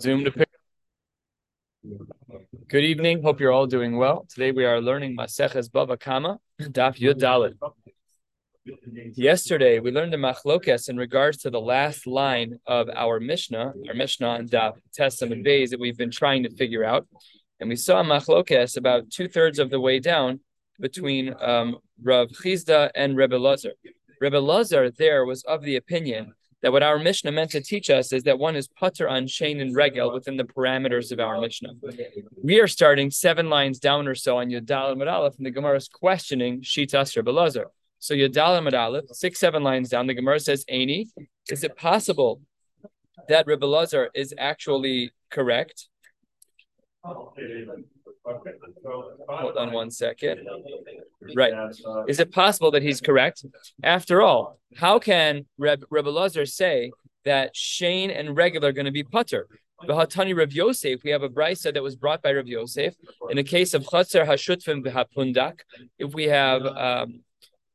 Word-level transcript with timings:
Zoom 0.00 0.24
to 0.24 0.30
pick. 0.30 0.48
Good 2.68 2.84
evening. 2.84 3.22
Hope 3.22 3.40
you're 3.40 3.52
all 3.52 3.66
doing 3.66 3.96
well. 3.96 4.26
Today 4.28 4.52
we 4.52 4.66
are 4.66 4.78
learning 4.78 5.16
Maseches 5.16 5.70
Bava 5.70 5.98
Kama, 5.98 6.38
Daf 6.60 6.98
Yud 6.98 7.14
Dalet. 7.14 7.54
Yesterday 9.16 9.80
we 9.80 9.90
learned 9.90 10.12
the 10.12 10.18
Machlokes 10.18 10.90
in 10.90 10.98
regards 10.98 11.38
to 11.38 11.50
the 11.50 11.60
last 11.60 12.06
line 12.06 12.58
of 12.66 12.90
our 12.94 13.20
Mishnah, 13.20 13.72
our 13.88 13.94
Mishnah 13.94 14.28
on 14.28 14.48
Daf 14.48 14.74
Testament 14.92 15.42
Bays 15.42 15.70
that 15.70 15.80
we've 15.80 15.96
been 15.96 16.10
trying 16.10 16.42
to 16.42 16.50
figure 16.50 16.84
out, 16.84 17.06
and 17.58 17.70
we 17.70 17.76
saw 17.76 18.02
Machlokes 18.02 18.76
about 18.76 19.10
two 19.10 19.28
thirds 19.28 19.58
of 19.58 19.70
the 19.70 19.80
way 19.80 19.98
down 19.98 20.40
between 20.78 21.34
um, 21.40 21.78
Rav 22.02 22.28
Chizda 22.28 22.90
and 22.94 23.16
Rebbe 23.16 23.36
Lazar. 23.38 23.72
Rebbe 24.20 24.36
Lazar 24.36 24.90
there 24.90 25.24
was 25.24 25.42
of 25.44 25.62
the 25.62 25.76
opinion 25.76 26.34
that 26.66 26.72
what 26.72 26.82
our 26.82 26.98
Mishnah 26.98 27.30
meant 27.30 27.52
to 27.52 27.60
teach 27.60 27.90
us 27.90 28.12
is 28.12 28.24
that 28.24 28.40
one 28.40 28.56
is 28.56 28.66
putter 28.66 29.08
on 29.08 29.28
Shane 29.28 29.60
and 29.60 29.72
Regel 29.72 30.12
within 30.12 30.36
the 30.36 30.42
parameters 30.42 31.12
of 31.12 31.20
our 31.20 31.40
Mishnah. 31.40 31.74
We 32.42 32.58
are 32.58 32.66
starting 32.66 33.12
seven 33.12 33.48
lines 33.48 33.78
down 33.78 34.08
or 34.08 34.16
so 34.16 34.38
on 34.38 34.48
Yudal 34.48 34.90
and 34.90 35.00
Aleph, 35.08 35.36
and 35.36 35.46
the 35.46 35.52
Gemara 35.52 35.76
is 35.76 35.86
questioning 35.86 36.62
Shitas 36.62 37.16
Rebbe 37.16 37.30
Lazar. 37.30 37.66
So 38.00 38.14
Yudal 38.14 38.58
and 38.58 39.08
six, 39.12 39.38
seven 39.38 39.62
lines 39.62 39.90
down, 39.90 40.08
the 40.08 40.14
Gemara 40.14 40.40
says, 40.40 40.64
Aini, 40.64 41.06
is 41.48 41.62
it 41.62 41.76
possible 41.76 42.40
that 43.28 43.46
Rebbe 43.46 43.64
Lazar 43.64 44.10
is 44.12 44.34
actually 44.36 45.12
correct? 45.30 45.86
Hold 48.26 49.56
on 49.56 49.72
one 49.72 49.90
second. 49.90 50.40
Right. 51.34 51.52
Is 52.08 52.20
it 52.20 52.32
possible 52.32 52.70
that 52.72 52.82
he's 52.82 53.00
correct? 53.00 53.44
After 53.82 54.22
all, 54.22 54.58
how 54.76 54.98
can 54.98 55.46
Reb, 55.58 55.84
Rebbe 55.90 56.10
Lazar 56.10 56.46
say 56.46 56.92
that 57.24 57.54
Shane 57.54 58.10
and 58.10 58.36
regular 58.36 58.68
are 58.68 58.72
going 58.72 58.86
to 58.86 58.92
be 58.92 59.04
putter? 59.04 59.46
V'hatani 59.84 60.36
Rav 60.36 60.52
Yosef, 60.52 61.04
we 61.04 61.10
have 61.10 61.22
a 61.22 61.28
brisa 61.28 61.72
that 61.72 61.82
was 61.82 61.96
brought 61.96 62.22
by 62.22 62.32
Rav 62.32 62.46
Yosef. 62.46 62.94
In 63.30 63.36
the 63.36 63.44
case 63.44 63.74
of 63.74 63.84
Chatzar 63.84 64.26
Hashutfim 64.26 64.84
v'hapundak, 64.84 65.60
if 65.98 66.14
we 66.14 66.24
have 66.24 66.64
um, 66.64 67.20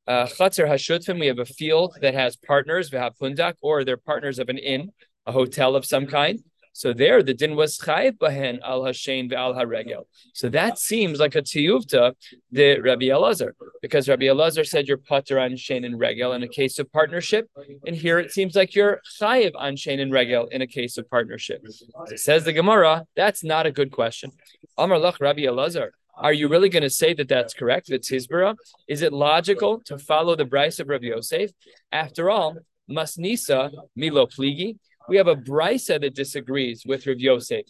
uh, 0.07 0.25
Chatzar 0.25 0.67
Hashutfim, 0.67 1.19
we 1.19 1.27
have 1.27 1.39
a 1.39 1.45
field 1.45 1.97
that 2.02 2.16
has 2.16 2.35
partners 2.35 2.89
v'hapundak, 2.89 3.53
or 3.61 3.85
they're 3.85 3.97
partners 3.97 4.39
of 4.39 4.49
an 4.49 4.57
inn, 4.57 4.91
a 5.27 5.31
hotel 5.31 5.75
of 5.75 5.85
some 5.85 6.07
kind. 6.07 6.44
So 6.73 6.94
there, 6.94 7.22
the 7.22 7.33
din 7.33 7.55
was 7.55 7.77
chayiv 7.77 8.17
bahen 8.17 8.59
al 8.64 8.83
hashen 8.83 9.30
ve'al 9.30 9.55
haregel. 9.55 10.05
So 10.33 10.50
that 10.50 10.80
seems 10.80 11.19
like 11.19 11.36
a 11.36 11.41
tiyuvta 11.41 12.13
the 12.52 12.80
Rabbi 12.80 13.05
Elazar, 13.05 13.52
because 13.81 14.08
Rabbi 14.08 14.25
Elazar 14.25 14.66
said 14.66 14.88
you're 14.88 14.97
pater 14.97 15.39
on 15.39 15.52
shein 15.52 15.86
and 15.86 16.00
regel 16.00 16.33
in 16.33 16.44
a 16.44 16.47
case 16.47 16.80
of 16.80 16.91
partnership, 16.91 17.50
and 17.86 17.95
here 17.95 18.19
it 18.19 18.31
seems 18.31 18.55
like 18.55 18.73
you're 18.73 19.02
chayiv 19.19 19.52
on 19.55 19.75
shein 19.75 20.00
and 20.00 20.11
regel 20.13 20.47
in 20.47 20.61
a 20.61 20.67
case 20.67 20.97
of 20.97 21.09
partnership. 21.09 21.61
It 22.08 22.19
says 22.19 22.45
the 22.45 22.53
Gemara, 22.53 23.06
that's 23.16 23.44
not 23.44 23.66
a 23.66 23.72
good 23.72 23.91
question. 23.91 24.31
Amar 24.78 24.97
lach 24.97 25.19
Rabbi 25.19 25.41
Elazar. 25.41 25.89
Are 26.16 26.33
you 26.33 26.50
really 26.50 26.69
going 26.69 26.83
to 26.83 26.89
say 26.89 27.13
that 27.13 27.30
that's 27.30 27.53
correct? 27.53 27.88
That's 27.89 28.11
Hizbara? 28.11 28.56
Is 28.88 29.02
it 29.02 29.11
logical 29.11 29.81
to 29.85 29.97
follow 29.97 30.35
the 30.35 30.45
brisa 30.45 30.81
of 30.81 30.89
Rabbi 30.89 31.08
Yosef? 31.08 31.52
After 31.91 32.30
all, 32.30 32.58
Masnisa 32.89 33.72
Milo 33.95 34.28
Pligi 34.28 34.78
we 35.07 35.17
have 35.17 35.27
a 35.27 35.35
brisa 35.35 35.99
that 35.99 36.16
disagrees 36.16 36.85
with 36.85 37.07
Rav 37.07 37.19
Yosef. 37.19 37.66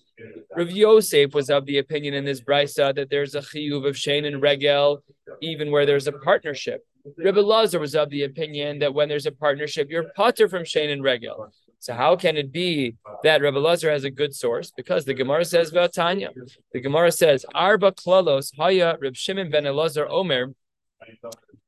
Rav 0.55 0.69
Yosef 0.69 1.33
was 1.33 1.49
of 1.49 1.65
the 1.65 1.77
opinion 1.79 2.13
in 2.13 2.25
this 2.25 2.41
brisa 2.41 2.93
that 2.95 3.09
there's 3.09 3.35
a 3.35 3.41
chiyuv 3.41 3.87
of 3.87 3.97
Shane 3.97 4.25
and 4.25 4.41
Regel, 4.41 5.03
even 5.41 5.71
where 5.71 5.85
there's 5.85 6.07
a 6.07 6.11
partnership. 6.11 6.85
Rabbi 7.17 7.39
Lazar 7.39 7.79
was 7.79 7.95
of 7.95 8.09
the 8.09 8.23
opinion 8.23 8.79
that 8.79 8.93
when 8.93 9.09
there's 9.09 9.25
a 9.25 9.31
partnership, 9.31 9.89
you're 9.89 10.11
potter 10.15 10.47
from 10.47 10.65
Shane 10.65 10.89
and 10.89 11.03
Regel. 11.03 11.51
So 11.79 11.95
how 11.95 12.15
can 12.15 12.37
it 12.37 12.51
be 12.51 12.95
that 13.23 13.41
Rabbi 13.41 13.57
Lazar 13.57 13.89
has 13.89 14.03
a 14.03 14.11
good 14.11 14.35
source? 14.35 14.71
Because 14.71 15.03
the 15.03 15.15
Gemara 15.15 15.45
says 15.45 15.71
Vatanya. 15.71 16.29
The 16.73 16.79
Gemara 16.79 17.11
says 17.11 17.43
Arba 17.55 17.91
klalos 17.91 18.55
haya 18.55 18.97
Reb 19.01 19.15
Shimon 19.15 19.49
ben 19.49 19.63
Elazar 19.63 20.07
Omer 20.07 20.53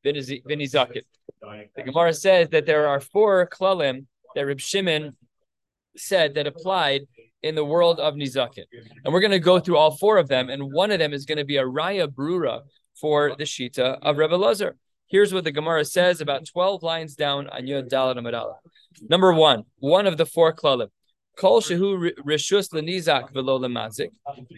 v'nizakit. 0.05 1.03
The 1.75 1.83
Gemara 1.83 2.13
says 2.13 2.49
that 2.49 2.67
there 2.67 2.87
are 2.87 2.99
four 2.99 3.49
klalim 3.51 4.05
that 4.35 4.45
Reb 4.45 4.59
Shimon 4.59 5.15
said 5.95 6.35
that 6.35 6.47
applied 6.47 7.01
in 7.41 7.55
the 7.55 7.65
world 7.65 7.99
of 7.99 8.15
Nizakin. 8.15 8.65
And 9.03 9.13
we're 9.13 9.19
going 9.19 9.31
to 9.31 9.39
go 9.39 9.59
through 9.59 9.77
all 9.77 9.91
four 9.97 10.17
of 10.17 10.27
them, 10.27 10.49
and 10.49 10.71
one 10.73 10.91
of 10.91 10.99
them 10.99 11.13
is 11.13 11.25
going 11.25 11.37
to 11.37 11.45
be 11.45 11.57
a 11.57 11.63
Raya 11.63 12.07
Brura 12.07 12.61
for 12.99 13.35
the 13.37 13.43
Shita 13.43 13.99
of 14.01 14.17
Rebbe 14.17 14.35
Lazar. 14.35 14.77
Here's 15.07 15.33
what 15.33 15.43
the 15.43 15.51
Gemara 15.51 15.85
says 15.85 16.21
about 16.21 16.45
12 16.45 16.81
lines 16.81 17.15
down 17.15 17.47
on 17.49 17.67
Yod 17.67 17.89
Dalet 17.89 18.17
Amadala. 18.17 18.55
Number 19.09 19.33
one, 19.33 19.63
one 19.77 20.07
of 20.07 20.17
the 20.17 20.25
four 20.25 20.53
klalim. 20.53 20.87
Kol 21.37 21.61
shehu 21.61 22.11
rishus 22.25 22.71
lenizak 22.71 23.31
velo 23.31 23.59
lemazik. 23.59 24.09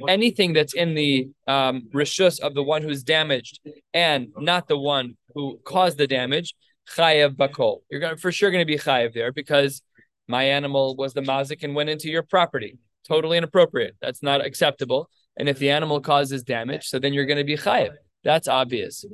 Anything 0.07 0.53
that's 0.53 0.73
in 0.73 0.93
the 0.93 1.29
um, 1.47 1.89
rishus 1.93 2.39
of 2.39 2.53
the 2.53 2.63
one 2.63 2.83
who's 2.83 3.03
damaged 3.03 3.59
and 3.93 4.27
not 4.37 4.67
the 4.67 4.77
one 4.77 5.15
who 5.33 5.59
caused 5.63 5.97
the 5.97 6.07
damage, 6.07 6.53
chayev 6.89 7.35
bakol. 7.35 7.79
You're 7.89 8.01
going 8.01 8.17
for 8.17 8.31
sure 8.31 8.51
going 8.51 8.61
to 8.61 8.65
be 8.65 8.77
chayev 8.77 9.13
there 9.13 9.31
because 9.31 9.81
my 10.27 10.43
animal 10.43 10.95
was 10.95 11.13
the 11.13 11.21
mazik 11.21 11.63
and 11.63 11.75
went 11.75 11.89
into 11.89 12.09
your 12.09 12.23
property. 12.23 12.77
Totally 13.07 13.37
inappropriate. 13.37 13.95
That's 14.01 14.23
not 14.23 14.45
acceptable. 14.45 15.09
And 15.37 15.47
if 15.47 15.59
the 15.59 15.69
animal 15.69 16.01
causes 16.01 16.43
damage, 16.43 16.87
so 16.87 16.97
then 16.97 17.13
you're 17.13 17.25
going 17.25 17.37
to 17.37 17.43
be 17.43 17.57
chayiv. 17.57 17.91
That's 18.23 18.47
obvious. 18.47 19.05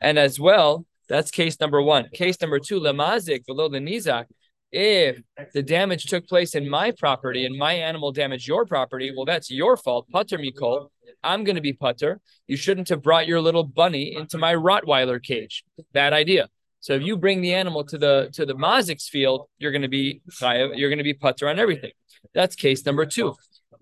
And 0.00 0.18
as 0.18 0.40
well, 0.40 0.86
that's 1.08 1.30
case 1.30 1.60
number 1.60 1.82
one. 1.82 2.08
Case 2.14 2.40
number 2.40 2.58
two, 2.58 2.80
lemazik 2.80 3.44
below 3.46 3.68
the 3.68 3.78
nizak. 3.78 4.26
If 4.72 5.20
the 5.54 5.62
damage 5.62 6.04
took 6.06 6.26
place 6.26 6.54
in 6.54 6.68
my 6.68 6.90
property 6.90 7.46
and 7.46 7.56
my 7.56 7.74
animal 7.74 8.12
damaged 8.12 8.48
your 8.48 8.64
property, 8.64 9.12
well, 9.14 9.24
that's 9.24 9.50
your 9.50 9.76
fault. 9.76 10.08
Putter 10.10 10.38
mikol. 10.38 10.88
I'm 11.22 11.44
going 11.44 11.56
to 11.56 11.62
be 11.62 11.72
putter. 11.72 12.20
You 12.46 12.56
shouldn't 12.56 12.88
have 12.88 13.02
brought 13.02 13.26
your 13.26 13.40
little 13.40 13.64
bunny 13.64 14.16
into 14.16 14.38
my 14.38 14.54
Rottweiler 14.54 15.22
cage. 15.22 15.64
Bad 15.92 16.12
idea. 16.12 16.48
So 16.80 16.92
if 16.94 17.02
you 17.02 17.16
bring 17.16 17.40
the 17.40 17.54
animal 17.54 17.84
to 17.84 17.98
the 17.98 18.30
to 18.34 18.46
the 18.46 18.54
mazik's 18.54 19.08
field, 19.08 19.48
you're 19.58 19.72
going 19.72 19.82
to 19.82 19.88
be 19.88 20.20
you're 20.40 20.88
going 20.88 20.98
to 20.98 21.04
be 21.04 21.14
putter 21.14 21.48
on 21.48 21.58
everything. 21.58 21.92
That's 22.34 22.54
case 22.54 22.84
number 22.86 23.06
two. 23.06 23.34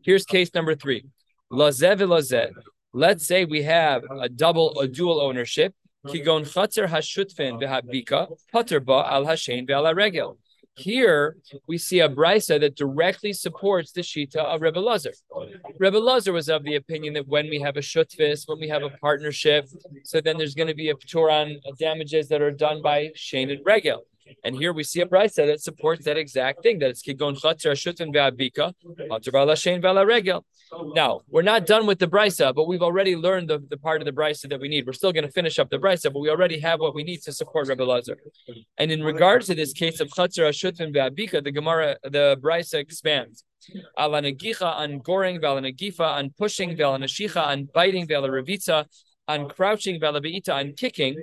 Here's 0.03 0.25
case 0.25 0.50
number 0.55 0.75
three. 0.75 1.06
Let's 1.50 1.78
say 3.27 3.44
we 3.44 3.62
have 3.62 4.03
a 4.21 4.28
double, 4.28 4.78
a 4.81 4.88
dual 4.88 5.21
ownership. 5.21 5.75
Kigon 6.06 6.44
chatzer 6.44 6.87
hashutfin 6.87 7.60
v'habika 7.60 8.28
putter 8.53 8.81
ba 8.81 9.04
al 9.10 9.25
hashen 9.25 9.66
ve'al 9.66 9.94
regel. 9.97 10.38
Here 10.76 11.36
we 11.68 11.78
see 11.78 12.00
a 12.00 12.08
brisa 12.08 12.58
that 12.60 12.74
directly 12.74 13.32
supports 13.32 13.92
the 13.92 14.00
shita 14.00 14.36
of 14.36 14.60
Rebbe 14.60 14.80
Lazar. 14.80 15.12
Rebbe 15.78 15.98
Lazar 15.98 16.32
was 16.32 16.48
of 16.48 16.64
the 16.64 16.74
opinion 16.74 17.14
that 17.14 17.28
when 17.28 17.48
we 17.48 17.60
have 17.60 17.76
a 17.76 17.80
shutfis, 17.80 18.48
when 18.48 18.58
we 18.58 18.68
have 18.68 18.82
a 18.82 18.90
partnership, 18.90 19.68
so 20.02 20.20
then 20.20 20.36
there's 20.36 20.54
going 20.54 20.68
to 20.68 20.74
be 20.74 20.90
a 20.90 20.94
ptur 20.94 21.30
on 21.32 21.60
uh, 21.66 21.72
damages 21.78 22.28
that 22.28 22.42
are 22.42 22.50
done 22.50 22.82
by 22.82 23.10
Shane 23.14 23.50
and 23.50 23.64
Regel. 23.64 24.04
And 24.42 24.56
here 24.56 24.72
we 24.72 24.84
see 24.84 25.00
a 25.00 25.06
brisa 25.06 25.46
that 25.46 25.60
supports 25.60 26.04
that 26.04 26.16
exact 26.16 26.62
thing 26.62 26.78
that 26.78 26.90
it's 26.90 27.02
kigon 27.02 27.34
regel. 30.06 30.44
Now, 30.94 31.20
we're 31.28 31.42
not 31.42 31.66
done 31.66 31.86
with 31.86 31.98
the 31.98 32.06
brisa, 32.06 32.54
but 32.54 32.66
we've 32.66 32.82
already 32.82 33.16
learned 33.16 33.48
the, 33.48 33.58
the 33.68 33.76
part 33.76 34.00
of 34.00 34.06
the 34.06 34.12
brisa 34.12 34.48
that 34.48 34.60
we 34.60 34.68
need. 34.68 34.86
We're 34.86 34.92
still 34.92 35.12
going 35.12 35.24
to 35.24 35.30
finish 35.30 35.58
up 35.58 35.70
the 35.70 35.78
brisa, 35.78 36.12
but 36.12 36.20
we 36.20 36.30
already 36.30 36.58
have 36.60 36.80
what 36.80 36.94
we 36.94 37.04
need 37.04 37.22
to 37.22 37.32
support 37.32 37.68
Rebbe 37.68 37.84
Lazar. 37.84 38.18
And 38.78 38.90
in 38.90 39.02
regards 39.02 39.46
to 39.46 39.54
this 39.54 39.72
case 39.72 40.00
of 40.00 40.08
chatzer 40.08 40.48
shutin 40.50 40.94
ve'abika, 40.94 41.42
the 41.44 41.52
Gemara, 41.52 41.96
the 42.02 42.38
brisa 42.42 42.74
expands. 42.74 43.44
Alanagicha 43.98 44.62
on 44.62 44.98
goring, 44.98 45.41
valanagifa 45.41 46.00
on 46.00 46.30
pushing, 46.36 46.76
valanashicha 46.76 47.42
on 47.46 47.68
biting, 47.74 48.06
valarevitza 48.06 48.86
on 49.26 49.48
crouching, 49.48 50.00
valabeita 50.00 50.50
on 50.50 50.72
kicking, 50.72 51.16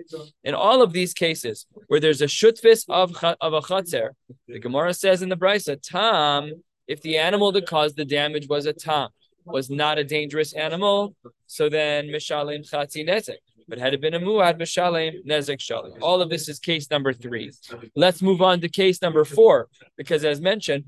in 0.44 0.53
all 0.53 0.81
of 0.81 0.94
these 0.94 1.13
cases 1.13 1.66
where 1.88 2.00
there's 2.00 2.22
a 2.22 2.25
shutfis 2.25 2.85
of, 2.89 3.16
of 3.41 3.53
a 3.53 3.62
chatzer, 3.62 4.09
the 4.47 4.59
Gemara 4.59 4.94
says 4.94 5.22
in 5.22 5.29
the 5.29 5.38
Brisa, 5.38 5.79
tam, 5.81 6.51
if 6.88 7.01
the 7.01 7.17
animal 7.17 7.51
that 7.51 7.67
caused 7.67 7.95
the 7.95 8.06
damage 8.06 8.47
was 8.47 8.66
a 8.66 8.73
tam, 8.73 9.09
was 9.45 9.69
not 9.69 9.98
a 9.98 10.03
dangerous 10.03 10.53
animal, 10.53 11.15
so 11.48 11.69
then 11.69 12.07
mishalim 12.07 12.69
chatzi 12.69 13.07
nezek. 13.07 13.38
But 13.68 13.80
had 13.80 13.94
it 13.94 14.01
been 14.01 14.13
a 14.13 14.19
muad 14.19 14.59
mishalim 14.59 15.25
nezek 15.25 15.59
shalim. 15.59 15.97
All 16.01 16.21
of 16.21 16.30
this 16.30 16.50
is 16.50 16.59
case 16.59 16.89
number 16.92 17.13
three. 17.13 17.51
Let's 17.95 18.21
move 18.21 18.42
on 18.42 18.62
to 18.62 18.69
case 18.69 19.01
number 19.01 19.25
four, 19.25 19.68
because 19.97 20.25
as 20.25 20.42
mentioned, 20.42 20.86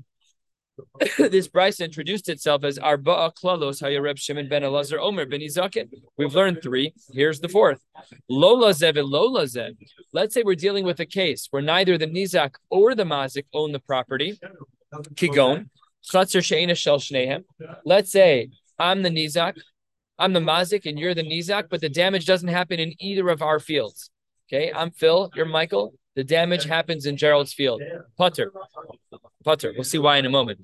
this 1.18 1.48
brisa 1.48 1.84
introduced 1.84 2.28
itself 2.28 2.64
as 2.64 2.78
Arba'a 2.78 3.32
Klalos 3.34 3.82
Hayareb 3.82 4.18
Shimon 4.18 4.48
ben 4.48 4.62
Elazar 4.62 4.98
Omer 4.98 5.26
ben 5.26 5.40
Izakin. 5.40 5.88
We've 6.16 6.34
learned 6.34 6.62
three. 6.62 6.94
Here's 7.12 7.40
the 7.40 7.48
fourth. 7.48 7.80
Lola 8.28 8.70
Zev 8.70 8.98
and 8.98 9.08
Lola 9.08 9.44
Zev. 9.44 9.76
Let's 10.12 10.34
say 10.34 10.42
we're 10.42 10.56
dealing 10.56 10.84
with 10.84 11.00
a 11.00 11.06
case 11.06 11.46
where 11.50 11.62
neither 11.62 11.96
the 11.96 12.06
Nizak 12.06 12.54
or 12.70 12.94
the 12.94 13.04
Mazik 13.04 13.44
own 13.52 13.72
the 13.72 13.80
property. 13.80 14.38
Kigon. 15.14 15.68
Chatzar 16.10 16.42
Sheina 16.42 16.76
Shel 16.76 16.98
Shnehem. 16.98 17.44
Let's 17.84 18.10
say 18.10 18.50
I'm 18.78 19.02
the 19.02 19.10
Nizak, 19.10 19.56
I'm 20.18 20.32
the 20.32 20.40
Mazik, 20.40 20.86
and 20.86 20.98
you're 20.98 21.14
the 21.14 21.22
Nizak, 21.22 21.68
but 21.70 21.80
the 21.80 21.88
damage 21.88 22.26
doesn't 22.26 22.48
happen 22.48 22.78
in 22.78 22.94
either 23.00 23.28
of 23.28 23.42
our 23.42 23.58
fields. 23.58 24.10
Okay, 24.48 24.72
I'm 24.74 24.90
Phil, 24.90 25.30
you're 25.34 25.46
Michael. 25.46 25.94
The 26.14 26.24
damage 26.24 26.64
happens 26.64 27.06
in 27.06 27.16
Gerald's 27.16 27.52
field. 27.52 27.82
Putter. 28.16 28.52
Putter. 29.44 29.72
We'll 29.74 29.84
see 29.84 29.98
why 29.98 30.18
in 30.18 30.26
a 30.26 30.30
moment. 30.30 30.60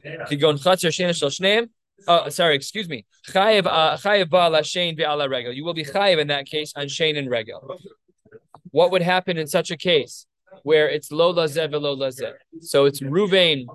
Uh, 2.09 2.31
sorry, 2.31 2.55
excuse 2.57 2.89
me. 2.89 3.05
Chayev 3.29 3.67
uh, 3.67 3.97
chayev 3.97 4.27
ba'ala 4.27 4.61
shein 4.61 4.99
ve'ala 4.99 5.29
regel. 5.29 5.53
You 5.53 5.65
will 5.65 5.75
be 5.75 5.85
chayev 5.85 6.19
in 6.19 6.29
that 6.29 6.47
case 6.47 6.73
on 6.75 6.87
shein 6.87 7.19
and 7.19 7.31
regel. 7.31 7.79
What 8.71 8.91
would 8.93 9.03
happen 9.03 9.37
in 9.37 9.47
such 9.47 9.71
a 9.71 9.77
case 9.77 10.27
where 10.63 10.89
it's 10.89 11.13
lo 11.13 11.33
lazeh 11.35 11.71
lo 11.71 11.95
lazeh? 11.97 12.33
So 12.61 12.87
it's 12.87 13.01
Ruvain, 13.01 13.67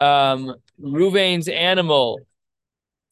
um, 0.00 0.54
Ruvain's 0.80 1.48
animal 1.48 2.20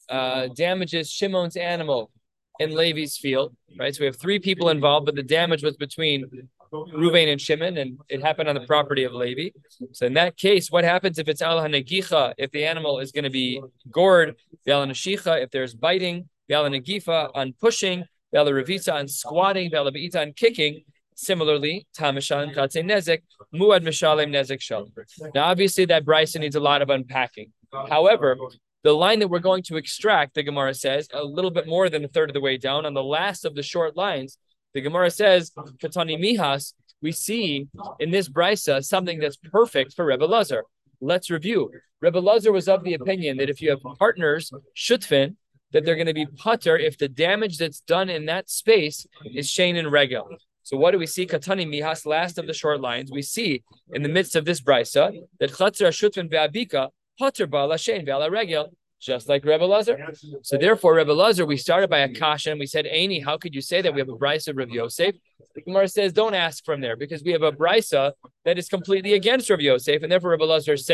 uh, 0.08 0.48
damages 0.48 1.10
Shimon's 1.10 1.56
animal 1.56 2.10
in 2.58 2.74
Levi's 2.74 3.16
field, 3.16 3.54
right? 3.78 3.94
So 3.94 4.00
we 4.00 4.06
have 4.06 4.16
three 4.16 4.38
people 4.38 4.68
involved, 4.70 5.06
but 5.06 5.14
the 5.14 5.22
damage 5.22 5.62
was 5.62 5.76
between 5.76 6.48
Ruvain 6.72 7.32
and 7.32 7.40
Shimon, 7.40 7.76
and 7.78 7.98
it 8.08 8.22
happened 8.22 8.48
on 8.48 8.54
the 8.54 8.66
property 8.66 9.04
of 9.04 9.12
Levi. 9.12 9.50
So 9.92 10.06
in 10.06 10.14
that 10.14 10.36
case, 10.36 10.70
what 10.70 10.84
happens 10.84 11.18
if 11.18 11.28
it's 11.28 11.42
al 11.42 11.58
hanagicha? 11.58 12.34
If 12.38 12.50
the 12.52 12.64
animal 12.64 13.00
is 13.00 13.12
going 13.12 13.24
to 13.24 13.30
be 13.30 13.60
gored, 13.90 14.36
al 14.68 14.86
nashicha, 14.86 15.42
if 15.42 15.50
there's 15.50 15.74
biting, 15.74 16.28
al 16.50 16.64
nagifa 16.64 17.30
on 17.34 17.54
pushing, 17.60 18.04
al 18.34 18.46
revita 18.46 18.94
on 18.94 19.08
squatting, 19.08 19.74
al 19.74 19.90
beita 19.90 20.20
on 20.20 20.32
kicking. 20.32 20.84
Similarly, 21.16 21.86
Tamashan 21.94 22.54
Katse 22.54 22.82
Nezek, 22.82 23.20
Muad 23.54 23.84
Mishalem 23.84 24.30
Nezek 24.30 24.58
Shalom. 24.60 24.90
Now, 25.34 25.48
obviously, 25.48 25.84
that 25.84 26.06
Bryson 26.06 26.40
needs 26.40 26.56
a 26.56 26.60
lot 26.60 26.80
of 26.80 26.88
unpacking. 26.88 27.52
However, 27.90 28.38
the 28.84 28.92
line 28.92 29.18
that 29.18 29.28
we're 29.28 29.40
going 29.40 29.62
to 29.64 29.76
extract, 29.76 30.34
the 30.34 30.42
Gemara 30.42 30.72
says, 30.72 31.08
a 31.12 31.22
little 31.22 31.50
bit 31.50 31.66
more 31.66 31.90
than 31.90 32.04
a 32.04 32.08
third 32.08 32.30
of 32.30 32.34
the 32.34 32.40
way 32.40 32.56
down 32.56 32.86
on 32.86 32.94
the 32.94 33.02
last 33.02 33.44
of 33.44 33.54
the 33.54 33.62
short 33.62 33.98
lines, 33.98 34.38
the 34.74 34.80
Gemara 34.80 35.10
says, 35.10 35.50
Katani 35.50 36.18
Mihas, 36.18 36.74
we 37.02 37.12
see 37.12 37.68
in 37.98 38.10
this 38.10 38.28
brisa 38.28 38.84
something 38.84 39.18
that's 39.18 39.36
perfect 39.36 39.94
for 39.94 40.04
Rebbe 40.04 40.24
Lazar. 40.24 40.64
Let's 41.00 41.30
review. 41.30 41.70
Rebbe 42.00 42.18
Lazar 42.18 42.52
was 42.52 42.68
of 42.68 42.84
the 42.84 42.94
opinion 42.94 43.38
that 43.38 43.50
if 43.50 43.60
you 43.60 43.70
have 43.70 43.80
partners, 43.98 44.52
shutfin, 44.76 45.36
that 45.72 45.84
they're 45.84 45.94
going 45.94 46.06
to 46.06 46.14
be 46.14 46.26
putter 46.26 46.76
if 46.76 46.98
the 46.98 47.08
damage 47.08 47.58
that's 47.58 47.80
done 47.80 48.10
in 48.10 48.26
that 48.26 48.50
space 48.50 49.06
is 49.34 49.48
Shane 49.48 49.76
and 49.76 49.90
Regel. 49.90 50.28
So 50.62 50.76
what 50.76 50.90
do 50.92 50.98
we 50.98 51.06
see? 51.06 51.26
Katani 51.26 51.66
Mihas, 51.66 52.06
last 52.06 52.38
of 52.38 52.46
the 52.46 52.54
short 52.54 52.80
lines, 52.80 53.10
we 53.10 53.22
see 53.22 53.62
in 53.92 54.02
the 54.02 54.08
midst 54.08 54.36
of 54.36 54.44
this 54.44 54.60
brisa 54.60 55.12
that 55.38 55.50
Chatzar 55.50 55.88
Shutfin 55.88 56.30
Ve'abika, 56.30 56.90
putter 57.18 57.46
Bala 57.46 57.78
Shane 57.78 58.04
Bala 58.04 58.30
Regel, 58.30 58.72
just 59.00 59.28
like 59.28 59.44
Rebbe 59.44 59.64
Lazar. 59.64 59.98
So 60.42 60.56
therefore, 60.56 60.94
Rebbe 60.94 61.12
Lazar, 61.12 61.46
we 61.46 61.56
started 61.56 61.88
by 61.88 62.00
a 62.00 62.12
kasha 62.12 62.50
and 62.50 62.60
we 62.60 62.66
said, 62.66 62.84
Aini, 62.84 63.24
how 63.24 63.38
could 63.38 63.54
you 63.54 63.60
say 63.60 63.82
that 63.82 63.92
we 63.92 64.00
have 64.00 64.08
a 64.08 64.16
brisa 64.16 64.48
of 64.48 64.56
Rav 64.56 64.68
Yosef? 64.68 65.16
The 65.54 65.62
Gemara 65.62 65.88
says, 65.88 66.12
don't 66.12 66.34
ask 66.34 66.64
from 66.64 66.80
there 66.80 66.96
because 66.96 67.24
we 67.24 67.32
have 67.32 67.42
a 67.42 67.50
brisa 67.50 68.12
that 68.44 68.58
is 68.58 68.68
completely 68.68 69.14
against 69.14 69.50
Rav 69.50 69.60
Yosef, 69.60 70.02
and 70.02 70.12
therefore 70.12 70.30
Rebbe 70.30 70.44
Lazar 70.44 70.74
is 70.74 70.90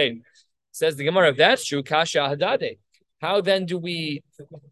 says 0.72 0.96
the 0.96 1.04
Gemara, 1.04 1.30
if 1.30 1.36
that's 1.36 1.64
true, 1.64 1.82
kasha 1.82 2.18
hadade. 2.18 2.78
How 3.20 3.40
then 3.40 3.64
do 3.64 3.78
we 3.78 4.22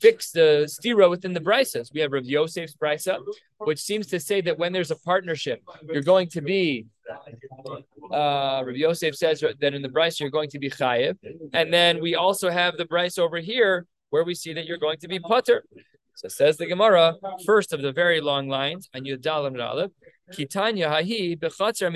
fix 0.00 0.31
the 0.31 0.69
stira 0.69 1.08
within 1.08 1.32
the 1.32 1.41
brisas? 1.41 1.93
We 1.94 2.00
have 2.00 2.12
Rav 2.12 2.25
Yosef's 2.25 2.76
brisa, 2.76 3.19
which 3.58 3.81
seems 3.81 4.06
to 4.08 4.20
say 4.20 4.43
that 4.43 4.58
when 4.58 4.73
there's 4.73 4.91
a 4.91 4.96
partnership, 4.96 5.62
you're 5.91 6.02
going 6.02 6.29
to 6.31 6.43
be 6.43 6.87
uh, 8.12 8.62
Rabbi 8.64 8.79
Yosef 8.79 9.14
says 9.14 9.41
that 9.41 9.75
in 9.75 9.82
the 9.82 9.88
brisa 9.88 10.20
you're 10.20 10.31
going 10.31 10.50
to 10.50 10.58
be 10.58 10.70
chayiv, 10.70 11.17
and 11.52 11.73
then 11.73 12.00
we 12.02 12.14
also 12.14 12.50
have 12.50 12.76
the 12.76 12.85
brisa 12.85 13.20
over 13.20 13.38
here 13.38 13.87
where 14.11 14.25
we 14.25 14.35
see 14.35 14.52
that 14.52 14.67
you're 14.67 14.79
going 14.79 14.99
to 14.99 15.08
be 15.08 15.19
putter. 15.19 15.64
So 16.17 16.29
says 16.29 16.56
the 16.56 16.67
Gemara, 16.67 17.17
first 17.44 17.73
of 17.73 17.82
the 17.82 17.93
very 17.93 18.20
long 18.20 18.49
lines, 18.49 18.88
and 18.94 19.05
Yudalim 19.05 19.56
Ralev, 19.56 19.90
Kitanya 20.32 20.88
Hahi 20.88 21.37
Bechatzer. 21.37 21.90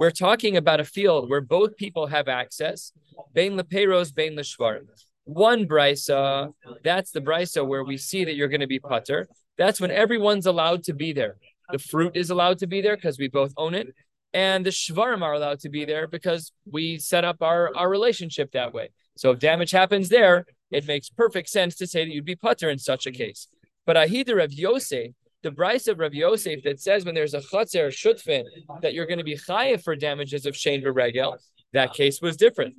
We're 0.00 0.10
talking 0.10 0.56
about 0.56 0.80
a 0.80 0.84
field 0.84 1.28
where 1.28 1.42
both 1.42 1.76
people 1.76 2.06
have 2.06 2.28
access, 2.28 2.92
Bain 3.32 3.58
Leperos, 3.58 4.14
Bain 4.14 4.36
Leshvarim. 4.36 4.86
One 5.24 5.66
brisa, 5.66 6.52
that's 6.82 7.10
the 7.10 7.20
brisa 7.20 7.66
where 7.66 7.84
we 7.84 7.98
see 7.98 8.24
that 8.24 8.34
you're 8.34 8.48
going 8.48 8.62
to 8.62 8.66
be 8.66 8.80
putter. 8.80 9.28
That's 9.58 9.80
when 9.80 9.90
everyone's 9.90 10.46
allowed 10.46 10.84
to 10.84 10.94
be 10.94 11.12
there. 11.12 11.36
The 11.70 11.78
fruit 11.78 12.16
is 12.16 12.30
allowed 12.30 12.58
to 12.58 12.66
be 12.66 12.80
there 12.80 12.96
because 12.96 13.18
we 13.18 13.28
both 13.28 13.52
own 13.58 13.74
it, 13.74 13.88
and 14.32 14.64
the 14.64 14.70
shvarim 14.70 15.22
are 15.22 15.34
allowed 15.34 15.60
to 15.60 15.68
be 15.68 15.84
there 15.84 16.06
because 16.06 16.52
we 16.70 16.98
set 16.98 17.24
up 17.24 17.42
our 17.42 17.76
our 17.76 17.90
relationship 17.90 18.52
that 18.52 18.72
way. 18.72 18.88
So 19.16 19.32
if 19.32 19.38
damage 19.38 19.72
happens 19.72 20.08
there, 20.08 20.46
it 20.70 20.86
makes 20.86 21.10
perfect 21.10 21.48
sense 21.50 21.76
to 21.76 21.86
say 21.86 22.04
that 22.04 22.10
you'd 22.10 22.24
be 22.24 22.36
putter 22.36 22.70
in 22.70 22.78
such 22.78 23.06
a 23.06 23.10
case. 23.10 23.48
But 23.84 23.96
Ahida 23.96 24.36
Rav 24.36 24.52
Yosef, 24.52 25.12
the 25.42 25.50
brisa 25.50 25.88
of 25.88 25.98
Rav 25.98 26.14
Yosef 26.14 26.62
that 26.64 26.80
says 26.80 27.04
when 27.04 27.14
there's 27.14 27.34
a 27.34 27.40
chutzer 27.40 27.88
shutfin 27.88 28.44
that 28.80 28.94
you're 28.94 29.06
going 29.06 29.18
to 29.18 29.24
be 29.24 29.36
chayiv 29.36 29.82
for 29.82 29.94
damages 29.96 30.46
of 30.46 30.54
shein 30.54 30.82
v'regel, 30.82 31.36
that 31.72 31.92
case 31.92 32.20
was 32.20 32.36
different. 32.36 32.74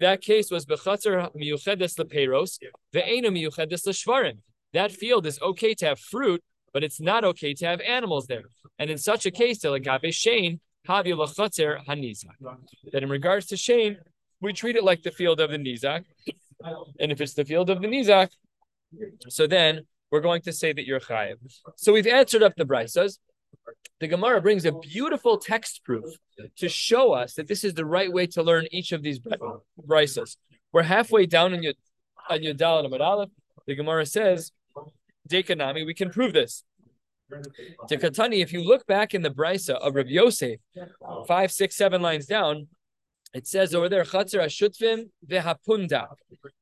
That 0.00 0.20
case 0.20 0.50
was 0.50 0.66
bechatzer 0.66 1.30
miyuchedes 1.36 1.94
leperos 1.98 2.58
ve'ena 2.92 3.30
miyuchedes 3.30 3.86
leshvarim. 3.86 4.38
That 4.72 4.90
field 4.90 5.24
is 5.26 5.40
okay 5.40 5.74
to 5.74 5.86
have 5.86 6.00
fruit, 6.00 6.42
but 6.72 6.82
it's 6.82 7.00
not 7.00 7.24
okay 7.24 7.54
to 7.54 7.66
have 7.66 7.80
animals 7.80 8.26
there. 8.26 8.44
And 8.78 8.90
in 8.90 8.98
such 8.98 9.24
a 9.24 9.30
case, 9.30 9.60
that 9.60 9.74
in 12.94 13.08
regards 13.08 13.46
to 13.46 13.56
Shane, 13.56 13.98
we 14.40 14.52
treat 14.52 14.76
it 14.76 14.82
like 14.82 15.02
the 15.02 15.12
field 15.12 15.40
of 15.40 15.50
the 15.50 15.58
Nizak. 15.58 16.04
And 16.98 17.12
if 17.12 17.20
it's 17.20 17.34
the 17.34 17.44
field 17.44 17.70
of 17.70 17.80
the 17.80 17.86
Nizak, 17.86 18.30
so 19.28 19.46
then 19.46 19.86
we're 20.10 20.20
going 20.20 20.42
to 20.42 20.52
say 20.52 20.72
that 20.72 20.84
you're 20.86 21.00
chayiv. 21.00 21.36
So 21.76 21.92
we've 21.92 22.06
answered 22.06 22.42
up 22.42 22.54
the 22.56 22.64
brisas. 22.64 23.18
The 24.00 24.08
Gemara 24.08 24.40
brings 24.40 24.64
a 24.64 24.72
beautiful 24.72 25.38
text 25.38 25.82
proof 25.84 26.04
to 26.56 26.68
show 26.68 27.12
us 27.12 27.34
that 27.34 27.48
this 27.48 27.64
is 27.64 27.74
the 27.74 27.86
right 27.86 28.12
way 28.12 28.26
to 28.28 28.42
learn 28.42 28.66
each 28.70 28.92
of 28.92 29.02
these 29.02 29.20
brisas. 29.86 30.36
We're 30.72 30.82
halfway 30.82 31.26
down 31.26 31.54
in 31.54 31.62
your 31.62 31.74
on 32.28 32.42
your 32.42 32.54
Aleph. 32.62 33.30
The 33.66 33.74
Gemara 33.74 34.06
says 34.06 34.52
Dekanami, 35.28 35.86
we 35.86 35.94
can 35.94 36.10
prove 36.10 36.32
this. 36.32 36.64
To 37.88 37.96
Katani, 37.96 38.42
if 38.42 38.52
you 38.52 38.62
look 38.62 38.86
back 38.86 39.14
in 39.14 39.22
the 39.22 39.30
Brisa 39.30 39.74
of 39.74 39.94
Rav 39.94 40.08
Yosef, 40.08 40.60
five, 41.26 41.50
six, 41.50 41.76
seven 41.76 42.02
lines 42.02 42.26
down, 42.26 42.68
it 43.32 43.46
says 43.48 43.74
over 43.74 43.88
there, 43.88 44.04
Chatzar 44.04 44.44
Ashutfim 44.44 45.08
vehapunda. 45.26 46.06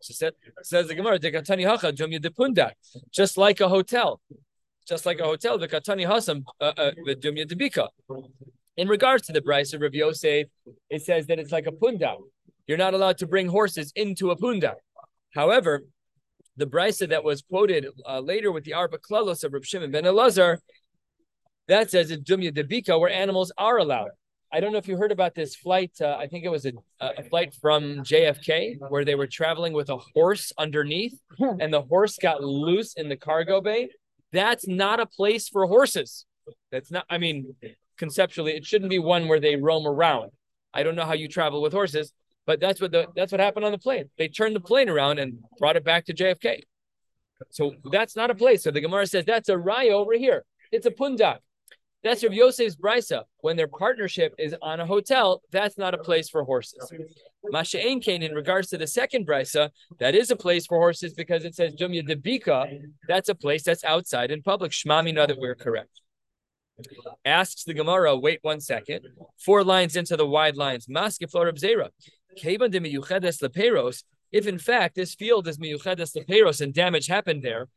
So 0.00 0.14
said, 0.14 0.32
says 0.62 0.88
the 0.88 0.94
Gemara, 0.94 1.18
Dekatani 1.18 1.66
Hacha 1.66 1.92
depundak, 1.92 2.72
just 3.10 3.36
like 3.36 3.60
a 3.60 3.68
hotel, 3.68 4.20
just 4.86 5.06
like 5.06 5.20
a 5.20 5.24
hotel, 5.24 5.58
the 5.58 5.68
Katani 5.68 6.06
Hasam 6.06 6.44
the 6.60 6.80
uh, 6.80 6.90
Jumya 7.14 7.46
debika. 7.46 7.88
In 8.76 8.88
regards 8.88 9.26
to 9.26 9.32
the 9.32 9.40
Brisa 9.40 9.74
of 9.74 9.82
Rav 9.82 9.94
Yosef, 9.94 10.48
it 10.90 11.02
says 11.02 11.26
that 11.26 11.38
it's 11.38 11.52
like 11.52 11.66
a 11.66 11.72
punda. 11.72 12.16
You're 12.66 12.78
not 12.78 12.94
allowed 12.94 13.18
to 13.18 13.26
bring 13.26 13.48
horses 13.48 13.92
into 13.94 14.30
a 14.30 14.36
punda. 14.36 14.74
However, 15.34 15.82
the 16.56 16.66
brisa 16.66 17.08
that 17.08 17.24
was 17.24 17.42
quoted 17.42 17.86
uh, 18.06 18.20
later 18.20 18.52
with 18.52 18.64
the 18.64 18.74
Arba 18.74 18.98
Klalos 18.98 19.42
of 19.44 19.52
Reb 19.52 19.64
Shimon 19.64 19.90
ben 19.90 20.04
Elazar, 20.04 20.58
that 21.68 21.90
says 21.90 22.10
in 22.10 22.22
Dumya 22.22 22.52
Debika 22.52 22.98
where 23.00 23.10
animals 23.10 23.52
are 23.56 23.78
allowed. 23.78 24.10
I 24.54 24.60
don't 24.60 24.72
know 24.72 24.78
if 24.78 24.86
you 24.86 24.98
heard 24.98 25.12
about 25.12 25.34
this 25.34 25.56
flight. 25.56 25.92
Uh, 25.98 26.16
I 26.18 26.26
think 26.26 26.44
it 26.44 26.50
was 26.50 26.66
a, 26.66 26.72
a 27.00 27.22
flight 27.22 27.54
from 27.60 28.00
JFK 28.00 28.76
where 28.90 29.02
they 29.02 29.14
were 29.14 29.26
traveling 29.26 29.72
with 29.72 29.88
a 29.88 29.96
horse 29.96 30.52
underneath, 30.58 31.18
and 31.38 31.72
the 31.72 31.80
horse 31.80 32.18
got 32.20 32.42
loose 32.42 32.92
in 32.94 33.08
the 33.08 33.16
cargo 33.16 33.62
bay. 33.62 33.88
That's 34.32 34.66
not 34.66 35.00
a 35.00 35.06
place 35.06 35.48
for 35.48 35.66
horses. 35.66 36.26
That's 36.70 36.90
not. 36.90 37.04
I 37.08 37.18
mean, 37.18 37.54
conceptually, 37.98 38.52
it 38.52 38.64
shouldn't 38.64 38.90
be 38.90 38.98
one 38.98 39.28
where 39.28 39.40
they 39.40 39.56
roam 39.56 39.86
around. 39.86 40.30
I 40.74 40.82
don't 40.82 40.96
know 40.96 41.04
how 41.04 41.12
you 41.12 41.28
travel 41.28 41.60
with 41.60 41.72
horses, 41.72 42.12
but 42.46 42.60
that's 42.60 42.80
what 42.80 42.92
the 42.92 43.06
that's 43.14 43.32
what 43.32 43.40
happened 43.40 43.64
on 43.64 43.72
the 43.72 43.78
plane. 43.78 44.10
They 44.18 44.28
turned 44.28 44.56
the 44.56 44.60
plane 44.60 44.88
around 44.88 45.18
and 45.18 45.38
brought 45.58 45.76
it 45.76 45.84
back 45.84 46.06
to 46.06 46.14
JFK. 46.14 46.62
So 47.50 47.74
that's 47.90 48.16
not 48.16 48.30
a 48.30 48.34
place. 48.34 48.62
So 48.62 48.70
the 48.70 48.80
Gemara 48.80 49.06
says 49.06 49.24
that's 49.24 49.48
a 49.48 49.54
raya 49.54 49.90
over 49.90 50.14
here. 50.14 50.44
It's 50.70 50.86
a 50.86 50.90
pundak. 50.90 51.38
That's 52.02 52.24
Rav 52.24 52.32
Yosef's 52.32 52.76
brisa. 52.76 53.24
When 53.40 53.56
their 53.56 53.68
partnership 53.68 54.34
is 54.38 54.56
on 54.60 54.80
a 54.80 54.86
hotel, 54.86 55.42
that's 55.52 55.78
not 55.78 55.94
a 55.94 55.98
place 55.98 56.28
for 56.28 56.42
horses. 56.42 56.92
Masha'en 57.50 58.02
Kane, 58.02 58.22
in 58.22 58.34
regards 58.34 58.68
to 58.68 58.78
the 58.78 58.86
second 58.86 59.26
brisa, 59.26 59.70
that 59.98 60.14
is 60.14 60.30
a 60.30 60.36
place 60.36 60.66
for 60.66 60.78
horses 60.78 61.12
because 61.14 61.44
it 61.44 61.54
says 61.54 61.74
Jumya 61.74 62.06
Debika. 62.08 62.80
That's 63.08 63.28
a 63.28 63.34
place 63.34 63.64
that's 63.64 63.84
outside 63.84 64.30
in 64.30 64.42
public. 64.42 64.72
Shmami 64.72 65.12
know 65.14 65.26
that 65.26 65.38
we're 65.38 65.54
correct. 65.54 66.00
Asks 67.24 67.64
the 67.64 67.74
Gemara, 67.74 68.16
wait 68.16 68.38
one 68.42 68.60
second. 68.60 69.06
Four 69.44 69.64
lines 69.64 69.96
into 69.96 70.16
the 70.16 70.26
wide 70.26 70.56
lines. 70.56 70.86
Maskeflor 70.86 71.52
Zera. 71.58 71.90
If 74.32 74.46
in 74.46 74.58
fact 74.58 74.94
this 74.94 75.14
field 75.14 75.46
is 75.46 75.58
miyuchedes 75.58 76.16
leperos 76.16 76.62
and 76.62 76.72
damage 76.72 77.06
happened 77.06 77.42
there, 77.42 77.68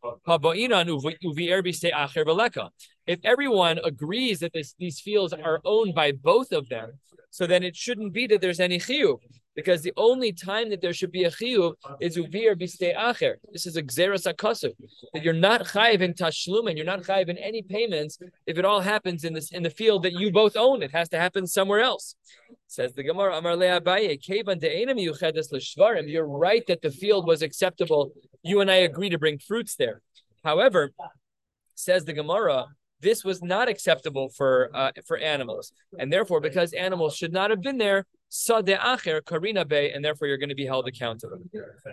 if 3.07 3.19
everyone 3.25 3.79
agrees 3.83 4.39
that 4.39 4.53
this, 4.53 4.73
these 4.79 4.99
fields 5.01 5.33
are 5.33 5.59
owned 5.65 5.93
by 5.93 6.13
both 6.13 6.53
of 6.53 6.69
them, 6.69 6.93
so 7.29 7.45
then 7.45 7.63
it 7.63 7.75
shouldn't 7.75 8.13
be 8.13 8.25
that 8.27 8.39
there's 8.39 8.61
any 8.61 8.79
chiyuv. 8.79 9.19
Because 9.55 9.81
the 9.81 9.93
only 9.97 10.31
time 10.31 10.69
that 10.69 10.81
there 10.81 10.93
should 10.93 11.11
be 11.11 11.23
a 11.23 11.31
chiyuv 11.31 11.73
is 11.99 12.17
uvir 12.17 12.55
biste 12.55 12.93
acher. 12.95 13.35
This 13.51 13.65
is 13.65 13.77
a 13.77 13.83
xeris 13.83 14.31
akasu 14.31 14.71
that 15.13 15.23
you're 15.23 15.33
not 15.33 15.65
chayiv 15.65 16.01
in 16.01 16.13
tashlum 16.13 16.67
and 16.67 16.77
you're 16.77 16.85
not 16.85 17.03
chayiv 17.03 17.29
in 17.29 17.37
any 17.37 17.61
payments 17.61 18.19
if 18.45 18.57
it 18.57 18.65
all 18.65 18.81
happens 18.81 19.23
in 19.23 19.33
this 19.33 19.51
in 19.51 19.63
the 19.63 19.69
field 19.69 20.03
that 20.03 20.13
you 20.13 20.31
both 20.31 20.55
own. 20.57 20.83
It 20.83 20.91
has 20.91 21.09
to 21.09 21.17
happen 21.17 21.47
somewhere 21.47 21.79
else. 21.79 22.15
Says 22.67 22.93
the 22.93 23.03
Gemara, 23.03 23.37
Amar 23.37 23.55
Abaye, 23.55 24.21
Kevan 24.21 24.59
l'shvarim. 24.59 26.09
You're 26.09 26.27
right 26.27 26.65
that 26.67 26.81
the 26.81 26.91
field 26.91 27.25
was 27.27 27.41
acceptable. 27.41 28.11
You 28.43 28.61
and 28.61 28.69
I 28.69 28.75
agree 28.89 29.09
to 29.09 29.17
bring 29.17 29.39
fruits 29.39 29.75
there. 29.75 30.01
However, 30.43 30.91
says 31.75 32.05
the 32.05 32.13
Gemara, 32.13 32.65
this 33.01 33.23
was 33.23 33.41
not 33.43 33.69
acceptable 33.69 34.29
for 34.29 34.69
uh, 34.73 34.91
for 35.05 35.17
animals, 35.17 35.71
and 35.99 36.11
therefore, 36.11 36.39
because 36.39 36.73
animals 36.73 37.15
should 37.15 37.33
not 37.33 37.49
have 37.49 37.61
been 37.61 37.77
there, 37.77 38.05
Sade 38.35 38.77
Acher 38.77 39.23
Karina 39.25 39.63
Bay, 39.65 39.91
and 39.91 40.03
therefore 40.03 40.27
you're 40.27 40.37
going 40.37 40.49
to 40.49 40.55
be 40.55 40.65
held 40.65 40.87
accountable. 40.87 41.39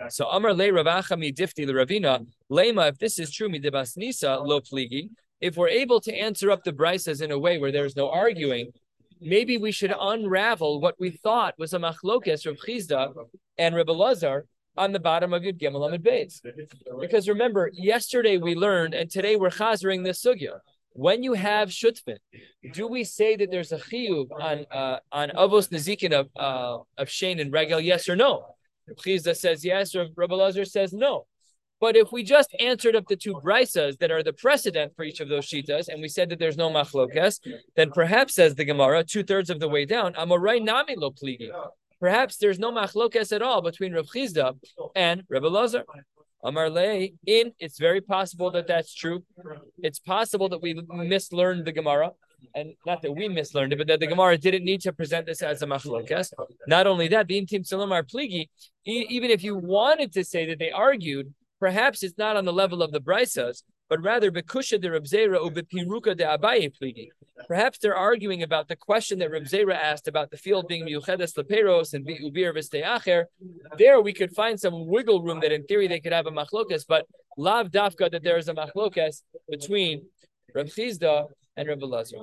So 0.09 0.27
Amar 0.27 0.53
Le 0.53 0.67
Ravacha 0.67 1.17
mi 1.17 1.31
Difti 1.31 1.65
Ravina 1.65 2.25
Lema. 2.51 2.89
If 2.89 2.97
this 2.99 3.17
is 3.17 3.31
true, 3.31 3.49
mi 3.49 3.59
debas 3.59 3.95
Nisa 3.95 4.37
lo 4.39 4.59
pligi. 4.59 5.09
If 5.39 5.55
we're 5.57 5.69
able 5.69 5.99
to 6.01 6.13
answer 6.13 6.51
up 6.51 6.63
the 6.63 6.73
brises 6.73 7.21
in 7.21 7.31
a 7.31 7.39
way 7.39 7.57
where 7.57 7.71
there's 7.71 7.95
no 7.95 8.09
arguing, 8.09 8.71
maybe 9.21 9.57
we 9.57 9.71
should 9.71 9.93
unravel 9.97 10.81
what 10.81 10.95
we 10.99 11.11
thought 11.11 11.53
was 11.57 11.73
a 11.73 11.79
machlokes 11.79 12.45
of 12.45 12.57
Chizda 12.57 13.13
and 13.57 13.75
Rebbe 13.75 13.91
Lazar 13.91 14.45
on 14.75 14.91
the 14.91 14.99
bottom 14.99 15.33
of 15.33 15.43
Yud 15.43 15.59
Gimel 15.59 15.87
Amid 15.87 16.03
Beis. 16.03 16.41
Because 16.99 17.29
remember, 17.29 17.69
yesterday 17.73 18.37
we 18.37 18.55
learned, 18.55 18.93
and 18.93 19.09
today 19.09 19.35
we're 19.35 19.49
chazering 19.49 20.03
this 20.03 20.23
sugya. 20.23 20.59
When 20.93 21.23
you 21.23 21.33
have 21.33 21.69
shutfin, 21.69 22.17
do 22.73 22.87
we 22.87 23.03
say 23.03 23.35
that 23.35 23.49
there's 23.49 23.71
a 23.71 23.79
chiyuv 23.79 24.27
on 24.31 24.65
uh, 24.71 24.99
on 25.11 25.29
avos 25.29 25.69
nezikin 25.69 26.13
of 26.13 26.29
uh, 26.35 26.83
of 26.97 27.09
Shane 27.09 27.39
and 27.39 27.51
Regel? 27.51 27.79
Yes 27.79 28.07
or 28.07 28.15
no? 28.15 28.45
Chizda 28.99 29.35
says 29.35 29.65
yes, 29.65 29.95
or 29.95 30.07
Rabbi 30.15 30.35
Lazar 30.35 30.65
says 30.65 30.93
no. 30.93 31.25
But 31.79 31.95
if 31.97 32.11
we 32.11 32.23
just 32.23 32.55
answered 32.59 32.95
up 32.95 33.07
the 33.07 33.15
two 33.15 33.33
brisas 33.43 33.97
that 33.97 34.11
are 34.11 34.23
the 34.23 34.33
precedent 34.33 34.93
for 34.95 35.03
each 35.03 35.19
of 35.19 35.27
those 35.29 35.45
shitas, 35.45 35.89
and 35.89 36.01
we 36.01 36.07
said 36.07 36.29
that 36.29 36.39
there's 36.39 36.57
no 36.57 36.69
machlokas, 36.69 37.39
then 37.75 37.91
perhaps, 37.91 38.35
says 38.35 38.55
the 38.55 38.63
Gemara, 38.63 39.03
two 39.03 39.23
thirds 39.23 39.49
of 39.49 39.59
the 39.59 39.67
way 39.67 39.85
down, 39.85 40.13
amorai 40.13 40.63
nami 40.63 40.95
lo 40.95 41.11
pligi. 41.11 41.49
Perhaps 41.99 42.37
there's 42.37 42.59
no 42.59 42.71
machlokas 42.71 43.33
at 43.33 43.41
all 43.41 43.61
between 43.61 43.93
Rav 43.93 44.05
Chizda 44.05 44.57
and 44.95 45.23
Rebbe 45.27 45.47
Lazar. 45.47 45.83
Amar 46.43 46.67
in, 46.67 47.53
it's 47.59 47.79
very 47.79 48.01
possible 48.01 48.51
that 48.51 48.67
that's 48.67 48.93
true. 48.93 49.23
It's 49.77 49.99
possible 49.99 50.49
that 50.49 50.61
we 50.61 50.73
mislearned 50.73 51.65
the 51.65 51.71
Gemara, 51.71 52.11
and 52.53 52.73
not 52.85 53.01
that 53.01 53.11
we 53.13 53.29
mislearned 53.29 53.71
it, 53.71 53.77
but 53.77 53.87
that 53.87 53.99
the 53.99 54.07
Gemara 54.07 54.37
didn't 54.37 54.65
need 54.65 54.81
to 54.81 54.91
present 54.91 55.25
this 55.25 55.41
as 55.41 55.61
a 55.61 55.65
machlokas. 55.65 56.33
Not 56.67 56.85
only 56.87 57.07
that, 57.09 57.27
the 57.27 57.41
intim 57.41 57.67
salamar 57.67 58.03
pligi, 58.03 58.49
even 58.85 59.31
if 59.31 59.43
you 59.43 59.55
wanted 59.55 60.11
to 60.13 60.23
say 60.23 60.45
that 60.47 60.59
they 60.59 60.71
argued, 60.71 61.33
Perhaps 61.63 62.03
it's 62.03 62.17
not 62.17 62.35
on 62.35 62.43
the 62.43 62.51
level 62.51 62.83
of 62.83 62.91
the 62.91 62.99
Brisas, 62.99 63.63
but 63.93 64.01
rather 64.01 64.31
Bekusha 64.31 64.81
de 64.81 64.89
Rabzera 64.89 65.39
or 65.39 65.51
Bepiruka 65.51 66.17
de 66.17 66.23
Abaye 66.23 66.75
pleading. 66.75 67.09
Perhaps 67.47 67.77
they're 67.77 67.95
arguing 67.95 68.41
about 68.41 68.67
the 68.67 68.75
question 68.75 69.19
that 69.19 69.29
Rabzera 69.29 69.75
asked 69.75 70.07
about 70.07 70.31
the 70.31 70.37
field 70.37 70.67
being 70.67 70.83
Miuchedes 70.83 71.35
Leperos 71.35 71.93
and 71.93 72.03
Ubir 72.07 72.55
Visteacher. 72.57 73.25
There 73.77 74.01
we 74.01 74.11
could 74.11 74.33
find 74.33 74.59
some 74.59 74.87
wiggle 74.87 75.21
room 75.21 75.41
that 75.41 75.51
in 75.51 75.63
theory 75.65 75.87
they 75.87 75.99
could 75.99 76.11
have 76.11 76.25
a 76.25 76.31
machlokas, 76.31 76.85
but 76.89 77.05
lav 77.37 77.69
dafka 77.69 78.09
that 78.09 78.23
there 78.23 78.39
is 78.39 78.47
a 78.47 78.55
machlokas 78.55 79.21
between 79.47 80.07
Rab 80.55 80.69
Chizda 80.69 81.27
and 81.55 81.67
Rab 81.67 81.83
Lazar. 81.83 82.17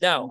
Now, 0.00 0.30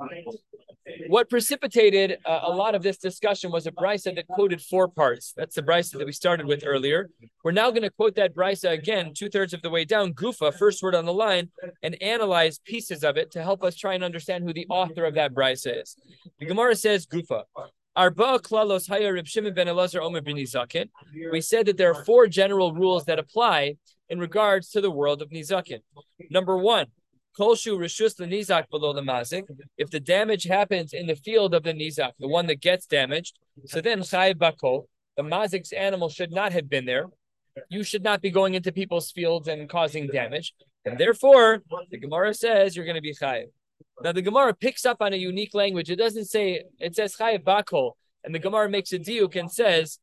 what 1.07 1.29
precipitated 1.29 2.17
uh, 2.25 2.39
a 2.43 2.51
lot 2.51 2.75
of 2.75 2.81
this 2.81 2.97
discussion 2.97 3.51
was 3.51 3.67
a 3.67 3.71
brisa 3.71 4.15
that 4.15 4.27
quoted 4.27 4.61
four 4.61 4.87
parts. 4.87 5.33
That's 5.35 5.55
the 5.55 5.63
brisa 5.63 5.97
that 5.97 6.05
we 6.05 6.11
started 6.11 6.47
with 6.47 6.63
earlier. 6.65 7.09
We're 7.43 7.51
now 7.51 7.69
going 7.69 7.83
to 7.83 7.89
quote 7.89 8.15
that 8.15 8.35
brisa 8.35 8.71
again, 8.71 9.13
two 9.13 9.29
thirds 9.29 9.53
of 9.53 9.61
the 9.61 9.69
way 9.69 9.85
down, 9.85 10.13
Gufa, 10.13 10.53
first 10.53 10.81
word 10.81 10.95
on 10.95 11.05
the 11.05 11.13
line, 11.13 11.49
and 11.83 12.01
analyze 12.01 12.59
pieces 12.59 13.03
of 13.03 13.17
it 13.17 13.31
to 13.31 13.43
help 13.43 13.63
us 13.63 13.75
try 13.75 13.93
and 13.93 14.03
understand 14.03 14.43
who 14.43 14.53
the 14.53 14.67
author 14.69 15.05
of 15.05 15.13
that 15.15 15.33
brisa 15.33 15.81
is. 15.81 15.95
The 16.39 16.45
Gemara 16.45 16.75
says 16.75 17.05
Gufa. 17.05 17.43
Arba 17.95 18.39
klalos 18.39 18.87
ben 18.87 19.67
Elazar 19.67 20.01
Omer. 20.01 20.21
We 21.31 21.41
said 21.41 21.65
that 21.65 21.77
there 21.77 21.91
are 21.91 22.03
four 22.05 22.27
general 22.27 22.73
rules 22.73 23.05
that 23.05 23.19
apply 23.19 23.75
in 24.09 24.19
regards 24.19 24.69
to 24.71 24.81
the 24.81 24.91
world 24.91 25.21
of 25.21 25.29
Nizakin. 25.29 25.79
Number 26.29 26.57
one, 26.57 26.87
Kolshu 27.37 27.77
Rishus 27.77 28.15
the 28.15 28.25
Nizak 28.25 28.69
below 28.69 28.93
the 28.93 29.01
Mazik. 29.01 29.43
If 29.77 29.89
the 29.89 29.99
damage 29.99 30.43
happens 30.43 30.93
in 30.93 31.07
the 31.07 31.15
field 31.15 31.53
of 31.53 31.63
the 31.63 31.73
Nizak, 31.73 32.11
the 32.19 32.27
one 32.27 32.47
that 32.47 32.61
gets 32.61 32.85
damaged, 32.85 33.37
so 33.65 33.81
then 33.81 33.99
Chayiv 33.99 34.35
Bakol, 34.35 34.85
the 35.15 35.23
Mazik's 35.23 35.71
animal 35.71 36.09
should 36.09 36.31
not 36.31 36.51
have 36.51 36.69
been 36.69 36.85
there. 36.85 37.07
You 37.69 37.83
should 37.83 38.03
not 38.03 38.21
be 38.21 38.29
going 38.29 38.53
into 38.53 38.71
people's 38.71 39.11
fields 39.11 39.47
and 39.47 39.69
causing 39.69 40.07
damage. 40.07 40.53
And 40.85 40.97
therefore, 40.97 41.61
the 41.91 41.97
Gemara 41.97 42.33
says 42.33 42.75
you're 42.75 42.85
going 42.85 42.95
to 42.95 43.01
be 43.01 43.13
Chayiv. 43.13 43.47
Now, 44.01 44.13
the 44.13 44.21
Gemara 44.21 44.53
picks 44.53 44.85
up 44.85 45.01
on 45.01 45.13
a 45.13 45.17
unique 45.17 45.53
language. 45.53 45.89
It 45.89 45.97
doesn't 45.97 46.25
say, 46.25 46.63
it 46.79 46.95
says 46.95 47.15
Chayiv 47.15 47.43
Bakol. 47.43 47.93
And 48.23 48.33
the 48.33 48.39
Gemara 48.39 48.69
makes 48.69 48.93
a 48.93 48.99
diuk 48.99 49.35
and 49.35 49.51
says, 49.51 49.99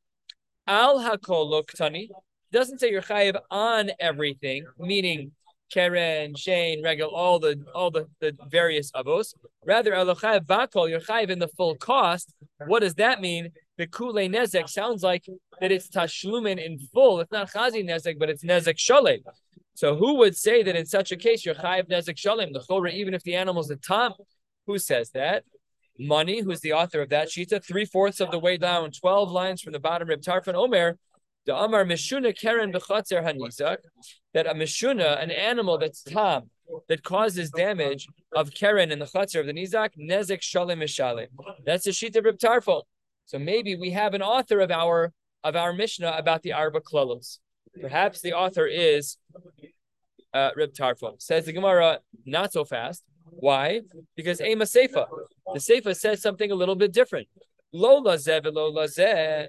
Al 0.67 0.99
Hakol 0.99 1.51
Loktani. 1.51 2.09
Doesn't 2.53 2.79
say 2.79 2.91
you're 2.91 3.03
Chayiv 3.03 3.39
on 3.51 3.91
everything, 3.99 4.67
meaning 4.79 5.33
Keren, 5.73 6.35
Shane, 6.37 6.83
Regal, 6.83 7.11
all 7.11 7.39
the 7.39 7.65
all 7.75 7.91
the, 7.91 8.07
the 8.21 8.37
various 8.49 8.91
avos. 8.93 9.35
Rather, 9.65 9.93
alochayev 9.93 10.47
bakol, 10.47 10.89
you're 10.89 11.01
chayiv 11.01 11.31
in 11.31 11.39
the 11.39 11.49
full 11.49 11.75
cost. 11.77 12.35
What 12.67 12.81
does 12.81 12.95
that 12.95 13.21
mean? 13.21 13.51
The 13.77 13.87
kule 13.87 14.15
nezek 14.15 14.69
sounds 14.69 15.03
like 15.03 15.27
that 15.61 15.73
it's 15.73 15.89
tashlumin 15.89 16.65
in 16.65 16.79
full. 16.79 17.21
It's 17.21 17.33
not 17.33 17.51
chazi 17.51 17.85
nezek, 17.85 18.19
but 18.19 18.31
it's 18.31 18.45
nezek 18.45 18.79
shalem. 18.79 19.21
So 19.75 19.97
who 19.97 20.15
would 20.19 20.37
say 20.37 20.63
that 20.63 20.77
in 20.77 20.87
such 20.87 21.13
a 21.13 21.17
case 21.17 21.45
you're 21.45 21.55
chayiv 21.55 21.89
nezek 21.89 22.17
shalem? 22.17 22.53
The 22.53 22.61
chora, 22.61 22.93
even 22.93 23.13
if 23.15 23.23
the 23.23 23.35
animal's 23.35 23.71
a 23.71 23.77
tam, 23.77 24.13
who 24.67 24.79
says 24.79 25.11
that? 25.11 25.45
Money, 25.99 26.43
who's 26.43 26.61
the 26.61 26.75
author 26.75 27.01
of 27.01 27.09
that 27.09 27.29
shita, 27.29 27.65
three 27.65 27.87
fourths 27.87 28.21
of 28.21 28.31
the 28.31 28.39
way 28.39 28.57
down, 28.57 28.91
twelve 28.93 29.33
lines 29.33 29.63
from 29.63 29.73
the 29.73 29.81
bottom. 29.81 30.09
Rib 30.09 30.21
Tarfon 30.21 30.55
Omer 30.55 30.99
the 31.47 31.57
Amar 31.57 31.85
Mishuna 31.85 32.37
Karen 32.39 32.73
Bechatzer 32.73 33.23
Hanizak, 33.25 33.79
that 34.37 34.47
a 34.47 34.53
Mishuna, 34.53 35.23
an 35.23 35.31
animal 35.31 35.79
that's 35.79 36.03
tam, 36.03 36.51
that 36.91 37.03
causes 37.03 37.51
damage 37.51 38.07
of 38.35 38.53
Karen 38.53 38.93
in 38.93 38.99
the 38.99 39.07
Chatzar 39.07 39.41
of 39.41 39.47
the 39.47 39.55
Nizak, 39.55 39.93
Nezek 39.99 40.43
Shalem 40.43 40.81
Mishalim. 40.81 41.29
That's 41.65 41.87
the 41.87 41.93
sheet 41.95 42.15
of 42.17 42.25
Rib. 42.27 42.39
So 42.39 43.39
maybe 43.39 43.77
we 43.77 43.93
have 43.93 44.13
an 44.13 44.21
author 44.21 44.61
of 44.61 44.71
our 44.71 45.15
of 45.43 45.57
our 45.57 45.73
Mishnah 45.73 46.13
about 46.19 46.43
the 46.43 46.53
Arba 46.53 46.81
Klalos. 46.81 47.39
Perhaps 47.81 48.21
the 48.21 48.35
author 48.35 48.67
is 48.67 49.17
uh, 50.35 50.51
Rib 50.55 50.75
Tarfon. 50.75 51.15
Says 51.23 51.47
the 51.47 51.55
Gemara, 51.55 52.01
not 52.27 52.53
so 52.53 52.67
fast. 52.67 53.05
Why? 53.25 53.81
Because 54.17 54.43
Ema 54.43 54.65
Seifa. 54.65 55.07
The 55.55 55.61
Seifa 55.61 55.97
says 55.97 56.21
something 56.21 56.51
a 56.51 56.55
little 56.55 56.77
bit 56.77 56.93
different. 56.93 57.27
Lola 57.73 58.17
zev, 58.17 58.53
lola 58.53 58.85
zeh 58.87 59.47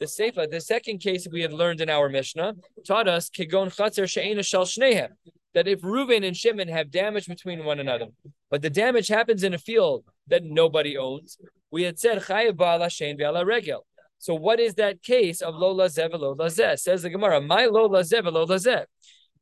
the 0.00 0.06
Seifa, 0.06 0.50
the 0.50 0.62
second 0.62 0.98
case 0.98 1.28
we 1.30 1.42
had 1.42 1.52
learned 1.52 1.82
in 1.82 1.90
our 1.90 2.08
Mishnah, 2.08 2.54
taught 2.86 3.06
us 3.06 3.28
Kigon 3.28 3.68
Chatzer 3.68 4.08
She'ena 4.08 4.40
Shnehem, 4.40 5.10
that 5.52 5.68
if 5.68 5.82
Reuven 5.82 6.26
and 6.26 6.34
Shimon 6.34 6.68
have 6.68 6.90
damage 6.90 7.26
between 7.26 7.64
one 7.64 7.80
another, 7.80 8.06
but 8.50 8.62
the 8.62 8.70
damage 8.70 9.08
happens 9.08 9.44
in 9.44 9.52
a 9.52 9.58
field 9.58 10.04
that 10.28 10.42
nobody 10.42 10.96
owns, 10.96 11.36
we 11.70 11.82
had 11.82 11.98
said 11.98 12.22
Chayav 12.22 12.52
Ba'ala 12.52 12.86
Shein 12.86 13.20
Ve'ala 13.20 13.44
Regel. 13.44 13.86
So 14.18 14.34
what 14.34 14.58
is 14.58 14.74
that 14.74 15.02
case 15.02 15.42
of 15.42 15.54
Lola 15.54 15.86
Zev 15.86 16.18
Lola 16.18 16.46
Zeh? 16.46 16.78
Says 16.78 17.02
the 17.02 17.10
Gemara, 17.10 17.40
My 17.40 17.66
Lola 17.66 18.00
Zev 18.00 18.24
Lola 18.24 18.56
Zeh. 18.56 18.84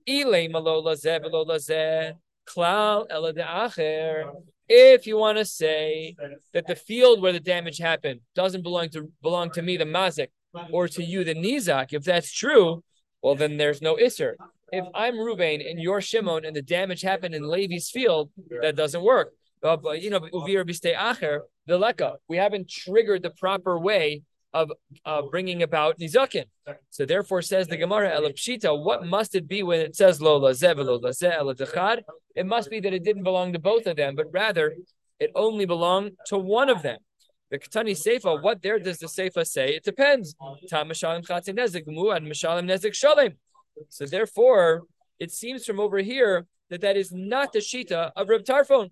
Ile 0.09 0.49
Malola 0.49 0.95
Zev 0.95 1.31
Lola 1.31 1.57
Zeh. 1.57 2.15
Klal 2.49 3.07
Ela 3.11 3.33
Acher. 3.35 4.31
If 4.69 5.07
you 5.07 5.17
want 5.17 5.39
to 5.39 5.45
say 5.45 6.15
that 6.53 6.67
the 6.67 6.77
field 6.77 7.23
where 7.23 7.33
the 7.33 7.41
damage 7.41 7.79
happened 7.79 8.21
doesn't 8.35 8.63
belong 8.63 8.91
to 8.91 9.11
belong 9.23 9.51
to 9.53 9.63
me, 9.63 9.77
the 9.77 9.85
mazik, 9.85 10.29
or 10.73 10.89
to 10.89 11.03
you 11.03 11.25
the 11.25 11.35
nizak, 11.35 11.93
if 11.93 12.05
that's 12.05 12.33
true, 12.33 12.83
well 13.23 13.35
then 13.35 13.57
there's 13.57 13.83
no 13.83 13.97
isser. 13.97 14.35
If 14.71 14.85
I'm 14.95 15.15
Ruvain 15.15 15.69
and 15.69 15.81
you're 15.81 16.01
Shimon 16.01 16.45
and 16.45 16.55
the 16.55 16.63
damage 16.63 17.01
happened 17.01 17.35
in 17.35 17.49
Levi's 17.49 17.91
field, 17.91 18.31
that 18.63 18.77
doesn't 18.77 19.03
work. 19.03 19.33
But, 19.61 19.83
but 19.83 20.03
you 20.03 20.11
know. 20.11 20.21
We 22.29 22.37
haven't 22.37 22.69
triggered 22.69 23.23
the 23.23 23.31
proper 23.31 23.79
way 23.79 24.23
of 24.55 24.73
uh, 25.05 25.23
bringing 25.23 25.63
about 25.63 25.99
nizakin. 25.99 26.45
So 26.91 27.05
therefore, 27.05 27.43
says 27.43 27.67
the 27.69 27.77
Gemara 27.77 28.11
elapshita. 28.11 28.85
What 28.85 29.07
must 29.07 29.35
it 29.35 29.47
be 29.49 29.63
when 29.63 29.81
it 29.81 29.97
says 29.97 30.21
lo 30.21 30.37
lo 30.37 30.53
It 32.35 32.47
must 32.47 32.71
be 32.71 32.81
that 32.81 32.93
it 32.93 33.05
didn't 33.05 33.25
belong 33.25 33.53
to 33.53 33.59
both 33.59 33.87
of 33.87 33.97
them, 33.97 34.15
but 34.15 34.27
rather 34.33 34.75
it 35.19 35.31
only 35.35 35.67
belonged 35.67 36.13
to 36.27 36.39
one 36.39 36.69
of 36.71 36.83
them. 36.83 36.99
The 37.51 37.59
Ketani 37.59 37.93
Seifa, 37.93 38.43
what 38.43 38.61
there 38.63 38.79
does 38.79 38.99
the 38.99 39.07
Seifa 39.07 39.47
say? 39.47 39.75
It 39.75 39.85
depends. 39.85 40.35
Mishalim 40.35 41.25
Mishalim. 42.67 43.35
So 43.89 44.07
therefore, 44.07 44.83
it 45.19 45.31
seems 45.31 45.65
from 45.65 45.81
over 45.81 45.99
here 45.99 46.47
that 46.69 46.83
that 46.83 46.97
is 46.97 47.13
not 47.13 47.53
the 47.53 47.61
Shita 47.61 48.13
of 48.15 48.29
Reb 48.29 48.45
Tarfon. 48.45 48.91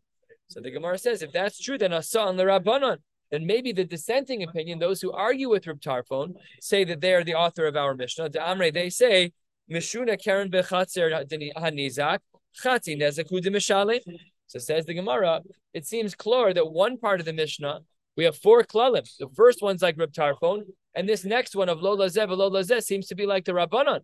So 0.48 0.60
the 0.60 0.70
Gemara 0.70 0.96
says, 0.96 1.22
if 1.22 1.32
that's 1.32 1.60
true, 1.60 1.76
then 1.76 1.92
Asa 1.92 2.20
and 2.20 2.38
the 2.38 2.44
Rabbanon. 2.44 2.98
then 3.30 3.44
maybe 3.46 3.72
the 3.72 3.84
dissenting 3.84 4.42
opinion, 4.42 4.78
those 4.78 5.02
who 5.02 5.12
argue 5.12 5.50
with 5.50 5.66
Reb 5.66 5.80
Tarfon, 5.80 6.34
say 6.60 6.84
that 6.84 7.00
they 7.00 7.14
are 7.14 7.24
the 7.24 7.34
author 7.34 7.66
of 7.66 7.76
our 7.76 7.94
Mishnah. 7.94 8.30
The 8.30 8.38
Amre, 8.38 8.72
they 8.72 8.88
say, 8.88 9.32
Mishuna 9.70 10.22
Karen 10.22 10.50
bechatzer 10.50 11.26
hanizak, 11.56 12.20
chati 12.62 12.96
nezaku 12.96 13.42
de 13.42 14.20
So 14.46 14.58
says 14.60 14.86
the 14.86 14.94
Gemara, 14.94 15.42
it 15.74 15.86
seems 15.86 16.14
clear 16.14 16.54
that 16.54 16.70
one 16.70 16.96
part 16.98 17.18
of 17.20 17.26
the 17.26 17.32
Mishnah, 17.32 17.80
we 18.16 18.24
have 18.24 18.36
four 18.36 18.62
klalim. 18.64 19.06
The 19.18 19.28
first 19.34 19.62
one's 19.62 19.82
like 19.82 19.98
Reb 19.98 20.12
Tarfon, 20.12 20.62
and 20.94 21.08
this 21.08 21.24
next 21.24 21.54
one 21.54 21.68
of 21.68 21.82
Lola 21.82 22.06
Zev, 22.06 22.28
Lola 22.30 22.60
Zeh 22.60 22.82
seems 22.82 23.06
to 23.08 23.14
be 23.14 23.26
like 23.26 23.44
the 23.44 23.52
Rabbanon. 23.52 24.00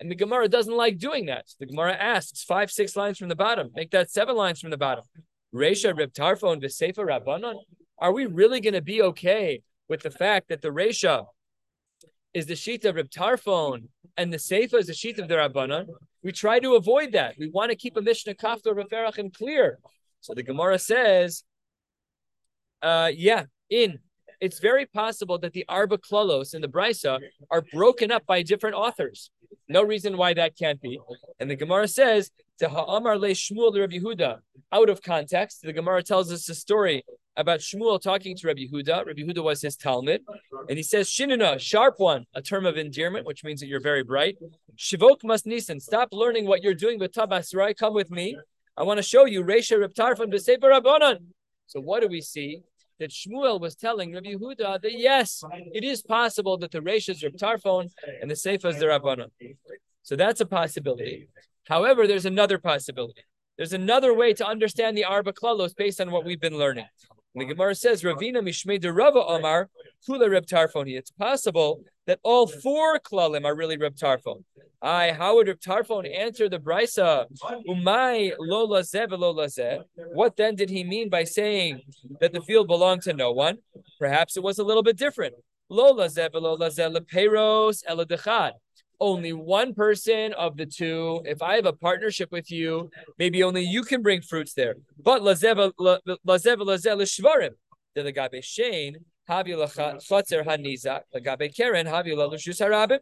And 0.00 0.10
the 0.10 0.16
Gemara 0.16 0.48
doesn't 0.48 0.76
like 0.76 0.98
doing 0.98 1.26
that. 1.26 1.46
The 1.60 1.66
Gemara 1.66 1.92
asks 1.92 2.42
five, 2.42 2.72
six 2.72 2.96
lines 2.96 3.18
from 3.18 3.28
the 3.28 3.36
bottom. 3.36 3.70
Make 3.74 3.92
that 3.92 4.10
seven 4.10 4.34
lines 4.34 4.60
from 4.60 4.70
the 4.70 4.76
bottom. 4.76 5.04
Resha 5.54 5.96
Reb 5.96 6.12
Tarfon 6.12 6.60
v'Sefer 6.60 7.06
Rabbanon. 7.06 7.54
Are 7.98 8.12
we 8.12 8.26
really 8.26 8.60
going 8.60 8.74
to 8.74 8.82
be 8.82 9.00
okay 9.02 9.62
with 9.88 10.02
the 10.02 10.10
fact 10.10 10.48
that 10.48 10.60
the 10.60 10.70
Resha 10.70 11.26
is 12.34 12.46
the 12.46 12.56
sheet 12.56 12.84
of 12.84 12.96
Reb 12.96 13.10
Tarfon 13.10 13.84
and 14.16 14.32
the 14.32 14.38
Seifa 14.38 14.74
is 14.74 14.88
the 14.88 14.94
sheet 14.94 15.20
of 15.20 15.28
the 15.28 15.36
Rabbanon? 15.36 15.86
We 16.24 16.32
try 16.32 16.58
to 16.58 16.74
avoid 16.74 17.12
that. 17.12 17.36
We 17.38 17.48
want 17.50 17.70
to 17.70 17.76
keep 17.76 17.96
a 17.96 18.02
Mishnah 18.02 18.34
Kaftor 18.34 18.74
Referachim 18.74 19.32
clear. 19.32 19.78
So 20.20 20.34
the 20.34 20.42
Gemara 20.42 20.80
says, 20.80 21.44
uh, 22.80 23.10
yeah, 23.14 23.44
in 23.72 23.98
it's 24.42 24.58
very 24.58 24.86
possible 24.86 25.38
that 25.38 25.52
the 25.52 25.64
Arba 25.68 25.98
Klalos 25.98 26.52
and 26.52 26.64
the 26.64 26.68
Brisa 26.68 27.20
are 27.48 27.62
broken 27.72 28.10
up 28.10 28.26
by 28.26 28.42
different 28.42 28.74
authors. 28.74 29.30
No 29.68 29.84
reason 29.84 30.16
why 30.16 30.34
that 30.34 30.58
can't 30.58 30.80
be. 30.80 30.98
And 31.38 31.48
the 31.48 31.54
Gemara 31.54 31.86
says, 31.86 32.32
to 32.58 32.68
Ha'amar 32.68 33.16
le 33.18 33.28
Shmuel 33.28 33.78
Rabbi 33.78 33.98
Yehuda, 33.98 34.38
out 34.72 34.88
of 34.88 35.00
context, 35.00 35.62
the 35.62 35.72
Gemara 35.72 36.02
tells 36.02 36.32
us 36.32 36.48
a 36.48 36.56
story 36.56 37.04
about 37.36 37.60
Shmuel 37.60 38.02
talking 38.02 38.36
to 38.36 38.48
Rabbi 38.48 38.66
Yehuda. 38.66 39.06
Rabbi 39.06 39.20
Yehuda 39.20 39.44
was 39.44 39.62
his 39.62 39.76
Talmud. 39.76 40.22
And 40.68 40.76
he 40.76 40.82
says, 40.82 41.08
Shinina, 41.08 41.60
sharp 41.60 41.94
one, 41.98 42.26
a 42.34 42.42
term 42.42 42.66
of 42.66 42.76
endearment, 42.76 43.24
which 43.24 43.44
means 43.44 43.60
that 43.60 43.68
you're 43.68 43.80
very 43.80 44.02
bright. 44.02 44.38
Shivok 44.76 45.18
mas 45.22 45.46
nisan, 45.46 45.78
stop 45.78 46.08
learning 46.10 46.48
what 46.48 46.64
you're 46.64 46.74
doing 46.74 46.98
with 46.98 47.12
Tabasrai, 47.12 47.76
come 47.76 47.94
with 47.94 48.10
me. 48.10 48.36
I 48.76 48.82
want 48.82 48.98
to 48.98 49.04
show 49.04 49.24
you 49.24 49.44
Resha 49.44 49.78
Reptar 49.78 50.16
from 50.16 50.32
Rabbanon. 50.32 51.18
So 51.68 51.80
what 51.80 52.00
do 52.00 52.08
we 52.08 52.20
see? 52.20 52.62
That 53.02 53.10
Shmuel 53.10 53.60
was 53.60 53.74
telling 53.74 54.14
Rabbi 54.14 54.34
Yehuda 54.34 54.80
that 54.80 54.92
yes, 54.92 55.42
it 55.72 55.84
is 55.84 56.02
possible 56.02 56.56
that 56.58 56.70
the 56.70 56.80
Reish 56.80 57.08
is 57.08 57.22
Reb 57.22 57.36
Tarfon 57.36 57.90
and 58.20 58.30
the 58.30 58.34
Seifa 58.34 58.66
is 58.66 58.78
the 58.78 58.86
Rabbanon. 58.86 59.30
So 60.02 60.14
that's 60.16 60.40
a 60.40 60.46
possibility. 60.46 61.28
However, 61.66 62.06
there's 62.06 62.26
another 62.26 62.58
possibility. 62.58 63.22
There's 63.56 63.72
another 63.72 64.14
way 64.14 64.32
to 64.34 64.46
understand 64.46 64.96
the 64.96 65.04
Arba 65.04 65.32
Klalos 65.32 65.74
based 65.76 66.00
on 66.00 66.10
what 66.10 66.24
we've 66.24 66.40
been 66.40 66.56
learning. 66.56 66.86
The 67.34 67.46
Gemara 67.46 67.74
says, 67.74 68.02
Ravina 68.02 68.42
Mishmei 68.42 68.78
de 68.78 68.92
Rava 68.92 69.24
Omar, 69.24 69.70
Kula 70.06 70.30
Reb 70.30 70.46
Tarfoni. 70.46 70.98
It's 70.98 71.10
possible 71.10 71.82
that 72.06 72.20
all 72.22 72.46
four 72.46 72.98
klalim 72.98 73.44
are 73.46 73.54
really 73.54 73.78
Reb 73.78 73.96
Tarfon. 73.96 74.44
I, 74.82 75.12
how 75.12 75.36
would 75.36 75.48
Reb 75.48 75.60
Tarfon 75.60 76.12
answer 76.14 76.48
the 76.48 76.58
Brisa? 76.58 77.26
Umay 77.66 78.32
lola 78.38 78.82
lola. 78.82 79.48
What 80.12 80.36
then 80.36 80.56
did 80.56 80.68
he 80.68 80.84
mean 80.84 81.08
by 81.08 81.24
saying 81.24 81.80
that 82.20 82.32
the 82.32 82.42
field 82.42 82.66
belonged 82.66 83.02
to 83.02 83.14
no 83.14 83.32
one? 83.32 83.58
Perhaps 83.98 84.36
it 84.36 84.42
was 84.42 84.58
a 84.58 84.64
little 84.64 84.82
bit 84.82 84.98
different. 84.98 85.34
Lola 85.70 86.10
lola 86.34 86.70
leperos 86.70 87.82
eladechad 87.88 88.52
only 89.02 89.32
one 89.32 89.74
person 89.74 90.32
of 90.34 90.56
the 90.56 90.64
two. 90.64 91.20
If 91.24 91.42
I 91.42 91.56
have 91.56 91.66
a 91.66 91.72
partnership 91.72 92.30
with 92.30 92.50
you, 92.50 92.88
maybe 93.18 93.42
only 93.42 93.62
you 93.62 93.82
can 93.82 94.00
bring 94.00 94.22
fruits 94.22 94.54
there. 94.54 94.76
But 94.96 95.22
lazeva 95.22 95.72
lazeva 95.78 96.64
lazel 96.70 97.02
shvarim. 97.02 97.50
The 97.94 98.02
legabe 98.02 98.40
shein 98.42 98.94
havi 99.28 99.54
lachatzer 99.62 100.46
hanizak 100.46 101.02
legabe 101.14 101.54
keren 101.54 101.86
havi 101.86 102.14
lalushus 102.14 102.60
harabim. 102.64 103.00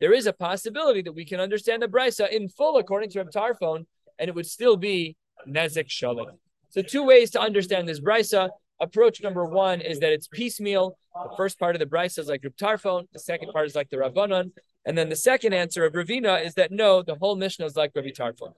There 0.00 0.12
is 0.12 0.26
a 0.26 0.32
possibility 0.32 1.00
that 1.02 1.12
we 1.12 1.24
can 1.24 1.40
understand 1.40 1.80
the 1.82 1.88
brisa 1.88 2.28
in 2.28 2.48
full 2.48 2.76
according 2.76 3.10
to 3.10 3.20
Reb 3.20 3.30
Tarfon, 3.30 3.86
and 4.18 4.28
it 4.28 4.34
would 4.34 4.46
still 4.46 4.76
be 4.76 5.16
nezek 5.48 5.88
shalom. 5.88 6.32
So 6.70 6.82
two 6.82 7.04
ways 7.04 7.30
to 7.30 7.40
understand 7.40 7.88
this 7.88 8.00
brisa. 8.00 8.50
Approach 8.78 9.22
number 9.22 9.46
one 9.46 9.80
is 9.80 10.00
that 10.00 10.12
it's 10.12 10.28
piecemeal. 10.28 10.98
The 11.14 11.34
first 11.36 11.58
part 11.58 11.76
of 11.76 11.80
the 11.80 11.86
brisa 11.86 12.18
is 12.18 12.28
like 12.28 12.42
Reb 12.44 12.56
Tarfon. 12.56 13.06
The 13.12 13.20
second 13.20 13.52
part 13.52 13.66
is 13.66 13.74
like 13.74 13.88
the 13.88 13.96
Rabbanon. 13.96 14.50
And 14.86 14.96
then 14.96 15.08
the 15.08 15.16
second 15.16 15.52
answer 15.52 15.84
of 15.84 15.94
Ravina 15.94 16.44
is 16.44 16.54
that 16.54 16.70
no, 16.70 17.02
the 17.02 17.16
whole 17.16 17.34
Mishnah 17.34 17.66
is 17.66 17.76
like 17.76 17.90
Ravi 17.94 18.12
Tarfon. 18.12 18.52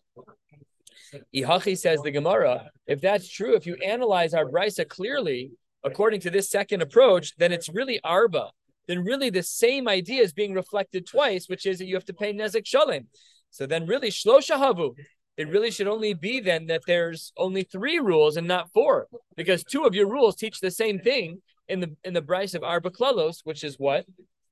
Ihachi 1.34 1.76
says 1.76 2.02
the 2.02 2.10
Gemara, 2.10 2.70
if 2.86 3.00
that's 3.00 3.28
true, 3.28 3.56
if 3.56 3.66
you 3.66 3.76
analyze 3.76 4.34
our 4.34 4.44
brisa 4.44 4.86
clearly, 4.86 5.52
according 5.82 6.20
to 6.20 6.30
this 6.30 6.50
second 6.50 6.82
approach, 6.82 7.34
then 7.38 7.50
it's 7.50 7.70
really 7.70 7.98
arba. 8.04 8.50
Then 8.86 9.04
really 9.04 9.30
the 9.30 9.42
same 9.42 9.88
idea 9.88 10.22
is 10.22 10.34
being 10.34 10.52
reflected 10.52 11.06
twice, 11.06 11.48
which 11.48 11.64
is 11.64 11.78
that 11.78 11.86
you 11.86 11.94
have 11.94 12.04
to 12.04 12.14
pay 12.14 12.34
nezek 12.34 12.66
shalem. 12.66 13.08
So 13.50 13.64
then 13.64 13.86
really 13.86 14.10
shlosha 14.10 14.56
havu. 14.56 14.94
It 15.38 15.48
really 15.48 15.70
should 15.70 15.88
only 15.88 16.12
be 16.12 16.40
then 16.40 16.66
that 16.66 16.82
there's 16.86 17.32
only 17.38 17.62
three 17.62 18.00
rules 18.00 18.36
and 18.36 18.46
not 18.46 18.70
four, 18.72 19.06
because 19.36 19.64
two 19.64 19.84
of 19.84 19.94
your 19.94 20.10
rules 20.10 20.36
teach 20.36 20.60
the 20.60 20.70
same 20.70 20.98
thing 20.98 21.40
in 21.68 21.80
the 21.80 21.96
in 22.04 22.12
the 22.12 22.20
brisa 22.20 22.56
of 22.56 22.64
arba 22.64 22.90
klalos, 22.90 23.40
which 23.44 23.64
is 23.64 23.78
what 23.78 24.04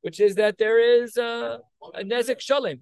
which 0.06 0.20
is 0.20 0.36
that 0.36 0.56
there 0.56 0.78
is 0.78 1.16
uh, 1.16 1.58
a 1.94 2.04
nezek 2.04 2.38
shalim. 2.38 2.78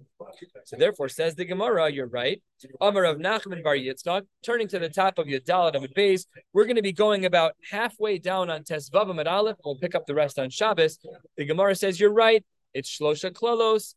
So 0.63 0.77
therefore, 0.77 1.09
says 1.09 1.33
the 1.33 1.43
Gemara, 1.43 1.91
you're 1.91 2.05
right. 2.05 2.39
Amar 2.79 3.05
of 3.05 3.17
Nachman 3.17 3.63
Bar 3.63 3.77
Yitzchak, 3.77 4.21
turning 4.43 4.67
to 4.67 4.77
the 4.77 4.89
top 4.89 5.17
of 5.17 5.25
Yadal 5.25 5.73
and 5.73 5.87
Beis, 5.95 6.27
we're 6.53 6.65
going 6.65 6.75
to 6.75 6.83
be 6.83 6.93
going 6.93 7.25
about 7.25 7.53
halfway 7.71 8.19
down 8.19 8.51
on 8.51 8.61
Tesvavam 8.61 9.19
at 9.19 9.25
Aleph. 9.25 9.57
We'll 9.65 9.79
pick 9.79 9.95
up 9.95 10.05
the 10.05 10.13
rest 10.13 10.37
on 10.37 10.51
Shabbos. 10.51 10.99
The 11.35 11.45
Gemara 11.45 11.73
says 11.73 11.99
you're 11.99 12.13
right. 12.13 12.45
It's 12.75 12.95
Shlosha 12.95 13.31
Klalos. 13.31 13.95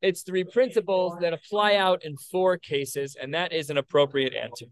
It's 0.00 0.22
three 0.22 0.44
principles 0.44 1.18
that 1.20 1.34
apply 1.34 1.74
out 1.74 2.02
in 2.02 2.16
four 2.16 2.56
cases, 2.56 3.14
and 3.20 3.34
that 3.34 3.52
is 3.52 3.68
an 3.68 3.76
appropriate 3.76 4.32
answer. 4.34 4.66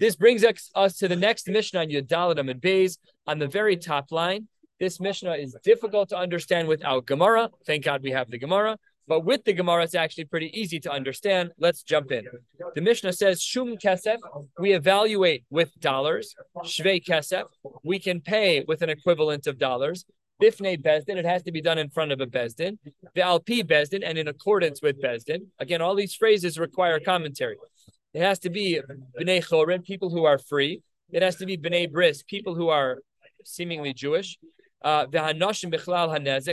This 0.00 0.16
brings 0.16 0.44
us, 0.44 0.96
to 0.98 1.06
the 1.06 1.16
next 1.16 1.48
Mishnah 1.48 1.80
on 1.82 1.88
Yadaladam 1.88 2.50
and 2.50 2.60
Bays 2.60 2.98
on 3.28 3.38
the 3.38 3.46
very 3.46 3.76
top 3.76 4.10
line. 4.10 4.48
This 4.80 5.00
Mishnah 5.00 5.34
is 5.34 5.56
difficult 5.64 6.08
to 6.10 6.16
understand 6.16 6.68
without 6.68 7.06
Gemara. 7.06 7.50
Thank 7.66 7.84
God 7.84 8.02
we 8.02 8.12
have 8.12 8.30
the 8.30 8.38
Gemara. 8.38 8.78
But 9.08 9.24
with 9.24 9.42
the 9.44 9.54
Gemara, 9.54 9.84
it's 9.84 9.94
actually 9.94 10.26
pretty 10.26 10.56
easy 10.58 10.78
to 10.80 10.92
understand. 10.92 11.50
Let's 11.58 11.82
jump 11.82 12.12
in. 12.12 12.26
The 12.74 12.80
Mishnah 12.80 13.14
says, 13.14 13.42
Shum 13.42 13.76
Kesef, 13.76 14.18
we 14.58 14.74
evaluate 14.74 15.44
with 15.50 15.74
dollars. 15.80 16.34
Shvei 16.58 17.02
Kesef, 17.04 17.44
we 17.82 17.98
can 17.98 18.20
pay 18.20 18.64
with 18.68 18.82
an 18.82 18.90
equivalent 18.90 19.46
of 19.46 19.58
dollars. 19.58 20.04
Bifnei 20.40 20.80
Bezdin, 20.80 21.16
it 21.16 21.24
has 21.24 21.42
to 21.44 21.50
be 21.50 21.60
done 21.60 21.78
in 21.78 21.88
front 21.88 22.12
of 22.12 22.20
a 22.20 22.26
Bezdin. 22.26 22.78
The 23.14 23.22
Alpi 23.22 23.64
Bezdin, 23.64 24.02
and 24.04 24.18
in 24.18 24.28
accordance 24.28 24.80
with 24.82 25.02
Bezdin. 25.02 25.46
Again, 25.58 25.80
all 25.80 25.96
these 25.96 26.14
phrases 26.14 26.58
require 26.58 27.00
commentary. 27.00 27.56
It 28.14 28.22
has 28.22 28.38
to 28.40 28.50
be 28.50 28.80
Bnei 29.18 29.44
Chorin, 29.44 29.82
people 29.82 30.10
who 30.10 30.24
are 30.24 30.38
free. 30.38 30.82
It 31.10 31.22
has 31.22 31.36
to 31.36 31.46
be 31.46 31.56
Bnei 31.56 31.90
Bris, 31.90 32.22
people 32.22 32.54
who 32.54 32.68
are 32.68 32.98
seemingly 33.44 33.94
Jewish. 33.94 34.38
Uh, 34.82 35.06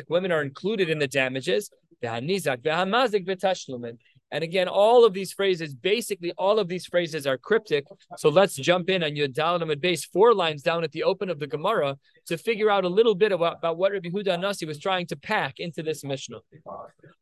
women 0.09 0.31
are 0.31 0.41
included 0.41 0.89
in 0.89 0.99
the 0.99 1.07
damages. 1.07 1.69
And 4.31 4.43
again, 4.43 4.67
all 4.67 5.05
of 5.05 5.13
these 5.13 5.31
phrases, 5.31 5.73
basically 5.73 6.33
all 6.37 6.59
of 6.59 6.67
these 6.67 6.85
phrases 6.85 7.27
are 7.27 7.37
cryptic. 7.37 7.85
So 8.17 8.29
let's 8.29 8.55
jump 8.55 8.89
in 8.89 9.03
on 9.03 9.11
Yud 9.11 9.81
base, 9.81 10.05
four 10.05 10.33
lines 10.33 10.61
down 10.61 10.83
at 10.83 10.91
the 10.91 11.03
open 11.03 11.29
of 11.29 11.39
the 11.39 11.47
Gemara 11.47 11.97
to 12.25 12.37
figure 12.37 12.69
out 12.69 12.83
a 12.83 12.89
little 12.89 13.15
bit 13.15 13.31
about, 13.31 13.57
about 13.57 13.77
what 13.77 13.91
Rabbi 13.91 14.09
Huda 14.09 14.39
Nasi 14.39 14.65
was 14.65 14.79
trying 14.79 15.05
to 15.07 15.15
pack 15.15 15.59
into 15.59 15.83
this 15.83 16.03
Mishnah. 16.03 16.39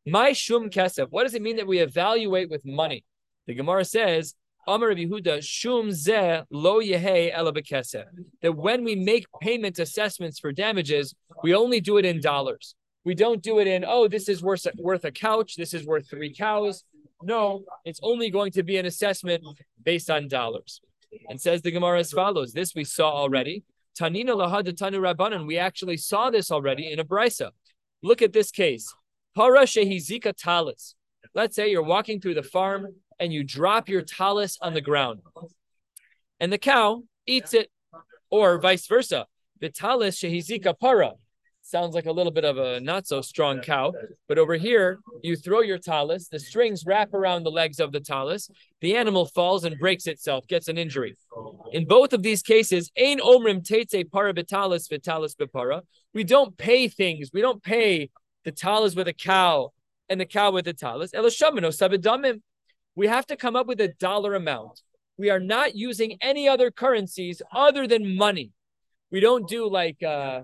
My 0.07 0.31
shum 0.31 0.69
kesef. 0.69 1.07
What 1.09 1.23
does 1.23 1.33
it 1.33 1.41
mean 1.41 1.57
that 1.57 1.67
we 1.67 1.79
evaluate 1.79 2.49
with 2.49 2.65
money? 2.65 3.03
The 3.47 3.53
Gemara 3.53 3.85
says 3.85 4.33
Amar 4.67 4.91
Yehuda, 4.91 5.43
Shum 5.43 5.89
lo 6.49 6.81
yehe. 6.81 8.05
That 8.41 8.53
when 8.53 8.83
we 8.83 8.95
make 8.95 9.25
payment 9.41 9.79
assessments 9.79 10.39
for 10.39 10.51
damages, 10.51 11.13
we 11.43 11.53
only 11.53 11.81
do 11.81 11.97
it 11.97 12.05
in 12.05 12.21
dollars. 12.21 12.75
We 13.03 13.15
don't 13.15 13.41
do 13.41 13.59
it 13.59 13.67
in, 13.67 13.83
oh, 13.85 14.07
this 14.07 14.29
is 14.29 14.41
worth, 14.41 14.65
worth 14.77 15.03
a 15.03 15.11
couch, 15.11 15.55
this 15.57 15.73
is 15.73 15.85
worth 15.85 16.09
three 16.09 16.33
cows. 16.33 16.85
No, 17.21 17.63
it's 17.83 17.99
only 18.01 18.29
going 18.29 18.51
to 18.51 18.63
be 18.63 18.77
an 18.77 18.85
assessment 18.85 19.43
based 19.83 20.09
on 20.09 20.29
dollars. 20.29 20.81
And 21.29 21.39
says 21.39 21.61
the 21.61 21.71
Gemara 21.71 21.99
as 21.99 22.11
follows. 22.11 22.53
This 22.53 22.73
we 22.73 22.85
saw 22.85 23.11
already. 23.11 23.63
Tanina 23.99 24.35
lahad 24.35 24.67
tanu 24.73 24.99
rabbanan. 24.99 25.45
We 25.45 25.57
actually 25.57 25.97
saw 25.97 26.29
this 26.29 26.51
already 26.51 26.91
in 26.91 26.99
a 26.99 27.05
brisa. 27.05 27.51
Look 28.01 28.21
at 28.21 28.33
this 28.33 28.51
case. 28.51 28.91
Para 29.35 29.61
shehizika 29.61 30.33
talis. 30.35 30.95
Let's 31.35 31.55
say 31.55 31.69
you're 31.69 31.83
walking 31.83 32.19
through 32.19 32.35
the 32.35 32.43
farm 32.43 32.87
and 33.23 33.31
you 33.31 33.41
drop 33.41 33.87
your 33.87 34.01
talus 34.01 34.57
on 34.61 34.73
the 34.73 34.81
ground. 34.81 35.21
And 36.41 36.51
the 36.51 36.57
cow 36.57 37.03
eats 37.25 37.53
it, 37.53 37.71
or 38.29 38.59
vice 38.59 38.85
versa. 38.85 39.27
The 39.61 39.69
talus 39.69 40.19
shehizika 40.19 40.77
para. 40.77 41.13
Sounds 41.61 41.95
like 41.95 42.05
a 42.05 42.11
little 42.11 42.33
bit 42.33 42.43
of 42.43 42.57
a 42.57 42.81
not 42.81 43.07
so 43.07 43.21
strong 43.21 43.61
cow. 43.61 43.93
But 44.27 44.37
over 44.37 44.55
here, 44.55 44.99
you 45.21 45.37
throw 45.37 45.61
your 45.61 45.77
talus, 45.77 46.27
the 46.27 46.37
strings 46.37 46.85
wrap 46.85 47.13
around 47.13 47.43
the 47.43 47.51
legs 47.51 47.79
of 47.79 47.93
the 47.93 48.01
talus, 48.01 48.49
the 48.81 48.97
animal 48.97 49.25
falls 49.27 49.63
and 49.63 49.79
breaks 49.79 50.05
itself, 50.05 50.45
gets 50.47 50.67
an 50.67 50.77
injury. 50.77 51.15
In 51.71 51.87
both 51.87 52.11
of 52.11 52.23
these 52.23 52.41
cases, 52.41 52.91
Ain 52.97 53.21
Omrim 53.21 53.63
Tete 53.63 54.11
Para 54.11 54.33
Vitalis 54.33 54.89
Vitalis 54.89 55.33
Bipara. 55.35 55.83
We 56.13 56.25
don't 56.25 56.57
pay 56.57 56.89
things. 56.89 57.29
We 57.33 57.39
don't 57.39 57.63
pay 57.63 58.09
the 58.43 58.51
talus 58.51 58.95
with 58.95 59.07
a 59.07 59.13
cow 59.13 59.71
and 60.09 60.19
the 60.19 60.25
cow 60.25 60.51
with 60.51 60.65
the 60.65 60.73
talus. 60.73 61.13
We 62.95 63.07
have 63.07 63.25
to 63.27 63.35
come 63.35 63.55
up 63.55 63.67
with 63.67 63.81
a 63.81 63.87
dollar 63.87 64.35
amount. 64.35 64.81
We 65.17 65.29
are 65.29 65.39
not 65.39 65.75
using 65.75 66.17
any 66.21 66.47
other 66.47 66.71
currencies 66.71 67.41
other 67.53 67.87
than 67.87 68.15
money. 68.15 68.51
We 69.11 69.19
don't 69.19 69.47
do 69.47 69.69
like 69.69 70.01
uh, 70.03 70.41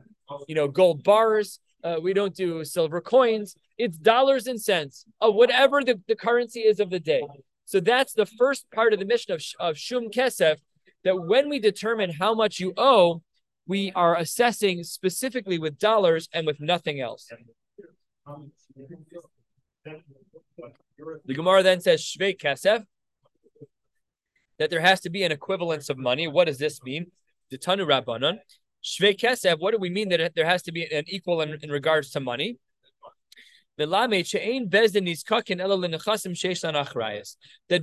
you 0.47 0.55
know, 0.55 0.67
gold 0.67 1.03
bars. 1.03 1.59
Uh, 1.83 1.97
we 2.01 2.13
don't 2.13 2.35
do 2.35 2.63
silver 2.65 3.01
coins. 3.01 3.55
It's 3.77 3.97
dollars 3.97 4.47
and 4.47 4.61
cents 4.61 5.05
of 5.21 5.35
whatever 5.35 5.83
the, 5.83 5.99
the 6.07 6.15
currency 6.15 6.61
is 6.61 6.79
of 6.79 6.89
the 6.89 6.99
day. 6.99 7.23
So 7.65 7.79
that's 7.79 8.13
the 8.13 8.25
first 8.25 8.69
part 8.71 8.93
of 8.93 8.99
the 8.99 9.05
mission 9.05 9.33
of, 9.33 9.43
of 9.59 9.77
Shum 9.77 10.09
Kesef, 10.09 10.57
that 11.03 11.15
when 11.15 11.49
we 11.49 11.59
determine 11.59 12.11
how 12.11 12.33
much 12.33 12.59
you 12.59 12.73
owe, 12.77 13.21
we 13.67 13.91
are 13.93 14.17
assessing 14.17 14.83
specifically 14.83 15.59
with 15.59 15.77
dollars 15.77 16.27
and 16.33 16.45
with 16.45 16.59
nothing 16.59 16.99
else. 16.99 17.29
The 21.29 21.35
Gemara 21.35 21.61
then 21.61 21.79
says 21.79 22.01
Shvei 22.01 22.35
Kesef, 22.35 22.83
that 24.57 24.71
there 24.71 24.81
has 24.81 24.99
to 25.01 25.11
be 25.11 25.21
an 25.21 25.31
equivalence 25.31 25.87
of 25.91 25.99
money. 25.99 26.27
What 26.27 26.45
does 26.45 26.57
this 26.57 26.81
mean? 26.81 27.11
The 27.51 27.59
Tanu 27.59 27.85
Rabbanon. 27.85 28.39
Shvei 28.83 29.15
Kesef, 29.15 29.59
what 29.59 29.69
do 29.71 29.77
we 29.77 29.91
mean 29.91 30.09
that 30.09 30.33
there 30.33 30.47
has 30.47 30.63
to 30.63 30.71
be 30.71 30.91
an 30.91 31.03
equal 31.05 31.41
in, 31.41 31.59
in 31.61 31.69
regards 31.69 32.09
to 32.11 32.19
money? 32.19 32.57
That 33.77 33.89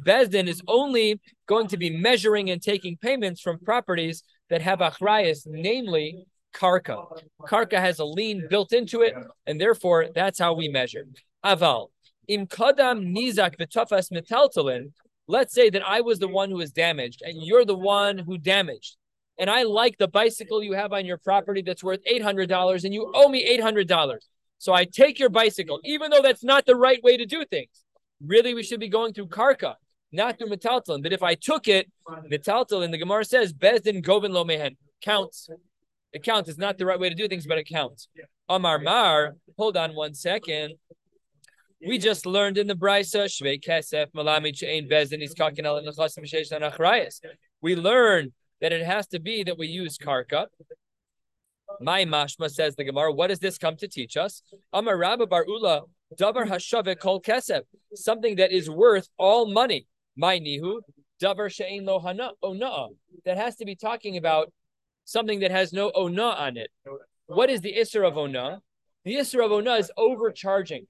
Bezdin 0.04 0.48
is 0.48 0.62
only 0.66 1.20
going 1.46 1.68
to 1.68 1.76
be 1.76 1.90
measuring 1.90 2.50
and 2.50 2.60
taking 2.60 2.96
payments 2.96 3.40
from 3.40 3.60
properties 3.60 4.24
that 4.50 4.60
have 4.60 4.80
achrayas, 4.80 5.46
namely 5.46 6.26
karka. 6.52 7.06
Karka 7.42 7.78
has 7.78 8.00
a 8.00 8.04
lien 8.04 8.48
built 8.50 8.72
into 8.72 9.02
it, 9.02 9.14
and 9.46 9.60
therefore 9.60 10.08
that's 10.12 10.40
how 10.40 10.54
we 10.54 10.68
measure. 10.68 11.06
Aval, 11.44 11.90
im 12.28 12.46
kadam 12.46 13.14
nizak 13.14 13.56
v'tafas 13.56 14.10
metaltalin. 14.12 14.92
Let's 15.28 15.54
say 15.54 15.70
that 15.70 15.82
I 15.86 16.02
was 16.02 16.18
the 16.18 16.28
one 16.28 16.50
who 16.50 16.56
was 16.56 16.70
damaged, 16.70 17.22
and 17.24 17.44
you're 17.44 17.64
the 17.64 17.76
one 17.76 18.18
who 18.18 18.38
damaged 18.38 18.96
and 19.38 19.50
I 19.50 19.64
like 19.64 19.98
the 19.98 20.08
bicycle 20.08 20.62
you 20.62 20.72
have 20.72 20.92
on 20.92 21.04
your 21.04 21.18
property 21.18 21.62
that's 21.62 21.84
worth 21.84 22.00
$800 22.10 22.84
and 22.84 22.94
you 22.94 23.12
owe 23.14 23.28
me 23.28 23.58
$800. 23.58 24.16
So 24.58 24.72
I 24.72 24.84
take 24.84 25.18
your 25.18 25.28
bicycle, 25.28 25.80
even 25.84 26.10
though 26.10 26.22
that's 26.22 26.42
not 26.42 26.64
the 26.64 26.76
right 26.76 27.02
way 27.02 27.16
to 27.16 27.26
do 27.26 27.44
things. 27.44 27.84
Really, 28.24 28.54
we 28.54 28.62
should 28.62 28.80
be 28.80 28.88
going 28.88 29.12
through 29.12 29.28
Karka, 29.28 29.74
not 30.10 30.38
through 30.38 30.48
Metaltalin. 30.48 31.02
But 31.02 31.12
if 31.12 31.22
I 31.22 31.34
took 31.34 31.68
it, 31.68 31.90
Metaltalin, 32.32 32.90
the 32.90 32.98
Gemara 32.98 33.24
says, 33.26 33.52
Bezdin 33.52 34.02
Govin 34.02 34.30
Lo 34.30 34.44
Mehen, 34.44 34.76
counts. 35.02 35.50
It 36.14 36.22
counts. 36.22 36.48
It's 36.48 36.58
not 36.58 36.78
the 36.78 36.86
right 36.86 36.98
way 36.98 37.10
to 37.10 37.14
do 37.14 37.28
things, 37.28 37.46
but 37.46 37.58
it 37.58 37.68
counts. 37.68 38.08
Amar 38.48 38.78
Mar, 38.78 39.36
hold 39.58 39.76
on 39.76 39.94
one 39.94 40.14
second. 40.14 40.76
We 41.84 41.98
just 41.98 42.24
learned 42.24 42.56
in 42.56 42.66
the 42.66 42.74
Brisa, 42.74 43.26
Shvei 43.26 43.62
Kesef, 43.62 44.06
Malami 44.12 44.54
Chain 44.54 44.88
Bezdin, 44.88 45.22
Iskakin 45.22 45.64
El 45.64 45.82
Nechasim 45.82 47.20
We 47.60 47.76
learned 47.76 48.32
that 48.60 48.72
it 48.72 48.84
has 48.84 49.06
to 49.08 49.20
be 49.20 49.42
that 49.44 49.58
we 49.58 49.66
use 49.66 49.98
karka. 49.98 50.46
My 51.80 52.04
mashma 52.04 52.50
says 52.50 52.76
the 52.76 52.84
Gemara. 52.84 53.12
What 53.12 53.26
does 53.26 53.40
this 53.40 53.58
come 53.58 53.76
to 53.76 53.88
teach 53.88 54.16
us? 54.16 54.42
Amar 54.72 54.96
Rabba 54.96 55.26
Bar 55.26 55.44
Ula 55.46 55.82
Davar 56.18 56.46
Hashave 56.48 56.98
Kol 56.98 57.20
Kesef, 57.20 57.62
something 57.94 58.36
that 58.36 58.52
is 58.52 58.70
worth 58.70 59.08
all 59.18 59.52
money. 59.52 59.86
My 60.16 60.38
nihu 60.38 60.80
Davar 61.22 61.50
Shein 61.50 61.84
Lo 61.84 61.98
Hana 61.98 62.30
Ona. 62.42 62.88
That 63.24 63.36
has 63.36 63.56
to 63.56 63.66
be 63.66 63.74
talking 63.74 64.16
about 64.16 64.50
something 65.04 65.40
that 65.40 65.50
has 65.50 65.72
no 65.72 65.90
Ona 65.94 66.22
on 66.22 66.56
it. 66.56 66.70
What 67.26 67.50
is 67.50 67.60
the 67.60 67.74
Isser 67.74 68.06
of 68.06 68.16
Ona? 68.16 68.62
The 69.04 69.16
Isser 69.16 69.44
of 69.44 69.52
Ona 69.52 69.74
is 69.74 69.90
overcharging. 69.96 70.86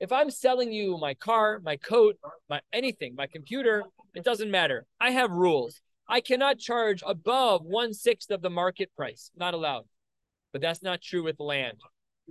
If 0.00 0.12
I'm 0.12 0.30
selling 0.30 0.72
you 0.72 0.96
my 0.96 1.14
car, 1.14 1.60
my 1.62 1.76
coat, 1.76 2.16
my 2.48 2.60
anything, 2.72 3.14
my 3.16 3.26
computer, 3.26 3.82
it 4.14 4.24
doesn't 4.24 4.50
matter. 4.50 4.86
I 5.00 5.10
have 5.10 5.30
rules. 5.30 5.80
I 6.08 6.20
cannot 6.20 6.58
charge 6.58 7.02
above 7.04 7.64
one 7.64 7.92
sixth 7.92 8.30
of 8.30 8.40
the 8.40 8.50
market 8.50 8.90
price. 8.96 9.30
Not 9.36 9.54
allowed. 9.54 9.84
But 10.52 10.62
that's 10.62 10.82
not 10.82 11.02
true 11.02 11.24
with 11.24 11.40
land. 11.40 11.78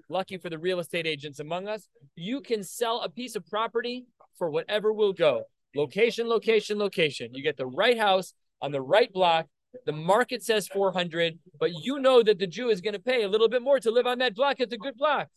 Lucky 0.10 0.38
for 0.38 0.50
the 0.50 0.58
real 0.58 0.80
estate 0.80 1.06
agents 1.06 1.40
among 1.40 1.68
us, 1.68 1.88
you 2.16 2.42
can 2.42 2.64
sell 2.64 3.02
a 3.02 3.10
piece 3.10 3.36
of 3.36 3.46
property 3.48 4.06
for 4.38 4.50
whatever 4.50 4.94
will 4.94 5.14
go. 5.14 5.44
Location, 5.76 6.28
location, 6.28 6.80
location. 6.80 7.34
You 7.34 7.44
get 7.44 7.58
the 7.58 7.68
right 7.68 7.98
house 7.98 8.34
on 8.62 8.72
the 8.72 8.82
right 8.82 9.12
block. 9.12 9.48
The 9.86 9.92
market 9.92 10.42
says 10.42 10.68
400, 10.70 11.38
but 11.60 11.72
you 11.84 12.00
know 12.00 12.24
that 12.24 12.40
the 12.40 12.48
Jew 12.48 12.70
is 12.70 12.82
going 12.82 12.94
to 12.94 13.00
pay 13.00 13.24
a 13.24 13.30
little 13.30 13.50
bit 13.50 13.62
more 13.62 13.80
to 13.80 13.92
live 13.92 14.08
on 14.08 14.20
that 14.20 14.36
block. 14.36 14.60
It's 14.60 14.74
a 14.74 14.78
good 14.78 14.98
block. 14.98 15.28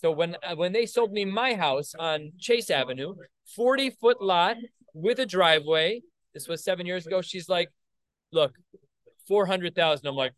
So 0.00 0.10
when 0.10 0.34
uh, 0.42 0.56
when 0.56 0.72
they 0.72 0.86
sold 0.86 1.12
me 1.12 1.26
my 1.26 1.52
house 1.52 1.94
on 1.98 2.32
Chase 2.38 2.70
Avenue, 2.70 3.14
40 3.54 3.90
foot 3.90 4.22
lot 4.22 4.56
with 4.94 5.18
a 5.18 5.26
driveway, 5.26 6.00
this 6.32 6.48
was 6.48 6.64
seven 6.64 6.86
years 6.86 7.06
ago. 7.06 7.20
She's 7.20 7.50
like, 7.50 7.68
look, 8.32 8.54
400,000. 9.28 10.06
I'm 10.06 10.14
like, 10.14 10.32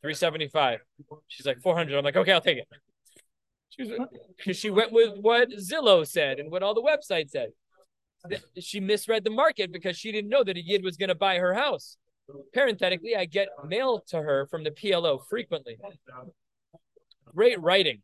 375. 0.00 0.80
She's 1.28 1.44
like, 1.44 1.60
400. 1.60 1.98
I'm 1.98 2.04
like, 2.04 2.16
okay, 2.16 2.32
I'll 2.32 2.40
take 2.40 2.58
it. 2.58 2.68
She, 3.68 3.82
was, 3.82 4.08
she 4.56 4.70
went 4.70 4.90
with 4.90 5.18
what 5.20 5.50
Zillow 5.50 6.06
said 6.06 6.38
and 6.38 6.50
what 6.50 6.62
all 6.62 6.72
the 6.72 6.80
websites 6.80 7.30
said. 7.30 7.50
She 8.58 8.80
misread 8.80 9.24
the 9.24 9.30
market 9.30 9.72
because 9.72 9.98
she 9.98 10.10
didn't 10.10 10.30
know 10.30 10.42
that 10.42 10.56
a 10.56 10.64
Yid 10.64 10.82
was 10.82 10.96
going 10.96 11.10
to 11.10 11.14
buy 11.14 11.36
her 11.36 11.52
house. 11.52 11.98
Parenthetically, 12.54 13.14
I 13.14 13.26
get 13.26 13.48
mail 13.66 14.02
to 14.08 14.22
her 14.22 14.46
from 14.46 14.64
the 14.64 14.70
PLO 14.70 15.20
frequently. 15.28 15.76
Great 17.34 17.60
writing, 17.60 18.02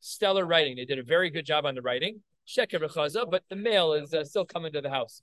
stellar 0.00 0.44
writing. 0.44 0.76
They 0.76 0.84
did 0.84 0.98
a 0.98 1.02
very 1.02 1.30
good 1.30 1.46
job 1.46 1.64
on 1.64 1.74
the 1.74 1.82
writing 1.82 2.20
sheker 2.48 2.80
b'chaza, 2.80 3.30
but 3.30 3.42
the 3.50 3.56
mail 3.56 3.92
is 3.92 4.14
uh, 4.14 4.24
still 4.24 4.44
coming 4.44 4.72
to 4.72 4.80
the 4.80 4.90
house. 4.90 5.20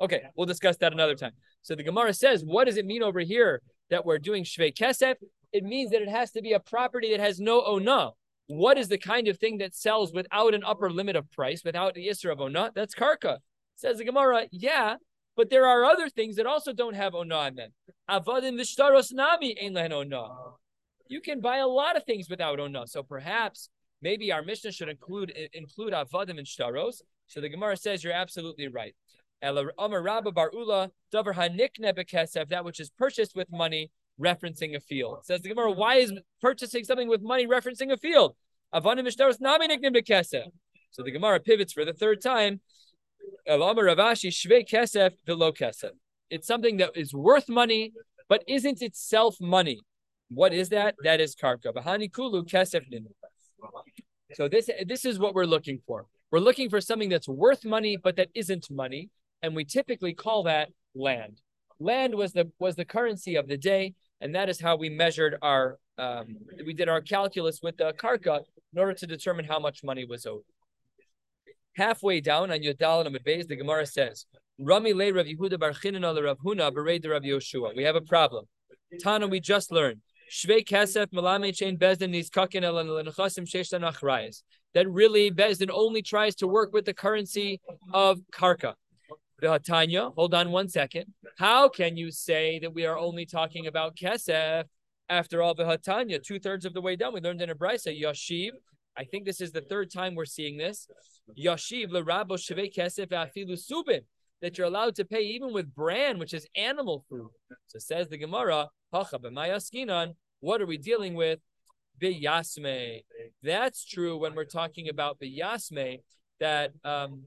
Okay, 0.00 0.22
we'll 0.34 0.46
discuss 0.46 0.76
that 0.78 0.92
another 0.92 1.14
time. 1.14 1.32
So 1.62 1.74
the 1.74 1.82
Gemara 1.82 2.14
says, 2.14 2.44
what 2.44 2.64
does 2.64 2.76
it 2.76 2.86
mean 2.86 3.02
over 3.02 3.20
here 3.20 3.62
that 3.90 4.04
we're 4.04 4.18
doing 4.18 4.44
shvei 4.44 4.74
kesef? 4.74 5.16
It 5.52 5.64
means 5.64 5.90
that 5.90 6.02
it 6.02 6.08
has 6.08 6.32
to 6.32 6.42
be 6.42 6.52
a 6.52 6.60
property 6.60 7.10
that 7.12 7.20
has 7.20 7.40
no 7.40 7.62
ona. 7.64 8.10
What 8.46 8.78
is 8.78 8.88
the 8.88 8.98
kind 8.98 9.28
of 9.28 9.38
thing 9.38 9.58
that 9.58 9.74
sells 9.74 10.12
without 10.12 10.54
an 10.54 10.62
upper 10.64 10.90
limit 10.90 11.16
of 11.16 11.30
price, 11.32 11.62
without 11.64 11.94
the 11.94 12.08
isra 12.08 12.32
of 12.32 12.40
ona? 12.40 12.72
That's 12.74 12.94
karka. 12.94 13.38
Says 13.74 13.98
the 13.98 14.04
Gemara, 14.04 14.46
yeah, 14.50 14.96
but 15.36 15.50
there 15.50 15.66
are 15.66 15.84
other 15.84 16.08
things 16.08 16.36
that 16.36 16.46
also 16.46 16.72
don't 16.72 16.94
have 16.94 17.14
ona 17.14 17.48
in 17.48 17.54
them. 17.56 17.70
Avadim 18.08 18.58
v'shtaros 18.58 19.12
nami 19.12 19.56
ein 19.60 19.74
lehen 19.74 19.92
ona. 19.92 20.28
You 21.08 21.20
can 21.20 21.40
buy 21.40 21.58
a 21.58 21.66
lot 21.66 21.96
of 21.96 22.04
things 22.04 22.28
without 22.28 22.60
ona. 22.60 22.86
So 22.86 23.02
perhaps 23.02 23.68
maybe 24.02 24.32
our 24.32 24.42
Mishnah 24.42 24.72
should 24.72 24.88
include 24.88 25.32
include 25.52 25.92
avadim 25.92 26.38
and 26.38 26.46
shtaros. 26.46 27.02
So 27.28 27.40
the 27.40 27.48
Gemara 27.48 27.76
says 27.76 28.04
you're 28.04 28.12
absolutely 28.12 28.68
right. 28.68 28.94
That 29.42 29.54
which 32.64 32.80
is 32.80 32.90
purchased 32.90 33.36
with 33.36 33.50
money, 33.50 33.90
referencing 34.20 34.76
a 34.76 34.80
field. 34.80 35.24
Says 35.24 35.42
the 35.42 35.48
Gemara, 35.50 35.72
why 35.72 35.96
is 35.96 36.12
purchasing 36.40 36.84
something 36.84 37.08
with 37.08 37.22
money 37.22 37.46
referencing 37.46 37.92
a 37.92 37.96
field? 37.96 38.34
So 38.72 38.80
the 41.02 41.10
Gemara 41.10 41.40
pivots 41.40 41.72
for 41.72 41.84
the 41.84 41.92
third 41.92 42.22
time. 42.22 42.60
It's 46.30 46.46
something 46.46 46.76
that 46.78 46.90
is 46.94 47.14
worth 47.14 47.48
money, 47.48 47.92
but 48.28 48.42
isn't 48.48 48.82
itself 48.82 49.36
money. 49.40 49.80
What 50.28 50.52
is 50.52 50.70
that? 50.70 50.96
That 51.02 51.20
is 51.20 51.34
karka. 51.36 51.72
Bahani 51.72 52.12
kulu 52.12 52.44
kesef 52.44 52.84
so 54.34 54.48
this 54.48 54.68
this 54.86 55.04
is 55.04 55.18
what 55.18 55.34
we're 55.34 55.44
looking 55.44 55.80
for. 55.86 56.06
We're 56.30 56.40
looking 56.40 56.68
for 56.68 56.80
something 56.80 57.08
that's 57.08 57.28
worth 57.28 57.64
money, 57.64 57.96
but 57.96 58.16
that 58.16 58.28
isn't 58.34 58.70
money, 58.70 59.10
and 59.42 59.54
we 59.54 59.64
typically 59.64 60.14
call 60.14 60.42
that 60.44 60.68
land. 60.94 61.40
Land 61.78 62.14
was 62.14 62.32
the 62.32 62.50
was 62.58 62.74
the 62.74 62.84
currency 62.84 63.36
of 63.36 63.46
the 63.46 63.56
day, 63.56 63.94
and 64.20 64.34
that 64.34 64.48
is 64.48 64.60
how 64.60 64.76
we 64.76 64.88
measured 64.88 65.36
our 65.42 65.78
um, 65.98 66.36
we 66.64 66.74
did 66.74 66.88
our 66.88 67.00
calculus 67.00 67.60
with 67.62 67.76
the 67.76 67.92
karka 67.92 68.40
in 68.72 68.78
order 68.78 68.94
to 68.94 69.06
determine 69.06 69.44
how 69.44 69.58
much 69.58 69.84
money 69.84 70.04
was 70.04 70.26
owed. 70.26 70.42
Halfway 71.76 72.20
down 72.20 72.50
on 72.50 72.60
Yodal 72.60 73.06
and 73.06 73.16
Beis, 73.24 73.46
the 73.46 73.56
Gemara 73.56 73.86
says, 73.86 74.26
Rami 74.58 74.92
le 74.92 75.12
Rav 75.12 75.26
Yehuda 75.26 75.58
bar 75.60 75.72
Chinan 75.72 76.02
Rav 76.02 76.38
Huna 76.38 76.72
bered 76.72 77.08
Rav 77.08 77.22
Yoshua. 77.22 77.76
We 77.76 77.84
have 77.84 77.96
a 77.96 78.00
problem. 78.00 78.46
Tana, 79.00 79.26
we 79.26 79.40
just 79.40 79.70
learned 79.70 80.00
Shvei 80.30 80.66
Kesef 80.66 81.06
Malame 81.12 81.54
Chain 81.54 81.76
Bezdin 81.78 82.10
Nizkakin 82.10 82.62
El 82.62 82.74
Nechasim 82.74 83.46
Sheshtan 83.46 83.88
Achrayas. 83.88 84.42
That 84.74 84.90
really 84.90 85.30
Bezdin 85.30 85.70
only 85.72 86.02
tries 86.02 86.34
to 86.36 86.46
work 86.46 86.72
with 86.72 86.84
the 86.84 86.94
currency 86.94 87.60
of 87.92 88.20
Karka. 88.32 88.74
Tanya, 89.64 90.10
hold 90.10 90.34
on 90.34 90.50
one 90.50 90.68
second. 90.68 91.12
How 91.38 91.68
can 91.68 91.96
you 91.96 92.10
say 92.10 92.58
that 92.60 92.72
we 92.74 92.86
are 92.86 92.98
only 92.98 93.26
talking 93.26 93.66
about 93.66 93.96
Kesef? 93.96 94.64
After 95.08 95.40
all, 95.40 95.54
the 95.54 95.64
Hatanya, 95.64 96.20
two 96.22 96.40
thirds 96.40 96.64
of 96.64 96.74
the 96.74 96.80
way 96.80 96.96
down, 96.96 97.14
we 97.14 97.20
learned 97.20 97.40
in 97.40 97.50
a 97.50 97.54
brisa, 97.54 97.96
Yashiv. 97.98 98.50
I 98.96 99.04
think 99.04 99.24
this 99.24 99.40
is 99.40 99.52
the 99.52 99.60
third 99.60 99.92
time 99.92 100.14
we're 100.14 100.24
seeing 100.24 100.56
this. 100.56 100.88
Yashiv 101.38 101.90
l'rabo 101.90 102.32
shevei 102.32 102.74
kesef 102.74 103.08
afilu 103.08 103.52
subin 103.52 104.00
that 104.42 104.58
you're 104.58 104.66
allowed 104.66 104.94
to 104.96 105.04
pay 105.04 105.20
even 105.20 105.52
with 105.52 105.74
bran, 105.74 106.18
which 106.18 106.34
is 106.34 106.46
animal 106.56 107.04
food. 107.08 107.28
So 107.66 107.78
says 107.78 108.08
the 108.08 108.18
Gemara, 108.18 108.68
what 110.40 110.60
are 110.60 110.66
we 110.66 110.78
dealing 110.78 111.14
with? 111.14 111.40
Biyasme. 112.00 113.04
That's 113.42 113.84
true 113.84 114.18
when 114.18 114.34
we're 114.34 114.44
talking 114.44 114.88
about 114.88 115.18
biyasme, 115.18 116.00
that 116.40 116.72
um, 116.84 117.24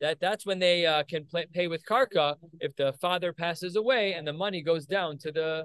that 0.00 0.20
that's 0.20 0.44
when 0.44 0.58
they 0.58 0.86
uh, 0.86 1.02
can 1.04 1.24
play, 1.24 1.46
pay 1.52 1.68
with 1.68 1.84
karka 1.84 2.36
if 2.60 2.74
the 2.76 2.92
father 3.00 3.32
passes 3.32 3.76
away 3.76 4.14
and 4.14 4.26
the 4.26 4.32
money 4.32 4.62
goes 4.62 4.86
down 4.86 5.18
to 5.18 5.32
the 5.32 5.64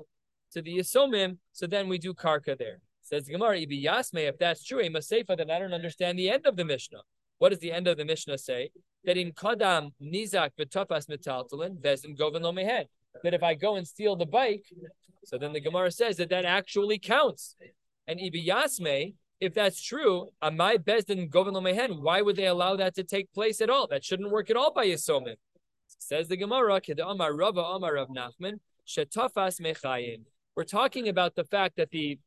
to 0.53 0.61
the 0.61 0.77
yisomim. 0.77 1.37
So 1.53 1.67
then 1.67 1.87
we 1.87 1.97
do 1.97 2.13
karka 2.13 2.57
there. 2.57 2.79
Says 3.01 3.29
Gemara, 3.29 3.57
Yasme, 3.59 4.27
if 4.27 4.37
that's 4.37 4.65
true, 4.65 4.83
masefa, 4.89 5.37
then 5.37 5.49
I 5.49 5.59
don't 5.59 5.73
understand 5.73 6.19
the 6.19 6.29
end 6.29 6.45
of 6.45 6.57
the 6.57 6.65
Mishnah. 6.65 6.99
What 7.37 7.49
does 7.49 7.59
the 7.59 7.71
end 7.71 7.87
of 7.87 7.95
the 7.95 8.03
Mishnah 8.03 8.37
say? 8.37 8.71
That 9.05 9.15
in 9.15 9.31
Kadam 9.31 9.93
Nizak 10.01 10.51
B'tafas 10.59 11.07
Metaltalin, 11.07 11.79
Vezim 11.79 12.17
Govin 12.17 12.41
Lo 12.41 12.51
Mehed. 12.51 12.87
That 13.23 13.33
if 13.33 13.43
I 13.43 13.53
go 13.53 13.75
and 13.75 13.87
steal 13.87 14.15
the 14.15 14.25
bike, 14.25 14.65
so 15.25 15.37
then 15.37 15.53
the 15.53 15.61
Gemara 15.61 15.91
says 15.91 16.17
that 16.17 16.29
that 16.29 16.45
actually 16.45 16.99
counts. 16.99 17.55
And 18.07 18.19
Ibi 18.19 18.47
Yasme, 18.47 19.15
if 19.39 19.53
that's 19.53 19.81
true, 19.81 20.29
Amai 20.41 20.77
Bezdin 20.77 21.29
Govin 21.29 21.53
Lo 21.53 21.61
Mehen, 21.61 22.01
why 22.01 22.21
would 22.21 22.35
they 22.35 22.47
allow 22.47 22.75
that 22.75 22.95
to 22.95 23.03
take 23.03 23.33
place 23.33 23.61
at 23.61 23.69
all? 23.69 23.87
That 23.87 24.03
shouldn't 24.03 24.31
work 24.31 24.49
at 24.49 24.55
all 24.55 24.73
by 24.73 24.87
Yisomim. 24.87 25.35
Says 25.87 26.27
the 26.27 26.37
Gemara, 26.37 26.81
Amar 27.05 27.33
Rava 27.33 27.61
Amar 27.61 27.95
Rav 27.95 28.07
Nachman, 28.09 28.59
Shetafas. 28.87 29.59
We're 30.55 30.63
talking 30.63 31.07
about 31.09 31.35
the 31.35 31.43
fact 31.43 31.75
that 31.77 31.91
the 31.91 32.19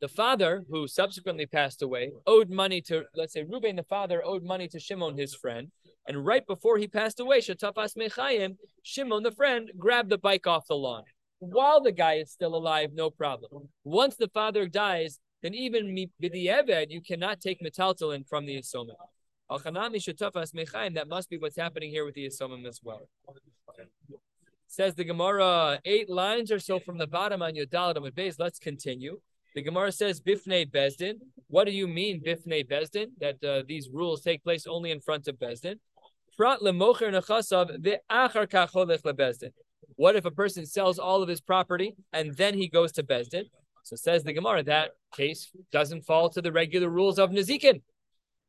the 0.00 0.08
father, 0.08 0.64
who 0.70 0.86
subsequently 0.86 1.46
passed 1.46 1.82
away, 1.82 2.12
owed 2.26 2.50
money 2.50 2.80
to, 2.82 3.04
let's 3.16 3.32
say, 3.32 3.42
Reuben, 3.42 3.74
the 3.74 3.82
father, 3.82 4.24
owed 4.24 4.44
money 4.44 4.68
to 4.68 4.78
Shimon, 4.78 5.16
his 5.16 5.34
friend. 5.34 5.72
And 6.08 6.24
right 6.24 6.46
before 6.46 6.78
he 6.78 6.88
passed 6.88 7.20
away, 7.20 7.40
Shatafas 7.40 7.94
Mechayim, 7.94 8.56
Shimon, 8.82 9.22
the 9.22 9.30
friend, 9.30 9.70
grabbed 9.76 10.08
the 10.08 10.16
bike 10.16 10.46
off 10.46 10.66
the 10.66 10.74
lawn. 10.74 11.04
While 11.38 11.82
the 11.82 11.92
guy 11.92 12.14
is 12.14 12.32
still 12.32 12.54
alive, 12.56 12.92
no 12.94 13.10
problem. 13.10 13.68
Once 13.84 14.16
the 14.16 14.28
father 14.28 14.66
dies, 14.66 15.20
then 15.42 15.52
even 15.54 15.94
with 16.20 16.32
the 16.32 16.46
Eved, 16.46 16.90
you 16.90 17.02
cannot 17.02 17.40
take 17.40 17.60
metaltalin 17.60 18.26
from 18.26 18.46
the 18.46 18.56
Yisomim. 18.56 18.96
That 20.94 21.08
must 21.08 21.30
be 21.30 21.36
what's 21.36 21.56
happening 21.56 21.90
here 21.90 22.04
with 22.06 22.14
the 22.14 22.26
Yisomim 22.26 22.66
as 22.66 22.80
well. 22.82 23.08
Says 24.66 24.94
the 24.94 25.04
Gemara, 25.04 25.78
eight 25.84 26.08
lines 26.08 26.50
or 26.50 26.58
so 26.58 26.80
from 26.80 26.98
the 26.98 27.06
bottom 27.06 27.42
on 27.42 27.54
your 27.54 27.66
Dalit 27.66 28.14
base. 28.14 28.36
Let's 28.38 28.58
continue. 28.58 29.20
The 29.54 29.62
Gemara 29.62 29.92
says 29.92 30.20
Bifnei 30.20 30.70
Bezdin. 30.70 31.14
What 31.48 31.64
do 31.64 31.72
you 31.72 31.86
mean 31.86 32.22
Bifnei 32.22 32.66
Bezdin? 32.66 33.08
That 33.20 33.44
uh, 33.44 33.62
these 33.66 33.88
rules 33.90 34.22
take 34.22 34.42
place 34.42 34.66
only 34.66 34.90
in 34.90 35.00
front 35.00 35.28
of 35.28 35.36
Bezdin. 35.38 35.78
What 36.38 36.62
if 40.14 40.24
a 40.24 40.30
person 40.30 40.66
sells 40.66 40.98
all 41.00 41.22
of 41.22 41.28
his 41.28 41.40
property 41.40 41.96
and 42.12 42.36
then 42.36 42.54
he 42.54 42.68
goes 42.68 42.92
to 42.92 43.02
Bezdin? 43.02 43.44
So 43.82 43.96
says 43.96 44.22
the 44.22 44.32
Gemara, 44.32 44.62
that 44.62 44.90
case 45.16 45.50
doesn't 45.72 46.02
fall 46.02 46.30
to 46.30 46.40
the 46.40 46.52
regular 46.52 46.88
rules 46.88 47.18
of 47.18 47.30
Nazikin. 47.30 47.82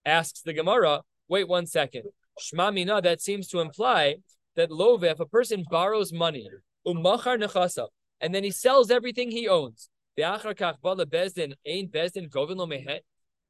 Asks 0.06 0.42
the 0.42 0.54
Gemara, 0.54 1.02
wait 1.28 1.48
one 1.48 1.66
second. 1.66 2.04
Shma 2.40 2.72
mina, 2.72 3.02
that 3.02 3.22
seems 3.22 3.48
to 3.48 3.60
imply 3.60 4.18
that 4.56 4.70
love, 4.72 5.04
if 5.04 5.20
a 5.20 5.26
person 5.26 5.66
borrows 5.70 6.14
money, 6.14 6.48
umachar 6.86 7.38
and 8.22 8.36
then 8.36 8.44
he 8.44 8.52
sells 8.52 8.92
everything 8.92 9.32
he 9.32 9.48
owns, 9.48 9.90
Bezdin, 10.18 11.54
ain 11.66 11.90
Bezdin 11.90 12.30
govin 12.30 12.58
lo 12.58 12.68
mehet. 12.68 13.00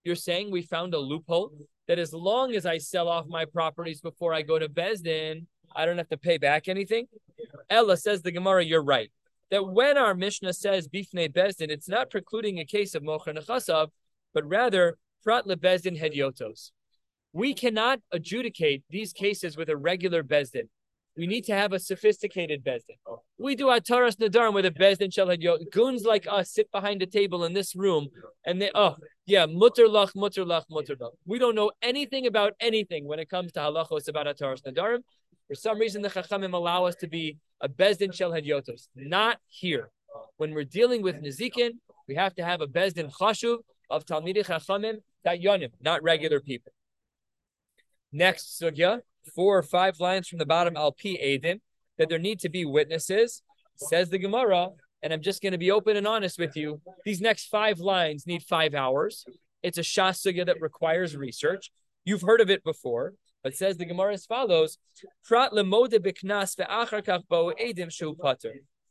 you're 0.03 0.15
saying 0.15 0.49
we 0.49 0.61
found 0.61 0.93
a 0.93 0.99
loophole 0.99 1.51
that 1.89 1.97
as 1.97 2.13
long 2.13 2.53
as 2.53 2.67
I 2.67 2.77
sell 2.77 3.07
off 3.07 3.25
my 3.27 3.45
properties 3.45 3.99
before 3.99 4.31
I 4.31 4.43
go 4.43 4.59
to 4.59 4.69
Bezdin, 4.69 5.47
I 5.75 5.87
don't 5.87 5.97
have 5.97 6.09
to 6.09 6.17
pay 6.17 6.37
back 6.37 6.67
anything? 6.67 7.07
Ella 7.67 7.97
says 7.97 8.21
the 8.21 8.31
Gemara, 8.31 8.63
you're 8.63 8.83
right. 8.83 9.11
That 9.49 9.67
when 9.67 9.97
our 9.97 10.13
Mishnah 10.13 10.53
says 10.53 10.87
Bifnei 10.87 11.33
Bezdin, 11.33 11.71
it's 11.71 11.89
not 11.89 12.11
precluding 12.11 12.59
a 12.59 12.65
case 12.65 12.93
of 12.93 13.01
Mocher 13.01 13.35
Nechasav, 13.35 13.87
but 14.35 14.47
rather 14.47 14.99
Prat 15.23 15.45
Bezdin 15.47 15.99
Hediotos. 15.99 16.69
We 17.33 17.55
cannot 17.55 18.01
adjudicate 18.11 18.83
these 18.91 19.11
cases 19.11 19.57
with 19.57 19.69
a 19.69 19.75
regular 19.75 20.21
Bezdin. 20.21 20.69
We 21.19 21.27
need 21.27 21.43
to 21.47 21.53
have 21.53 21.73
a 21.73 21.79
sophisticated 21.79 22.63
bezdin. 22.63 22.95
We 23.37 23.53
do 23.53 23.67
our 23.67 23.81
Ataras 23.81 24.15
Nadarim 24.15 24.53
with 24.53 24.65
a 24.65 24.71
bezdin 24.71 25.13
shall 25.13 25.29
goons 25.69 26.05
like 26.05 26.25
us 26.31 26.49
sit 26.49 26.71
behind 26.71 27.01
a 27.01 27.05
table 27.05 27.43
in 27.43 27.51
this 27.51 27.75
room 27.75 28.07
and 28.45 28.61
they 28.61 28.71
oh 28.73 28.95
yeah 29.25 29.45
mutter 29.45 29.87
lach 29.87 30.15
mutter 30.15 30.45
lach 30.45 30.63
mutter 30.69 30.95
lach. 30.95 31.11
We 31.25 31.37
don't 31.37 31.55
know 31.55 31.71
anything 31.81 32.25
about 32.25 32.53
anything 32.61 33.05
when 33.05 33.19
it 33.19 33.29
comes 33.29 33.51
to 33.51 33.59
halachos 33.59 34.07
about 34.07 34.27
Ataras 34.27 34.61
Nadarim. 34.61 35.01
For 35.49 35.55
some 35.55 35.77
reason, 35.77 36.01
the 36.01 36.09
Chachamim 36.09 36.53
allow 36.53 36.85
us 36.85 36.95
to 37.01 37.07
be 37.07 37.37
a 37.59 37.67
bezdin 37.67 38.13
shel 38.13 38.31
hadyotos. 38.31 38.87
Not 38.95 39.39
here. 39.47 39.89
When 40.37 40.53
we're 40.53 40.63
dealing 40.63 41.01
with 41.01 41.21
nizikin, 41.21 41.71
we 42.07 42.15
have 42.15 42.33
to 42.35 42.45
have 42.45 42.61
a 42.61 42.67
bezdin 42.67 43.11
chashuv 43.11 43.57
of 43.89 44.05
talmidei 44.05 44.45
chachamim 44.45 44.99
that 45.25 45.41
yonim, 45.41 45.71
not 45.81 46.01
regular 46.01 46.39
people. 46.39 46.71
Next 48.13 48.57
sugya 48.57 49.01
four 49.29 49.57
or 49.57 49.63
five 49.63 49.99
lines 49.99 50.27
from 50.27 50.39
the 50.39 50.45
bottom, 50.45 50.73
Pi 50.73 51.17
Adim, 51.21 51.61
that 51.97 52.09
there 52.09 52.19
need 52.19 52.39
to 52.39 52.49
be 52.49 52.65
witnesses, 52.65 53.41
says 53.75 54.09
the 54.09 54.17
Gemara, 54.17 54.69
and 55.01 55.13
I'm 55.13 55.21
just 55.21 55.41
going 55.41 55.51
to 55.53 55.57
be 55.57 55.71
open 55.71 55.95
and 55.95 56.07
honest 56.07 56.37
with 56.37 56.55
you. 56.55 56.81
These 57.05 57.21
next 57.21 57.45
five 57.47 57.79
lines 57.79 58.27
need 58.27 58.43
five 58.43 58.73
hours. 58.73 59.25
It's 59.63 59.77
a 59.77 59.81
shasuga 59.81 60.45
that 60.45 60.61
requires 60.61 61.15
research. 61.15 61.71
You've 62.05 62.21
heard 62.21 62.41
of 62.41 62.49
it 62.49 62.63
before, 62.63 63.13
but 63.43 63.55
says 63.55 63.77
the 63.77 63.85
Gemara 63.85 64.13
as 64.13 64.25
follows: 64.25 64.77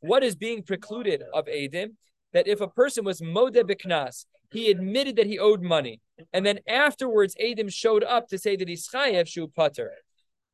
What 0.00 0.22
is 0.22 0.36
being 0.36 0.62
precluded 0.62 1.22
of 1.34 1.46
edim? 1.46 1.88
That 2.34 2.46
if 2.46 2.60
a 2.60 2.68
person 2.68 3.04
was 3.04 3.22
mode 3.22 3.54
biknas, 3.54 4.26
he 4.50 4.70
admitted 4.70 5.16
that 5.16 5.26
he 5.26 5.38
owed 5.38 5.62
money, 5.62 6.00
and 6.32 6.44
then 6.44 6.60
afterwards 6.66 7.34
edim 7.42 7.72
showed 7.72 8.04
up 8.04 8.28
to 8.28 8.38
say 8.38 8.56
that 8.56 8.68
he's 8.68 8.88
chayev 8.88 9.26
shu 9.26 9.48
pater. 9.48 9.92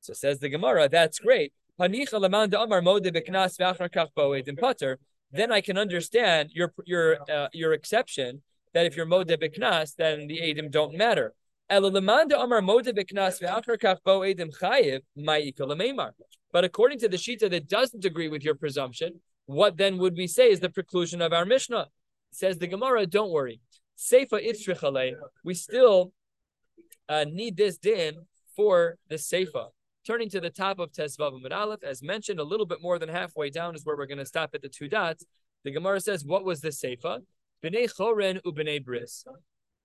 So 0.04 0.12
says 0.12 0.38
the 0.38 0.50
Gemara, 0.50 0.88
that's 0.90 1.18
great. 1.18 1.54
Then 1.78 1.94
I 5.50 5.60
can 5.62 5.78
understand 5.78 6.50
your 6.52 6.74
your 6.84 7.06
uh, 7.30 7.48
your 7.54 7.72
exception 7.72 8.42
that 8.74 8.84
if 8.84 8.96
you're 8.96 9.06
modeh 9.06 9.38
b'knas, 9.42 9.96
then 9.96 10.26
the 10.26 10.40
edim 10.40 10.70
don't 10.70 10.94
matter. 10.94 11.32
But 11.70 11.84
according 16.64 16.98
to 16.98 17.08
the 17.08 17.16
shita 17.16 17.50
that 17.50 17.66
doesn't 17.66 18.04
agree 18.04 18.28
with 18.28 18.44
your 18.44 18.54
presumption, 18.54 19.20
what 19.46 19.78
then 19.78 19.96
would 19.96 20.16
we 20.18 20.26
say 20.26 20.50
is 20.50 20.60
the 20.60 20.68
preclusion 20.68 21.24
of 21.24 21.32
our 21.32 21.46
Mishnah? 21.46 21.86
Says 22.30 22.58
the 22.58 22.66
Gemara, 22.66 23.06
don't 23.06 23.30
worry. 23.30 23.60
We 25.44 25.54
still 25.54 26.12
uh, 27.08 27.24
need 27.24 27.56
this 27.56 27.78
din 27.78 28.26
for 28.54 28.98
the 29.08 29.16
Seifa. 29.16 29.68
Turning 30.06 30.28
to 30.28 30.40
the 30.40 30.50
top 30.50 30.78
of 30.78 30.92
Tesvav 30.92 31.32
Amud 31.32 31.50
Aleph, 31.50 31.82
as 31.82 32.02
mentioned, 32.02 32.38
a 32.38 32.44
little 32.44 32.66
bit 32.66 32.82
more 32.82 32.98
than 32.98 33.08
halfway 33.08 33.48
down 33.48 33.74
is 33.74 33.86
where 33.86 33.96
we're 33.96 34.04
going 34.04 34.18
to 34.18 34.26
stop 34.26 34.50
at 34.54 34.60
the 34.60 34.68
two 34.68 34.86
dots. 34.86 35.24
The 35.64 35.70
Gemara 35.70 35.98
says, 35.98 36.26
"What 36.26 36.44
was 36.44 36.60
the 36.60 36.68
seifa? 36.68 37.20
Bnei 37.64 37.88
choren 37.90 38.38
ubnei 38.42 38.84
bris." 38.84 39.24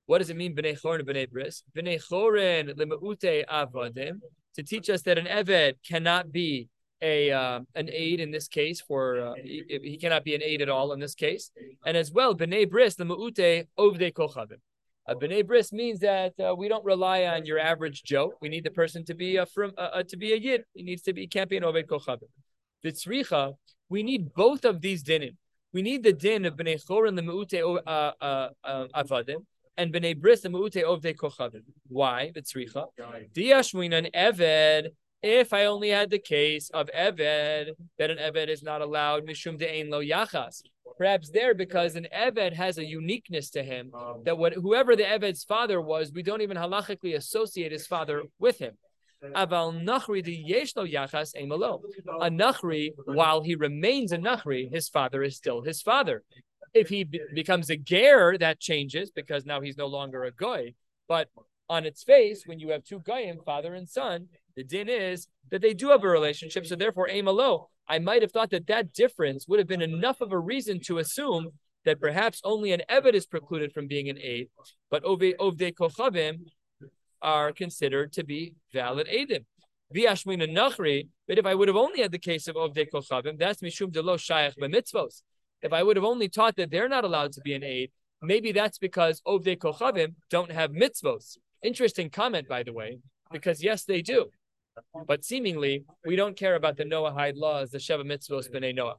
What 0.08 0.18
does 0.18 0.30
it 0.30 0.36
mean, 0.36 0.54
bnei 0.54 0.78
choren 0.78 1.04
ubnei 1.04 1.30
bris? 1.30 1.64
Bnei 1.74 2.02
choren 2.04 2.76
lemeute 2.76 3.46
avadim 3.48 4.20
to 4.56 4.64
teach 4.64 4.90
us 4.90 5.04
that 5.04 5.18
an 5.18 5.26
eved 5.26 5.76
cannot 5.88 6.34
be 6.34 6.68
a 7.02 7.32
uh, 7.32 7.62
an 7.76 7.90
aid 7.90 8.20
in 8.20 8.32
this 8.32 8.50
case 8.50 8.82
for 8.82 9.22
uh, 9.22 9.34
he, 9.42 9.64
he, 9.84 9.98
cannot 9.98 10.26
be 10.26 10.36
an 10.36 10.44
aid 10.44 10.62
at 10.62 10.68
all 10.68 10.92
in 10.92 11.00
this 11.00 11.16
case, 11.16 11.50
and 11.86 11.96
as 11.96 12.12
well 12.12 12.36
bnei 12.36 12.70
bris 12.70 12.98
lemeute 12.98 13.68
ovdei 13.78 14.12
kochavim. 14.12 14.60
A 15.10 15.16
b'nei 15.16 15.46
bris 15.46 15.74
means 15.74 16.02
that 16.02 16.34
uh, 16.40 16.54
we 16.56 16.68
don't 16.68 16.86
rely 16.86 17.24
on 17.26 17.44
your 17.44 17.58
average 17.58 18.04
Joe. 18.04 18.34
We 18.42 18.48
need 18.48 18.64
the 18.64 18.70
person 18.70 19.04
to 19.06 19.16
be 19.16 19.38
a 19.38 19.48
from 19.48 19.72
uh, 19.76 19.90
uh, 19.96 20.04
to 20.04 20.18
be 20.18 20.34
a 20.34 20.36
yid. 20.36 20.66
He 20.76 20.84
needs 20.84 21.02
to 21.04 21.14
be 21.14 21.26
can't 21.26 21.50
be 21.50 21.58
an 21.58 21.64
oved 21.64 21.88
kochavim. 21.88 22.30
Vitzricha, 22.86 23.54
we 23.90 24.04
need 24.04 24.36
both 24.36 24.66
of 24.66 24.82
these 24.82 25.04
dinim. 25.04 25.36
We 25.74 25.82
need 25.82 26.04
the 26.04 26.14
din 26.14 26.46
of 26.46 26.56
b'nei 26.58 26.80
chorin 26.86 27.20
lemeute 27.20 27.60
uh, 27.88 28.12
uh, 28.22 28.50
uh, 28.64 28.86
avadim 28.96 29.46
and 29.78 29.92
b'nei 29.92 30.16
bris 30.16 30.42
lemeute 30.42 30.84
ovdei 30.84 31.16
kochavim. 31.16 31.64
Why 31.88 32.32
The 32.36 32.42
vitzricha? 32.44 32.86
Diashminan 33.34 34.14
eved. 34.14 34.90
If 35.24 35.54
I 35.54 35.66
only 35.66 35.90
had 35.90 36.12
the 36.12 36.20
case 36.20 36.70
of 36.70 36.88
eved, 36.96 37.72
that 37.98 38.10
an 38.12 38.20
eved 38.20 38.48
is 38.48 38.62
not 38.62 38.82
allowed 38.82 39.26
mishum 39.28 39.60
de'ein 39.60 39.90
lo 39.90 40.02
yachas 40.02 40.62
Perhaps 41.00 41.30
there 41.30 41.56
because 41.56 41.96
an 41.96 42.08
Eved 42.14 42.54
has 42.54 42.78
a 42.78 42.86
uniqueness 42.86 43.50
to 43.52 43.64
him 43.64 43.90
um, 43.96 44.22
that 44.26 44.38
what 44.38 44.54
whoever 44.54 44.98
the 44.98 45.04
Eved's 45.04 45.46
father 45.46 45.80
was, 45.80 46.12
we 46.12 46.22
don't 46.22 46.42
even 46.42 46.58
halachically 46.58 47.16
associate 47.16 47.72
his 47.72 47.88
father 47.88 48.24
with 48.38 48.60
him. 48.60 48.74
Aval 49.24 49.82
Nachri 49.82 50.22
Yeshlo 50.22 50.92
Yachas 50.92 51.34
Emalo. 51.42 51.80
A 52.22 52.30
Nachri, 52.30 52.92
while 53.06 53.42
he 53.42 53.56
remains 53.56 54.12
a 54.12 54.18
Nachri, 54.18 54.70
his 54.70 54.90
father 54.90 55.24
is 55.24 55.38
still 55.38 55.62
his 55.62 55.82
father. 55.82 56.22
If 56.74 56.90
he 56.90 57.06
be- 57.06 57.22
becomes 57.34 57.70
a 57.70 57.78
Ger, 57.78 58.38
that 58.38 58.60
changes 58.60 59.10
because 59.10 59.46
now 59.46 59.62
he's 59.62 59.78
no 59.78 59.88
longer 59.88 60.26
a 60.26 60.32
Goy. 60.32 60.74
But 61.08 61.30
on 61.70 61.86
its 61.86 62.04
face, 62.04 62.44
when 62.46 62.60
you 62.60 62.70
have 62.70 62.84
two 62.84 63.00
Goyim, 63.00 63.40
father 63.46 63.74
and 63.74 63.90
son, 63.90 64.28
the 64.56 64.64
din 64.66 64.90
is 64.90 65.28
that 65.50 65.62
they 65.62 65.74
do 65.74 65.90
have 65.90 66.04
a 66.04 66.10
relationship. 66.10 66.66
So 66.66 66.76
therefore, 66.76 67.08
Emalo, 67.08 67.68
I 67.90 67.98
might 68.00 68.22
have 68.22 68.32
thought 68.32 68.52
that 68.52 68.68
that 68.68 68.94
difference 68.94 69.48
would 69.48 69.60
have 69.60 69.68
been 69.68 69.82
enough 69.82 70.22
of 70.22 70.32
a 70.32 70.40
reason 70.40 70.80
to 70.82 71.00
assume 71.00 71.50
that 71.86 72.00
perhaps 72.00 72.40
only 72.44 72.72
an 72.72 72.84
Eved 72.90 73.14
is 73.16 73.26
precluded 73.26 73.74
from 73.74 73.88
being 73.88 74.10
an 74.10 74.20
aid, 74.20 74.50
but 74.92 75.04
Ovde 75.04 75.74
Kochavim 75.74 76.42
are 77.22 77.52
considered 77.52 78.14
to 78.14 78.24
be 78.24 78.54
valid 78.72 79.08
Eidim. 79.08 79.46
V'yashmin 79.96 80.44
and 80.44 80.56
Nachri, 80.56 81.08
but 81.28 81.40
if 81.40 81.48
I 81.48 81.56
would 81.56 81.68
have 81.68 81.78
only 81.78 82.02
had 82.02 82.12
the 82.12 82.20
case 82.20 82.48
of 82.48 82.56
Ovde 82.56 82.92
Kochavim, 82.94 83.40
that's 83.40 83.62
Mishum 83.62 83.92
Delo 83.92 84.18
Shayach 84.18 84.54
B'mitzvos. 84.62 85.24
If 85.64 85.74
I 85.74 85.82
would 85.82 85.96
have 85.96 86.06
only 86.06 86.30
taught 86.30 86.58
that 86.58 86.70
they're 86.70 86.88
not 86.88 87.06
allowed 87.06 87.32
to 87.34 87.42
be 87.42 87.56
an 87.56 87.64
aid, 87.64 87.90
maybe 88.22 88.52
that's 88.52 88.78
because 88.78 89.20
Ovde 89.26 89.58
Kochavim 89.58 90.14
don't 90.30 90.52
have 90.52 90.72
mitzvos. 90.72 91.38
Interesting 91.64 92.12
comment, 92.12 92.48
by 92.48 92.62
the 92.62 92.72
way, 92.72 93.00
because 93.32 93.64
yes, 93.64 93.84
they 93.84 94.04
do. 94.04 94.28
But 95.08 95.24
seemingly, 95.24 95.86
we 96.06 96.16
don't 96.16 96.36
care 96.36 96.56
about 96.56 96.78
the 96.78 96.84
Noahide 96.84 97.38
laws, 97.38 97.72
the 97.72 97.78
Sheva 97.78 98.04
Mitzvos 98.04 98.50
B'nai 98.52 98.74
Noah. 98.76 98.96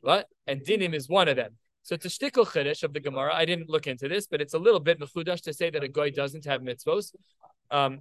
What? 0.00 0.28
And 0.46 0.60
dinim 0.62 0.94
is 0.94 1.08
one 1.08 1.28
of 1.28 1.36
them. 1.36 1.56
So 1.82 1.94
it's 1.94 2.06
a 2.06 2.08
shtickle 2.08 2.46
chiddush 2.46 2.82
of 2.82 2.94
the 2.94 3.00
Gemara. 3.00 3.34
I 3.34 3.44
didn't 3.44 3.68
look 3.68 3.86
into 3.86 4.08
this, 4.08 4.26
but 4.26 4.40
it's 4.40 4.54
a 4.54 4.58
little 4.58 4.80
bit 4.80 4.98
mechudash 4.98 5.42
to 5.42 5.52
say 5.52 5.68
that 5.70 5.84
a 5.84 5.88
goy 5.88 6.10
doesn't 6.10 6.46
have 6.46 6.62
mitzvos. 6.62 7.14
Um, 7.70 8.00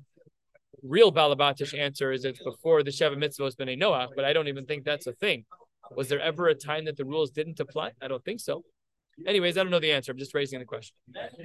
real 0.82 1.12
balabatish 1.12 1.78
answer 1.78 2.12
is 2.12 2.24
it's 2.24 2.42
before 2.42 2.84
the 2.84 2.92
Sheva 2.92 3.18
mitzvos 3.18 3.56
b'nei 3.56 3.78
Noach, 3.78 4.10
but 4.16 4.24
I 4.24 4.32
don't 4.32 4.48
even 4.48 4.66
think 4.66 4.86
that's 4.86 5.08
a 5.08 5.12
thing. 5.12 5.46
Was 5.96 6.08
there 6.08 6.22
ever 6.22 6.48
a 6.48 6.56
time 6.56 6.86
that 6.86 6.96
the 6.96 7.04
rules 7.04 7.30
didn't 7.32 7.60
apply? 7.60 7.92
I 8.02 8.08
don't 8.08 8.24
think 8.24 8.40
so. 8.40 8.64
Anyways, 9.28 9.58
I 9.58 9.64
don't 9.64 9.70
know 9.70 9.80
the 9.80 9.92
answer. 9.92 10.12
I'm 10.12 10.18
just 10.18 10.34
raising 10.34 10.60
the 10.60 10.66
question. 10.66 10.96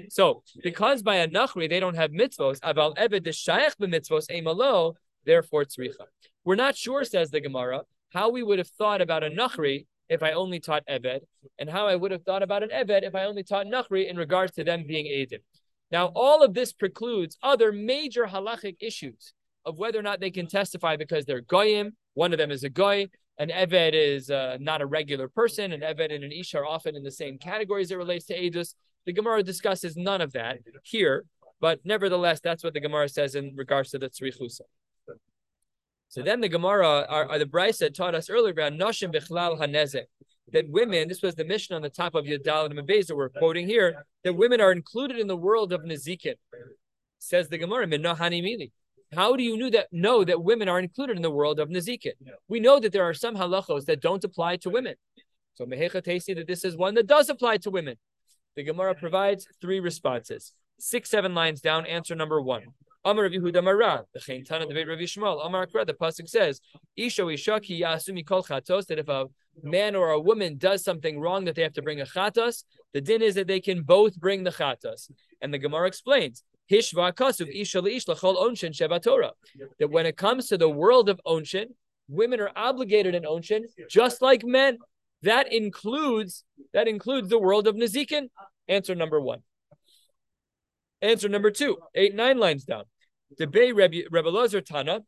So, 0.09 0.43
because 0.63 1.03
by 1.03 1.17
a 1.17 1.29
nachri 1.29 1.69
they 1.69 1.81
don't 1.81 1.97
have 1.97 2.13
mitzvos, 2.13 2.61
aval 2.61 2.95
ebed 2.97 3.25
shayach 3.25 3.77
b'mitzvos 3.77 4.29
emalo, 4.31 4.95
therefore 5.29 5.65
tzricha. 5.65 6.07
We're 6.45 6.57
not 6.57 6.77
sure, 6.77 7.05
says 7.05 7.31
the 7.31 7.41
Gemara, 7.41 7.83
how 8.13 8.31
we 8.31 8.43
would 8.43 8.59
have 8.59 8.71
thought 8.71 9.01
about 9.01 9.23
a 9.23 9.31
nachri 9.31 9.87
if 10.09 10.23
I 10.23 10.33
only 10.33 10.59
taught 10.59 10.85
Eved, 10.89 11.21
and 11.59 11.69
how 11.69 11.87
I 11.87 11.95
would 11.95 12.11
have 12.11 12.23
thought 12.23 12.43
about 12.43 12.63
an 12.63 12.71
Eved 12.71 13.03
if 13.03 13.15
I 13.15 13.25
only 13.25 13.43
taught 13.43 13.67
Nachri 13.67 14.09
in 14.09 14.17
regards 14.17 14.53
to 14.53 14.65
them 14.65 14.85
being 14.87 15.07
Eidim. 15.07 15.41
Now, 15.91 16.07
all 16.15 16.43
of 16.43 16.55
this 16.55 16.73
precludes 16.73 17.37
other 17.43 17.73
major 17.73 18.27
halachic 18.27 18.77
issues 18.81 19.33
of 19.65 19.79
whether 19.79 19.99
or 19.99 20.03
not 20.03 20.21
they 20.21 20.31
can 20.31 20.47
testify 20.47 20.97
because 20.97 21.25
they're 21.25 21.41
goyim. 21.43 21.97
One 22.15 22.33
of 22.33 22.39
them 22.39 22.51
is 22.51 22.65
a 22.65 22.71
goy. 22.71 23.09
An 23.39 23.51
Eved 23.51 23.93
is 23.95 24.31
uh, 24.31 24.57
not 24.61 24.81
a 24.81 24.87
regular 24.87 25.29
person. 25.29 25.73
An 25.73 25.81
Eved 25.81 26.15
and 26.15 26.25
an 26.25 26.33
Ish 26.33 26.55
are 26.55 26.67
often 26.67 26.97
in 26.97 27.03
the 27.03 27.11
same 27.11 27.39
categories 27.39 27.91
that 27.91 27.99
relates 27.99 28.27
to 28.27 28.35
Edus. 28.39 28.75
The 29.07 29.13
Gemara 29.13 29.43
discusses 29.43 29.97
none 29.97 30.21
of 30.21 30.33
that 30.33 30.59
here, 30.83 31.25
but 31.61 31.81
nevertheless, 31.85 32.41
that's 32.41 32.65
what 32.65 32.75
the 32.75 32.81
Gemara 32.81 33.09
says 33.09 33.35
in 33.35 33.55
regards 33.57 33.91
to 33.91 33.99
the 33.99 34.11
Tzrichusa. 34.11 34.63
So 36.09 36.23
then 36.23 36.41
the 36.41 36.49
Gemara, 36.49 37.07
or, 37.09 37.33
or 37.33 37.39
the 37.39 37.45
Brisa 37.45 37.93
taught 37.93 38.15
us 38.15 38.31
earlier 38.31 38.53
about 38.53 38.73
Noshim 38.73 39.15
Bichlal 39.15 39.61
Hanezek, 39.61 40.05
that 40.53 40.69
women, 40.69 41.09
this 41.09 41.23
was 41.23 41.35
the 41.35 41.45
mission 41.45 41.77
on 41.77 41.83
the 41.83 41.91
top 41.91 42.15
of 42.15 42.25
Yadal 42.25 42.67
and 42.67 42.75
Mabez 42.75 43.09
that 43.09 43.17
we're 43.17 43.29
quoting 43.29 43.67
here, 43.67 44.07
that 44.25 44.35
women 44.35 44.61
are 44.61 44.73
included 44.73 45.19
in 45.19 45.27
the 45.27 45.37
world 45.37 45.73
of 45.73 45.83
Nezikin. 45.83 46.35
Says 47.19 47.49
the 47.49 47.59
Gemara, 47.59 47.87
Mili. 47.87 48.71
How 49.15 49.37
do 49.37 49.43
you 49.43 49.57
know 49.57 49.71
that 49.71 49.89
know 49.91 50.25
that 50.25 50.43
women 50.43 50.69
are 50.69 50.79
included 50.79 51.17
in 51.17 51.23
the 51.23 51.31
world 51.31 51.61
of 51.61 51.69
Nezikin? 51.69 52.13
We 52.47 52.61
know 52.61 52.79
that 52.81 52.93
there 52.93 53.05
are 53.05 53.15
some 53.15 53.37
halachos 53.37 53.85
that 53.87 54.01
don't 54.01 54.25
apply 54.25 54.57
to 54.59 54.71
women. 54.71 54.95
So 55.55 55.67
Mehecha 55.67 56.03
Tesi 56.03 56.35
that 56.37 56.47
this 56.47 56.65
is 56.65 56.77
one 56.77 56.95
that 56.95 57.07
does 57.07 57.29
apply 57.29 57.59
to 57.59 57.71
women. 57.71 57.97
The 58.55 58.63
Gemara 58.63 58.95
provides 58.95 59.47
three 59.61 59.81
responses. 59.81 60.53
Six, 60.79 61.11
seven 61.11 61.35
lines 61.35 61.61
down, 61.61 61.87
answer 61.87 62.15
number 62.15 62.41
one. 62.41 62.63
Amar 63.11 63.25
Rav 63.25 63.33
Yehuda 63.33 64.05
the 64.13 64.45
Tana, 64.45 64.67
Rav 64.67 64.99
Yishmael, 64.99 65.47
Amar 65.47 65.63
Akra, 65.63 65.87
the 65.87 65.95
Pasuk 65.95 66.29
says, 66.29 66.61
Isha 66.95 67.23
yasumi 67.23 68.27
kol 68.27 68.45
chatos, 68.45 68.87
that 68.89 68.99
if 68.99 69.09
a 69.09 69.25
man 69.63 69.97
or 69.97 70.11
a 70.11 70.21
woman 70.21 70.59
does 70.59 70.85
something 70.85 71.19
wrong 71.19 71.47
that 71.47 71.55
they 71.55 71.63
have 71.63 71.73
to 71.73 71.81
bring 71.81 72.03
a 72.03 72.05
chatos, 72.05 72.65
the 72.93 73.01
din 73.01 73.23
is 73.23 73.35
that 73.37 73.47
they 73.47 73.61
can 73.61 73.83
both 73.83 74.21
bring 74.21 74.45
the 74.45 74.51
chatos. 74.51 75.11
And 75.41 75.55
the 75.55 75.59
Gemara 75.59 75.87
explains, 75.87 76.43
Hishva 76.71 77.15
kasuv 77.15 77.49
isha 77.49 77.81
onshin 77.81 78.75
sheba 78.75 79.01
Torah. 79.01 79.33
That 79.79 79.89
when 79.89 80.05
it 80.05 80.19
comes 80.19 80.49
to 80.49 80.59
the 80.59 80.69
world 80.69 81.09
of 81.09 81.19
onshin, 81.27 81.69
women 82.09 82.41
are 82.41 82.51
obligated 82.55 83.15
in 83.15 83.23
onshin 83.23 83.63
just 83.89 84.21
like 84.21 84.45
men. 84.45 84.77
That 85.23 85.51
includes 85.51 86.45
that 86.75 86.87
includes 86.87 87.31
the 87.31 87.39
world 87.39 87.67
of 87.69 87.75
Nezikin. 87.75 88.29
Answer 88.69 88.95
number 88.95 89.19
one. 89.19 89.41
Answer 91.01 91.29
number 91.31 91.51
two, 91.51 91.79
eight, 91.95 92.15
nine 92.15 92.39
lines 92.39 92.65
down. 92.65 92.85
Debay 93.39 93.75
Rebbe 93.75 94.31
Lozer 94.31 94.65
Tana, 94.65 95.01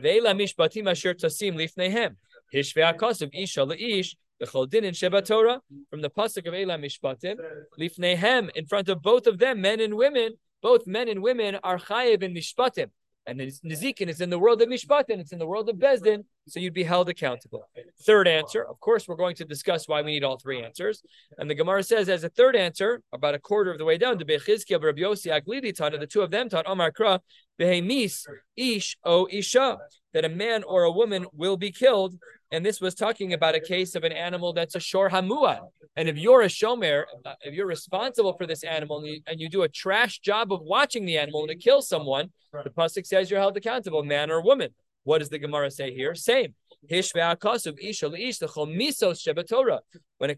Veila 0.00 0.34
Mishpatim 0.34 0.90
Asher 0.90 1.14
Tasim 1.14 1.56
Lifnehem. 1.56 2.16
Hishve 2.52 2.94
Akasav 2.94 3.30
Isha 3.32 3.64
Leish, 3.64 4.14
the 4.38 4.46
Choldin 4.46 4.82
in 4.82 4.94
Sheba 4.94 5.22
Torah, 5.22 5.60
from 5.90 6.00
the 6.02 6.10
Pasuk 6.10 6.46
of 6.46 6.54
Eila 6.54 6.78
Mishpatim, 6.78 7.36
Lifnehem, 7.78 8.50
in 8.54 8.66
front 8.66 8.88
of 8.88 9.02
both 9.02 9.26
of 9.26 9.38
them, 9.38 9.60
men 9.60 9.80
and 9.80 9.94
women, 9.94 10.34
both 10.62 10.86
men 10.86 11.08
and 11.08 11.22
women 11.22 11.56
are 11.62 11.78
Chayev 11.78 12.22
in 12.22 12.34
Mishpatim. 12.34 12.90
And 13.26 13.40
Nezikin 13.40 14.08
is 14.08 14.20
in 14.20 14.28
the 14.28 14.38
world 14.38 14.60
of 14.60 14.68
Mishpatim, 14.68 15.18
it's 15.18 15.32
in 15.32 15.38
the 15.38 15.46
world 15.46 15.70
of 15.70 15.76
Bezdin, 15.76 16.24
so 16.46 16.60
you'd 16.60 16.74
be 16.74 16.82
held 16.82 17.08
accountable. 17.08 17.66
Third 18.02 18.28
answer, 18.28 18.62
of 18.62 18.78
course, 18.80 19.08
we're 19.08 19.16
going 19.16 19.34
to 19.36 19.46
discuss 19.46 19.88
why 19.88 20.02
we 20.02 20.12
need 20.12 20.24
all 20.24 20.38
three 20.38 20.62
answers. 20.62 21.02
And 21.38 21.48
the 21.48 21.54
Gemara 21.54 21.82
says, 21.82 22.10
as 22.10 22.24
a 22.24 22.28
third 22.28 22.54
answer, 22.54 23.00
about 23.14 23.34
a 23.34 23.38
quarter 23.38 23.70
of 23.70 23.78
the 23.78 23.84
way 23.84 23.96
down, 23.96 24.18
the 24.18 24.26
Bechizkia, 24.26 24.82
Rabbi 24.82 25.00
Yossi, 25.00 25.32
Aglidi 25.32 25.74
the 25.98 26.06
two 26.06 26.20
of 26.20 26.30
them 26.30 26.50
taught 26.50 26.66
Omar 26.68 26.92
Kra, 26.92 27.20
Behemis, 27.58 28.26
Ish, 28.56 28.98
O 29.04 29.26
Isha, 29.30 29.78
that 30.12 30.24
a 30.26 30.28
man 30.28 30.62
or 30.62 30.82
a 30.82 30.92
woman 30.92 31.26
will 31.32 31.56
be 31.56 31.72
killed. 31.72 32.16
And 32.54 32.64
this 32.64 32.80
was 32.80 32.94
talking 32.94 33.32
about 33.32 33.56
a 33.56 33.60
case 33.60 33.96
of 33.96 34.04
an 34.04 34.12
animal 34.12 34.52
that's 34.52 34.76
a 34.76 34.80
shor 34.80 35.10
hamua. 35.10 35.58
And 35.96 36.08
if 36.08 36.16
you're 36.16 36.42
a 36.42 36.46
shomer, 36.46 37.02
uh, 37.26 37.34
if 37.40 37.52
you're 37.52 37.66
responsible 37.66 38.34
for 38.34 38.46
this 38.46 38.62
animal 38.62 38.98
and 38.98 39.08
you, 39.08 39.20
and 39.26 39.40
you 39.40 39.48
do 39.48 39.62
a 39.62 39.68
trash 39.68 40.20
job 40.20 40.52
of 40.52 40.60
watching 40.62 41.04
the 41.04 41.18
animal 41.18 41.42
and 41.42 41.50
it 41.50 41.56
kills 41.56 41.88
someone, 41.88 42.30
the 42.52 42.70
pasuk 42.70 43.06
says 43.06 43.28
you're 43.28 43.40
held 43.40 43.56
accountable, 43.56 44.04
man 44.04 44.30
or 44.30 44.40
woman. 44.40 44.70
What 45.02 45.18
does 45.18 45.30
the 45.30 45.40
Gemara 45.40 45.68
say 45.72 45.92
here? 45.92 46.14
Same. 46.14 46.54
When 46.88 47.00
it 47.00 47.10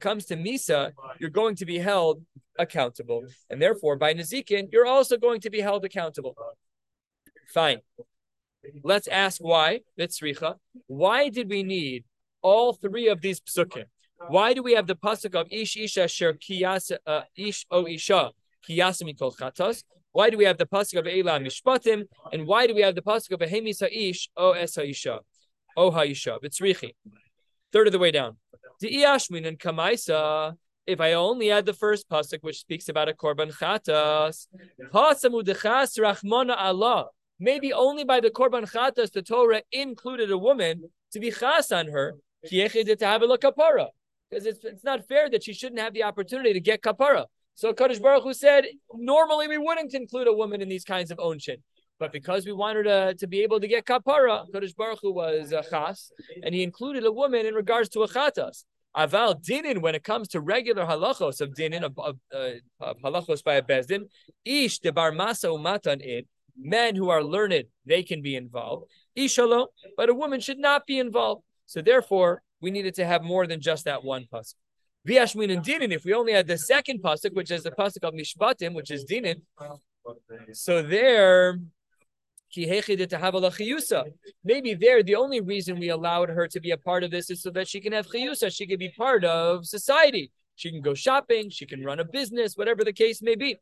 comes 0.00 0.24
to 0.26 0.36
Misa, 0.36 0.92
you're 1.18 1.30
going 1.30 1.56
to 1.56 1.66
be 1.66 1.78
held 1.78 2.22
accountable. 2.58 3.24
And 3.50 3.60
therefore, 3.60 3.96
by 3.96 4.14
Nezikin, 4.14 4.72
you're 4.72 4.86
also 4.86 5.18
going 5.18 5.42
to 5.42 5.50
be 5.50 5.60
held 5.60 5.84
accountable. 5.84 6.34
Fine. 7.52 7.80
Let's 8.82 9.08
ask 9.08 9.40
why. 9.40 9.80
Vitzricha. 9.98 10.56
Why 10.86 11.28
did 11.28 11.48
we 11.48 11.62
need 11.62 12.04
all 12.42 12.72
three 12.72 13.08
of 13.08 13.20
these 13.20 13.40
psukim? 13.40 13.84
Why 14.28 14.54
do 14.54 14.62
we 14.62 14.72
have 14.72 14.86
the 14.86 14.96
pasuk 14.96 15.34
of 15.34 15.46
ish 15.50 15.76
isha 15.76 16.08
sher 16.08 16.32
kiyas 16.34 16.90
uh, 17.06 17.22
ish 17.36 17.66
o 17.70 17.86
isha 17.86 18.30
kiyasimi 18.68 19.18
kol 19.18 19.32
chatas? 19.32 19.82
Why 20.12 20.30
do 20.30 20.38
we 20.38 20.44
have 20.44 20.56
the 20.56 20.64
pasuk 20.64 20.98
of 20.98 21.04
Eila 21.04 21.44
Mishpatim? 21.44 22.04
And 22.32 22.46
why 22.46 22.66
do 22.66 22.74
we 22.74 22.80
have 22.80 22.94
the 22.94 23.02
pasuk 23.02 23.32
of 23.32 23.40
Ehemis 23.40 23.80
Ha'ish 23.80 24.30
O 24.34 24.52
Es 24.52 24.74
Ha'isha? 24.76 25.18
O 25.76 25.90
Ha'isha. 25.90 26.38
Vitzrichi. 26.42 26.94
Third 27.70 27.88
of 27.88 27.92
the 27.92 27.98
way 27.98 28.12
down. 28.12 28.38
Di'iyashmin 28.82 29.46
and 29.46 29.58
Kamaisa. 29.58 30.54
If 30.86 31.02
I 31.02 31.12
only 31.12 31.48
had 31.48 31.66
the 31.66 31.74
first 31.74 32.08
pasuk, 32.08 32.38
which 32.40 32.60
speaks 32.60 32.88
about 32.88 33.10
a 33.10 33.12
korban 33.12 33.52
chatas, 33.52 34.46
rachmana 34.94 36.54
Allah. 36.56 37.08
Maybe 37.38 37.72
only 37.72 38.04
by 38.04 38.20
the 38.20 38.30
korban 38.30 38.70
chatas 38.70 39.12
the 39.12 39.22
Torah 39.22 39.62
included 39.72 40.30
a 40.30 40.38
woman 40.38 40.84
to 41.12 41.20
be 41.20 41.30
chas 41.30 41.70
on 41.70 41.88
her 41.88 42.14
because 42.42 44.46
it's, 44.46 44.64
it's 44.64 44.84
not 44.84 45.06
fair 45.06 45.30
that 45.30 45.44
she 45.44 45.52
shouldn't 45.52 45.80
have 45.80 45.94
the 45.94 46.04
opportunity 46.04 46.52
to 46.52 46.60
get 46.60 46.82
kapara. 46.82 47.26
So 47.54 47.72
Kadosh 47.72 48.00
Baruch 48.00 48.22
Hu 48.22 48.34
said, 48.34 48.66
normally 48.94 49.48
we 49.48 49.58
wouldn't 49.58 49.94
include 49.94 50.28
a 50.28 50.32
woman 50.32 50.60
in 50.60 50.68
these 50.68 50.84
kinds 50.84 51.10
of 51.10 51.18
onshin. 51.18 51.56
But 51.98 52.12
because 52.12 52.44
we 52.44 52.52
wanted 52.52 52.84
to, 52.84 53.14
to 53.14 53.26
be 53.26 53.42
able 53.42 53.60
to 53.60 53.68
get 53.68 53.86
kapara, 53.86 54.44
Kadosh 54.52 54.76
Baruch 54.76 54.98
Hu 55.02 55.12
was 55.12 55.52
a 55.52 55.62
chas, 55.62 56.12
and 56.42 56.54
he 56.54 56.62
included 56.62 57.04
a 57.04 57.12
woman 57.12 57.46
in 57.46 57.54
regards 57.54 57.88
to 57.90 58.02
a 58.02 58.08
chatas. 58.08 58.64
Aval 58.96 59.42
dinin, 59.42 59.82
when 59.82 59.94
it 59.94 60.04
comes 60.04 60.28
to 60.28 60.40
regular 60.40 60.86
halachos 60.86 61.40
of 61.40 61.54
dinin, 61.54 61.82
of, 61.82 61.98
of, 61.98 62.16
uh, 62.34 62.52
of 62.80 62.98
halachos 62.98 63.44
by 63.44 63.54
a 63.54 63.62
bezdin, 63.62 64.08
ish 64.44 64.78
de 64.78 64.92
bar 64.92 65.12
masa 65.12 65.50
umatan 65.50 66.00
it, 66.00 66.26
men 66.58 66.96
who 66.96 67.08
are 67.10 67.22
learned, 67.22 67.64
they 67.84 68.02
can 68.02 68.22
be 68.22 68.36
involved. 68.36 68.86
Ishalo, 69.16 69.68
but 69.96 70.08
a 70.08 70.14
woman 70.14 70.40
should 70.40 70.58
not 70.58 70.86
be 70.86 70.98
involved. 70.98 71.42
So 71.66 71.82
therefore, 71.82 72.42
we 72.60 72.70
needed 72.70 72.94
to 72.94 73.06
have 73.06 73.22
more 73.22 73.46
than 73.46 73.60
just 73.60 73.84
that 73.84 74.04
one 74.04 74.26
pasuk. 74.32 74.54
V'yashmin 75.06 75.52
and 75.52 75.64
dinin, 75.64 75.92
if 75.92 76.04
we 76.04 76.14
only 76.14 76.32
had 76.32 76.46
the 76.46 76.58
second 76.58 77.02
pasuk, 77.02 77.32
which 77.34 77.50
is 77.50 77.62
the 77.62 77.70
pasuk 77.70 78.02
of 78.02 78.14
mishpatim, 78.14 78.74
which 78.74 78.90
is 78.90 79.04
dinin, 79.04 79.40
so 80.52 80.82
there, 80.82 81.58
Maybe 84.44 84.74
there, 84.74 85.02
the 85.02 85.14
only 85.16 85.40
reason 85.40 85.78
we 85.78 85.88
allowed 85.90 86.28
her 86.30 86.48
to 86.48 86.60
be 86.60 86.70
a 86.70 86.76
part 86.76 87.04
of 87.04 87.10
this 87.10 87.28
is 87.30 87.42
so 87.42 87.50
that 87.50 87.68
she 87.68 87.80
can 87.80 87.92
have 87.92 88.06
chiyusa. 88.06 88.54
She 88.54 88.66
can 88.66 88.78
be 88.78 88.90
part 88.90 89.24
of 89.24 89.66
society. 89.66 90.30
She 90.56 90.70
can 90.70 90.80
go 90.80 90.94
shopping. 90.94 91.50
She 91.50 91.66
can 91.66 91.84
run 91.84 92.00
a 92.00 92.04
business, 92.04 92.56
whatever 92.56 92.82
the 92.82 92.92
case 92.92 93.22
may 93.22 93.36
be. 93.36 93.56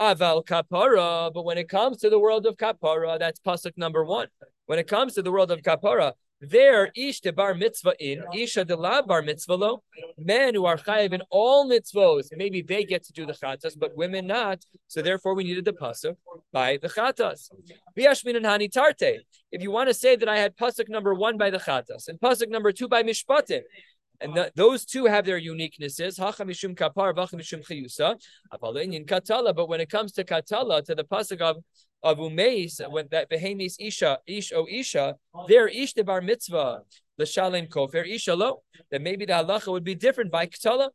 Aval 0.00 0.44
kapara. 0.44 1.32
But 1.32 1.44
when 1.44 1.58
it 1.58 1.68
comes 1.68 1.98
to 1.98 2.08
the 2.08 2.18
world 2.18 2.46
of 2.46 2.56
kapara, 2.56 3.18
that's 3.18 3.40
pasuk 3.40 3.72
number 3.76 4.04
one. 4.04 4.28
When 4.66 4.78
it 4.78 4.88
comes 4.88 5.14
to 5.14 5.22
the 5.22 5.30
world 5.30 5.50
of 5.50 5.60
kapara, 5.62 6.12
there, 6.40 6.92
ish 6.94 7.20
de 7.20 7.32
bar 7.32 7.54
mitzvah 7.54 7.94
in, 7.98 8.22
isha 8.34 8.64
de 8.64 8.76
la 8.76 9.00
bar 9.00 9.22
mitzvah 9.22 9.54
lo. 9.54 9.82
Men 10.18 10.54
who 10.54 10.66
are 10.66 10.76
chayiv 10.76 11.12
in 11.12 11.22
all 11.30 11.68
mitzvos, 11.68 12.28
maybe 12.36 12.60
they 12.62 12.84
get 12.84 13.04
to 13.04 13.12
do 13.12 13.24
the 13.24 13.32
chatas, 13.32 13.76
but 13.78 13.96
women 13.96 14.26
not. 14.26 14.64
So 14.86 15.00
therefore, 15.00 15.34
we 15.34 15.44
needed 15.44 15.64
the 15.64 15.72
pasuk 15.72 16.16
by 16.52 16.78
the 16.80 16.88
chatas. 16.88 17.50
V'yashmin 17.96 18.36
and 18.36 18.44
hani 18.44 18.70
tarte. 18.70 19.20
If 19.50 19.62
you 19.62 19.70
want 19.70 19.88
to 19.88 19.94
say 19.94 20.14
that 20.14 20.28
I 20.28 20.36
had 20.36 20.56
pasuk 20.56 20.88
number 20.88 21.14
one 21.14 21.38
by 21.38 21.50
the 21.50 21.58
chatas 21.58 22.08
and 22.08 22.20
pasuk 22.20 22.50
number 22.50 22.70
two 22.70 22.86
by 22.86 23.02
mishpatim, 23.02 23.62
and 24.20 24.34
th- 24.34 24.52
those 24.54 24.84
two 24.84 25.06
have 25.06 25.24
their 25.24 25.40
uniquenesses. 25.40 26.18
Katala. 29.06 29.54
But 29.54 29.68
when 29.68 29.80
it 29.80 29.90
comes 29.90 30.12
to 30.12 30.24
katala, 30.24 30.84
to 30.84 30.94
the 30.94 31.04
pasuk 31.04 31.40
of 31.40 31.56
of 32.02 32.18
umeis, 32.18 32.80
when 32.90 33.08
that 33.10 33.30
behemis 33.30 33.74
isha 33.80 34.18
ish 34.26 34.52
o 34.52 34.66
isha, 34.70 35.16
there 35.48 35.68
ish 35.68 35.94
the 35.94 36.04
bar 36.04 36.20
mitzvah 36.20 36.82
l'shalem 37.18 37.66
kofer 37.66 38.06
isha 38.06 38.34
lo. 38.34 38.62
Then 38.90 39.02
maybe 39.02 39.24
the 39.24 39.32
halacha 39.32 39.72
would 39.72 39.84
be 39.84 39.94
different 39.94 40.30
by 40.30 40.46
katala. 40.46 40.90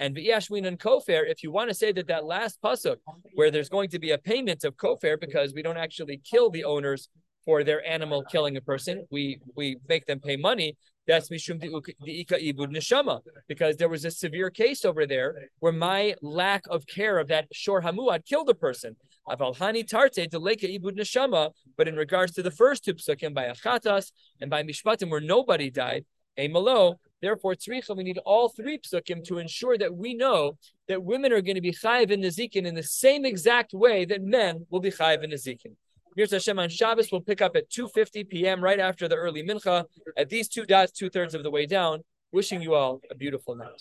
And 0.00 0.14
v'yashwin 0.16 0.66
and 0.66 0.78
kofer, 0.78 1.28
if 1.28 1.42
you 1.42 1.50
want 1.50 1.70
to 1.70 1.74
say 1.74 1.90
that 1.92 2.06
that 2.06 2.24
last 2.24 2.60
pasuk 2.62 2.96
where 3.34 3.50
there's 3.50 3.68
going 3.68 3.90
to 3.90 3.98
be 3.98 4.12
a 4.12 4.18
payment 4.18 4.64
of 4.64 4.76
kofer 4.76 5.18
because 5.20 5.54
we 5.54 5.62
don't 5.62 5.76
actually 5.76 6.20
kill 6.24 6.50
the 6.50 6.64
owners 6.64 7.08
for 7.44 7.64
their 7.64 7.86
animal 7.86 8.22
killing 8.24 8.56
a 8.56 8.60
person, 8.60 9.06
we 9.10 9.40
we 9.54 9.78
make 9.88 10.04
them 10.06 10.20
pay 10.20 10.36
money. 10.36 10.76
That's 11.08 11.30
mishum 11.30 11.64
ika 11.64 12.38
ibud 12.38 12.70
neshama, 12.76 13.22
because 13.48 13.78
there 13.78 13.88
was 13.88 14.04
a 14.04 14.10
severe 14.10 14.50
case 14.50 14.84
over 14.84 15.06
there 15.06 15.48
where 15.58 15.72
my 15.72 16.14
lack 16.20 16.64
of 16.68 16.86
care 16.86 17.18
of 17.18 17.28
that 17.28 17.46
shor 17.50 17.80
hamuad 17.80 18.26
killed 18.26 18.50
a 18.50 18.54
person. 18.54 18.94
Avalhani 19.26 19.88
tarte 19.88 20.28
deleka 20.28 20.78
ibud 20.78 20.98
neshama. 20.98 21.52
But 21.78 21.88
in 21.88 21.96
regards 21.96 22.32
to 22.34 22.42
the 22.42 22.50
first 22.50 22.84
two 22.84 22.92
psukim 22.92 23.32
by 23.32 23.46
achatas 23.46 24.12
and 24.40 24.50
by 24.50 24.62
mishpatim, 24.62 25.10
where 25.10 25.22
nobody 25.22 25.70
died, 25.70 26.04
a 26.36 26.46
malo. 26.48 27.00
Therefore, 27.20 27.54
tzricha, 27.54 27.96
we 27.96 28.04
need 28.04 28.18
all 28.18 28.50
three 28.50 28.78
psukim 28.78 29.24
to 29.24 29.38
ensure 29.38 29.76
that 29.78 29.96
we 29.96 30.14
know 30.14 30.56
that 30.88 31.02
women 31.02 31.32
are 31.32 31.40
going 31.40 31.56
to 31.56 31.60
be 31.60 31.72
chayiv 31.72 32.10
in 32.10 32.20
nezikin 32.20 32.64
in 32.66 32.74
the 32.74 32.82
same 32.82 33.24
exact 33.24 33.72
way 33.72 34.04
that 34.04 34.22
men 34.22 34.66
will 34.70 34.80
be 34.80 34.90
chayiv 34.90 35.24
in 35.24 35.30
nezikin. 35.30 35.74
Mirza 36.18 36.34
Hashem 36.34 36.58
on 36.58 36.68
Shabbos 36.68 37.12
will 37.12 37.20
pick 37.20 37.40
up 37.40 37.54
at 37.54 37.70
2.50 37.70 38.28
p.m. 38.28 38.60
right 38.60 38.80
after 38.80 39.06
the 39.06 39.14
early 39.14 39.40
mincha 39.44 39.84
at 40.16 40.28
these 40.28 40.48
two 40.48 40.66
dots, 40.66 40.90
two-thirds 40.90 41.32
of 41.32 41.44
the 41.44 41.50
way 41.50 41.64
down. 41.64 42.02
Wishing 42.32 42.60
you 42.60 42.74
all 42.74 43.00
a 43.08 43.14
beautiful 43.14 43.54
night. 43.54 43.80